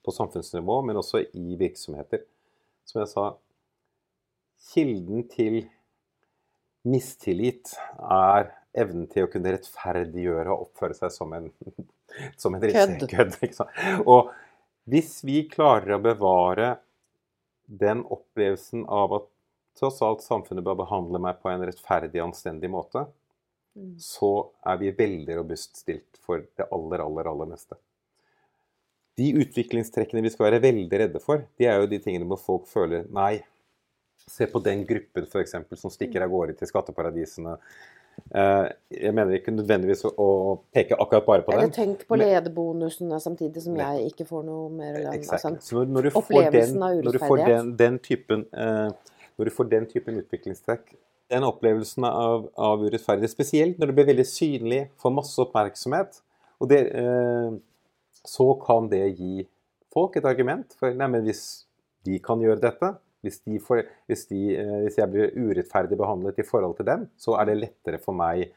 på 0.03 0.14
samfunnsnivå, 0.14 0.80
men 0.86 0.99
også 1.01 1.22
i 1.36 1.57
virksomheter. 1.61 2.24
Som 2.88 3.03
jeg 3.03 3.11
sa, 3.12 3.26
kilden 4.72 5.26
til 5.30 5.62
mistillit 6.88 7.74
er 8.03 8.51
evnen 8.78 9.07
til 9.11 9.26
å 9.26 9.30
kunne 9.30 9.53
rettferdiggjøre 9.55 10.53
og 10.53 10.68
oppføre 10.68 10.97
seg 10.97 11.12
som 11.14 11.34
en, 11.36 11.51
som 12.40 12.57
en 12.57 12.64
Kødd. 13.12 13.61
Og 14.07 14.32
hvis 14.90 15.20
vi 15.26 15.45
klarer 15.51 15.97
å 15.97 16.03
bevare 16.03 16.76
den 17.66 18.03
opplevelsen 18.11 18.86
av 18.90 19.14
at 19.20 19.28
tross 19.78 20.03
alt 20.05 20.24
samfunnet 20.24 20.64
bør 20.66 20.82
behandle 20.82 21.20
meg 21.22 21.38
på 21.40 21.53
en 21.53 21.62
rettferdig 21.64 22.20
og 22.20 22.32
anstendig 22.32 22.70
måte, 22.72 23.07
Mm. 23.74 23.94
så 23.96 24.28
er 24.68 24.76
vi 24.76 24.90
veldig 24.92 25.36
robust 25.38 25.76
stilt 25.80 26.18
for 26.20 26.42
det 26.58 26.66
aller, 26.70 27.00
aller, 27.00 27.28
aller 27.30 27.46
meste. 27.54 27.78
De 29.16 29.30
utviklingstrekkene 29.42 30.22
vi 30.24 30.30
skal 30.32 30.50
være 30.50 30.60
veldig 30.64 30.98
redde 31.06 31.20
for, 31.20 31.42
de 31.60 31.66
er 31.68 31.80
jo 31.80 31.88
de 31.88 31.98
tingene 32.04 32.28
hvor 32.28 32.40
folk 32.40 32.68
føler 32.68 33.06
Nei, 33.12 33.42
se 34.22 34.46
på 34.48 34.60
den 34.64 34.84
gruppen 34.88 35.24
f.eks. 35.28 35.54
som 35.80 35.92
stikker 35.92 36.24
av 36.24 36.30
gårde 36.32 36.54
til 36.60 36.68
skatteparadisene. 36.70 37.56
Eh, 38.34 38.68
Jeg 38.92 39.14
mener 39.16 39.38
ikke 39.38 39.52
nødvendigvis 39.56 40.04
å- 40.04 40.14
å 40.20 40.28
peke 40.72 40.92
akkurat 41.00 41.24
bare 41.26 41.42
på 41.42 41.52
den. 41.52 41.60
Eller 41.60 41.72
tenk 41.72 42.06
på 42.06 42.16
lederbonusene 42.20 43.20
samtidig 43.20 43.62
som 43.62 43.74
jeg 43.76 44.12
ikke 44.12 44.26
får 44.28 44.44
noe 44.44 44.68
mer 44.70 44.94
lønn. 45.00 45.14
Exakt. 45.14 45.44
Altså, 45.44 45.62
Så 45.80 45.84
når, 45.88 46.02
du 46.02 46.10
får 46.10 46.50
den, 46.52 46.74
når 46.78 47.12
du 47.12 47.18
får 47.18 47.46
den, 47.46 47.76
den 47.76 47.98
typen 47.98 48.46
eh, 48.52 48.90
Når 49.38 49.44
du 49.44 49.50
får 49.50 49.68
den 49.70 49.86
typen 49.86 50.20
utviklingstrekk, 50.22 50.94
den 51.32 51.46
opplevelsen 51.48 52.06
av, 52.08 52.46
av 52.60 52.84
urettferdighet, 52.84 53.32
spesielt 53.32 53.80
når 53.80 53.90
det 53.90 53.96
blir 53.98 54.10
veldig 54.12 54.28
synlig, 54.28 54.82
får 55.00 55.14
masse 55.16 55.40
oppmerksomhet, 55.42 56.20
og 56.62 56.70
det, 56.70 56.82
eh, 56.94 57.54
så 58.28 58.48
kan 58.62 58.88
det 58.92 59.04
gi 59.18 59.46
folk 59.92 60.16
et 60.16 60.28
argument 60.28 60.76
for 60.78 60.94
nei, 60.96 61.08
men 61.10 61.24
hvis 61.26 61.64
de 62.06 62.18
kan 62.22 62.40
gjøre 62.42 62.62
dette, 62.62 62.92
hvis, 63.22 63.38
de 63.46 63.58
får, 63.62 63.84
hvis, 64.10 64.26
de, 64.30 64.42
eh, 64.58 64.76
hvis 64.86 64.98
jeg 64.98 65.10
blir 65.12 65.32
urettferdig 65.38 65.98
behandlet 65.98 66.40
i 66.42 66.46
forhold 66.46 66.76
til 66.78 66.88
dem, 66.88 67.06
så 67.20 67.36
er 67.38 67.50
det 67.50 67.60
lettere 67.60 68.00
for 68.02 68.18
meg, 68.18 68.50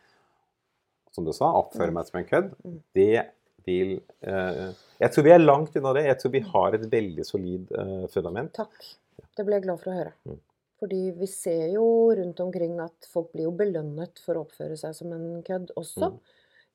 som 1.13 1.25
du 1.27 1.31
sa, 1.35 1.51
oppføre 1.61 1.93
meg 1.95 2.09
som 2.09 2.19
en 2.19 2.29
kødd. 2.29 2.53
Mm. 2.65 2.79
Det 2.97 3.25
vil 3.65 3.95
eh, 4.25 4.65
Jeg 5.01 5.13
tror 5.13 5.25
vi 5.25 5.33
er 5.33 5.41
langt 5.43 5.77
unna 5.77 5.93
det. 5.97 6.05
Jeg 6.09 6.19
tror 6.21 6.33
vi 6.33 6.43
har 6.49 6.77
et 6.77 6.87
veldig 6.91 7.25
solid 7.27 7.71
eh, 7.77 8.05
fundament. 8.13 8.53
takk. 8.57 8.89
Det 9.35 9.45
ble 9.45 9.57
jeg 9.57 9.65
glad 9.67 9.81
for 9.81 9.91
å 9.91 9.97
høre. 9.99 10.13
Mm. 10.27 10.41
Fordi 10.81 11.01
vi 11.15 11.27
ser 11.31 11.69
jo 11.71 11.85
rundt 12.17 12.39
omkring 12.43 12.79
at 12.83 13.07
folk 13.07 13.29
blir 13.31 13.47
jo 13.47 13.53
belønnet 13.55 14.19
for 14.19 14.35
å 14.35 14.43
oppføre 14.43 14.75
seg 14.77 14.95
som 14.97 15.13
en 15.15 15.41
kødd 15.47 15.71
også. 15.79 16.09
Mm. 16.11 16.17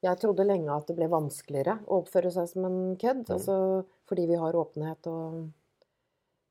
Jeg 0.07 0.21
trodde 0.23 0.47
lenge 0.49 0.73
at 0.73 0.87
det 0.89 0.97
ble 0.97 1.09
vanskeligere 1.13 1.75
å 1.85 1.99
oppføre 2.01 2.31
seg 2.33 2.47
som 2.49 2.65
en 2.65 2.79
kødd, 2.97 3.27
Mm. 3.29 3.35
altså 3.37 3.57
fordi 4.09 4.25
vi 4.31 4.39
har 4.41 4.57
åpenhet 4.57 5.07
og 5.13 5.51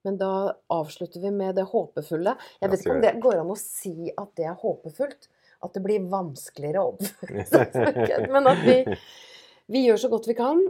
Men 0.06 0.16
da 0.16 0.54
avslutter 0.72 1.20
vi 1.20 1.30
med 1.36 1.56
det 1.58 1.66
håpefulle. 1.68 2.38
Jeg 2.62 2.70
vet 2.72 2.80
ikke 2.86 2.94
om 2.94 3.02
det 3.04 3.10
går 3.20 3.40
an 3.42 3.50
å 3.52 3.58
si 3.60 4.14
at 4.18 4.30
det 4.40 4.46
er 4.48 4.56
håpefullt. 4.62 5.28
At 5.62 5.74
det 5.76 5.82
blir 5.84 6.06
vanskeligere 6.08 6.80
å 6.86 6.94
oppføre 6.94 7.44
seg 7.50 7.74
som 7.74 7.84
en 7.90 8.08
kødd. 8.08 8.30
Men 8.32 8.48
at 8.48 8.62
vi, 8.64 8.78
vi 9.68 9.82
gjør 9.90 10.00
så 10.00 10.08
godt 10.14 10.30
vi 10.32 10.38
kan. 10.38 10.62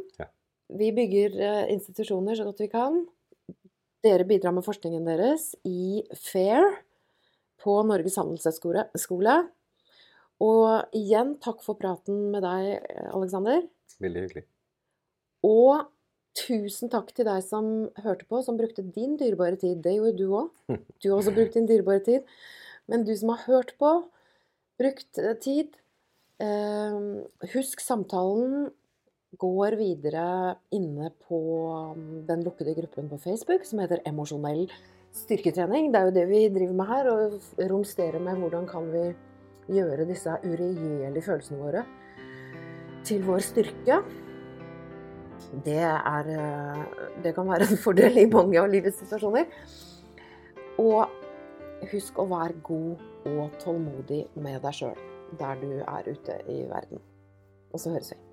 Vi 0.82 0.90
bygger 0.98 1.38
eh, 1.46 1.62
institusjoner 1.76 2.40
så 2.40 2.48
godt 2.50 2.64
vi 2.66 2.72
kan. 2.74 3.04
Dere 4.06 4.24
bidrar 4.28 4.54
med 4.56 4.64
forskningen 4.64 5.08
deres 5.08 5.52
i 5.68 6.04
FAIR 6.16 6.70
på 7.60 7.74
Norges 7.88 8.16
handelshøyskole. 8.20 9.40
Og 10.40 10.96
igjen, 10.96 11.34
takk 11.44 11.64
for 11.66 11.76
praten 11.80 12.30
med 12.32 12.46
deg, 12.46 12.86
Aleksander. 13.12 13.66
Veldig 14.00 14.24
hyggelig. 14.24 14.46
Og 15.44 15.90
tusen 16.40 16.92
takk 16.92 17.12
til 17.16 17.28
deg 17.28 17.44
som 17.44 17.90
hørte 18.04 18.28
på, 18.30 18.40
som 18.46 18.58
brukte 18.60 18.86
din 18.86 19.18
dyrebare 19.20 19.60
tid. 19.60 19.82
Det 19.84 19.98
gjorde 19.98 20.16
du 20.20 20.28
òg. 20.30 20.50
Du 21.02 21.10
har 21.10 21.18
også 21.20 21.36
brukt 21.36 21.58
din 21.58 21.68
dyrebare 21.68 22.04
tid. 22.06 22.34
Men 22.90 23.04
du 23.04 23.12
som 23.20 23.34
har 23.34 23.44
hørt 23.50 23.76
på, 23.82 23.92
brukt 24.80 25.20
eh, 25.20 25.36
tid 25.44 25.76
eh, 26.42 26.96
Husk 27.54 27.84
samtalen 27.84 28.70
går 29.38 29.78
videre 29.78 30.56
inne 30.74 31.12
på 31.28 31.40
mm, 31.96 32.26
den 32.28 32.44
lukkede 32.46 32.74
gruppen 32.78 33.10
på 33.10 33.20
Facebook 33.22 33.66
som 33.68 33.82
heter 33.84 34.02
Emosjonell 34.10 34.66
styrketrening. 35.16 35.92
Det 35.92 36.00
er 36.00 36.08
jo 36.08 36.16
det 36.16 36.28
vi 36.30 36.42
driver 36.54 36.78
med 36.80 36.90
her, 36.90 37.10
og 37.14 37.68
romsterer 37.72 38.20
med 38.24 38.42
hvordan 38.42 38.68
kan 38.70 38.90
vi 38.94 39.04
gjøre 39.70 40.08
disse 40.10 40.34
uregjerlige 40.44 41.26
følelsene 41.26 41.62
våre 41.62 41.86
til 43.06 43.22
vår 43.26 43.44
styrke. 43.46 44.00
Det, 45.66 45.78
er, 45.82 46.32
eh, 46.34 46.82
det 47.24 47.34
kan 47.36 47.48
være 47.48 47.70
en 47.70 47.82
fordel 47.86 48.18
i 48.22 48.30
mange 48.30 48.60
av 48.60 48.70
livets 48.70 49.00
situasjoner. 49.02 49.46
Og 50.82 51.06
husk 51.92 52.20
å 52.20 52.28
være 52.30 52.60
god 52.64 53.30
og 53.30 53.60
tålmodig 53.62 54.26
med 54.40 54.62
deg 54.64 54.82
sjøl 54.82 55.06
der 55.40 55.62
du 55.62 55.70
er 55.84 56.10
ute 56.10 56.40
i 56.50 56.64
verden. 56.70 57.04
Og 57.74 57.82
så 57.82 57.94
høres 57.94 58.14
vi. 58.16 58.29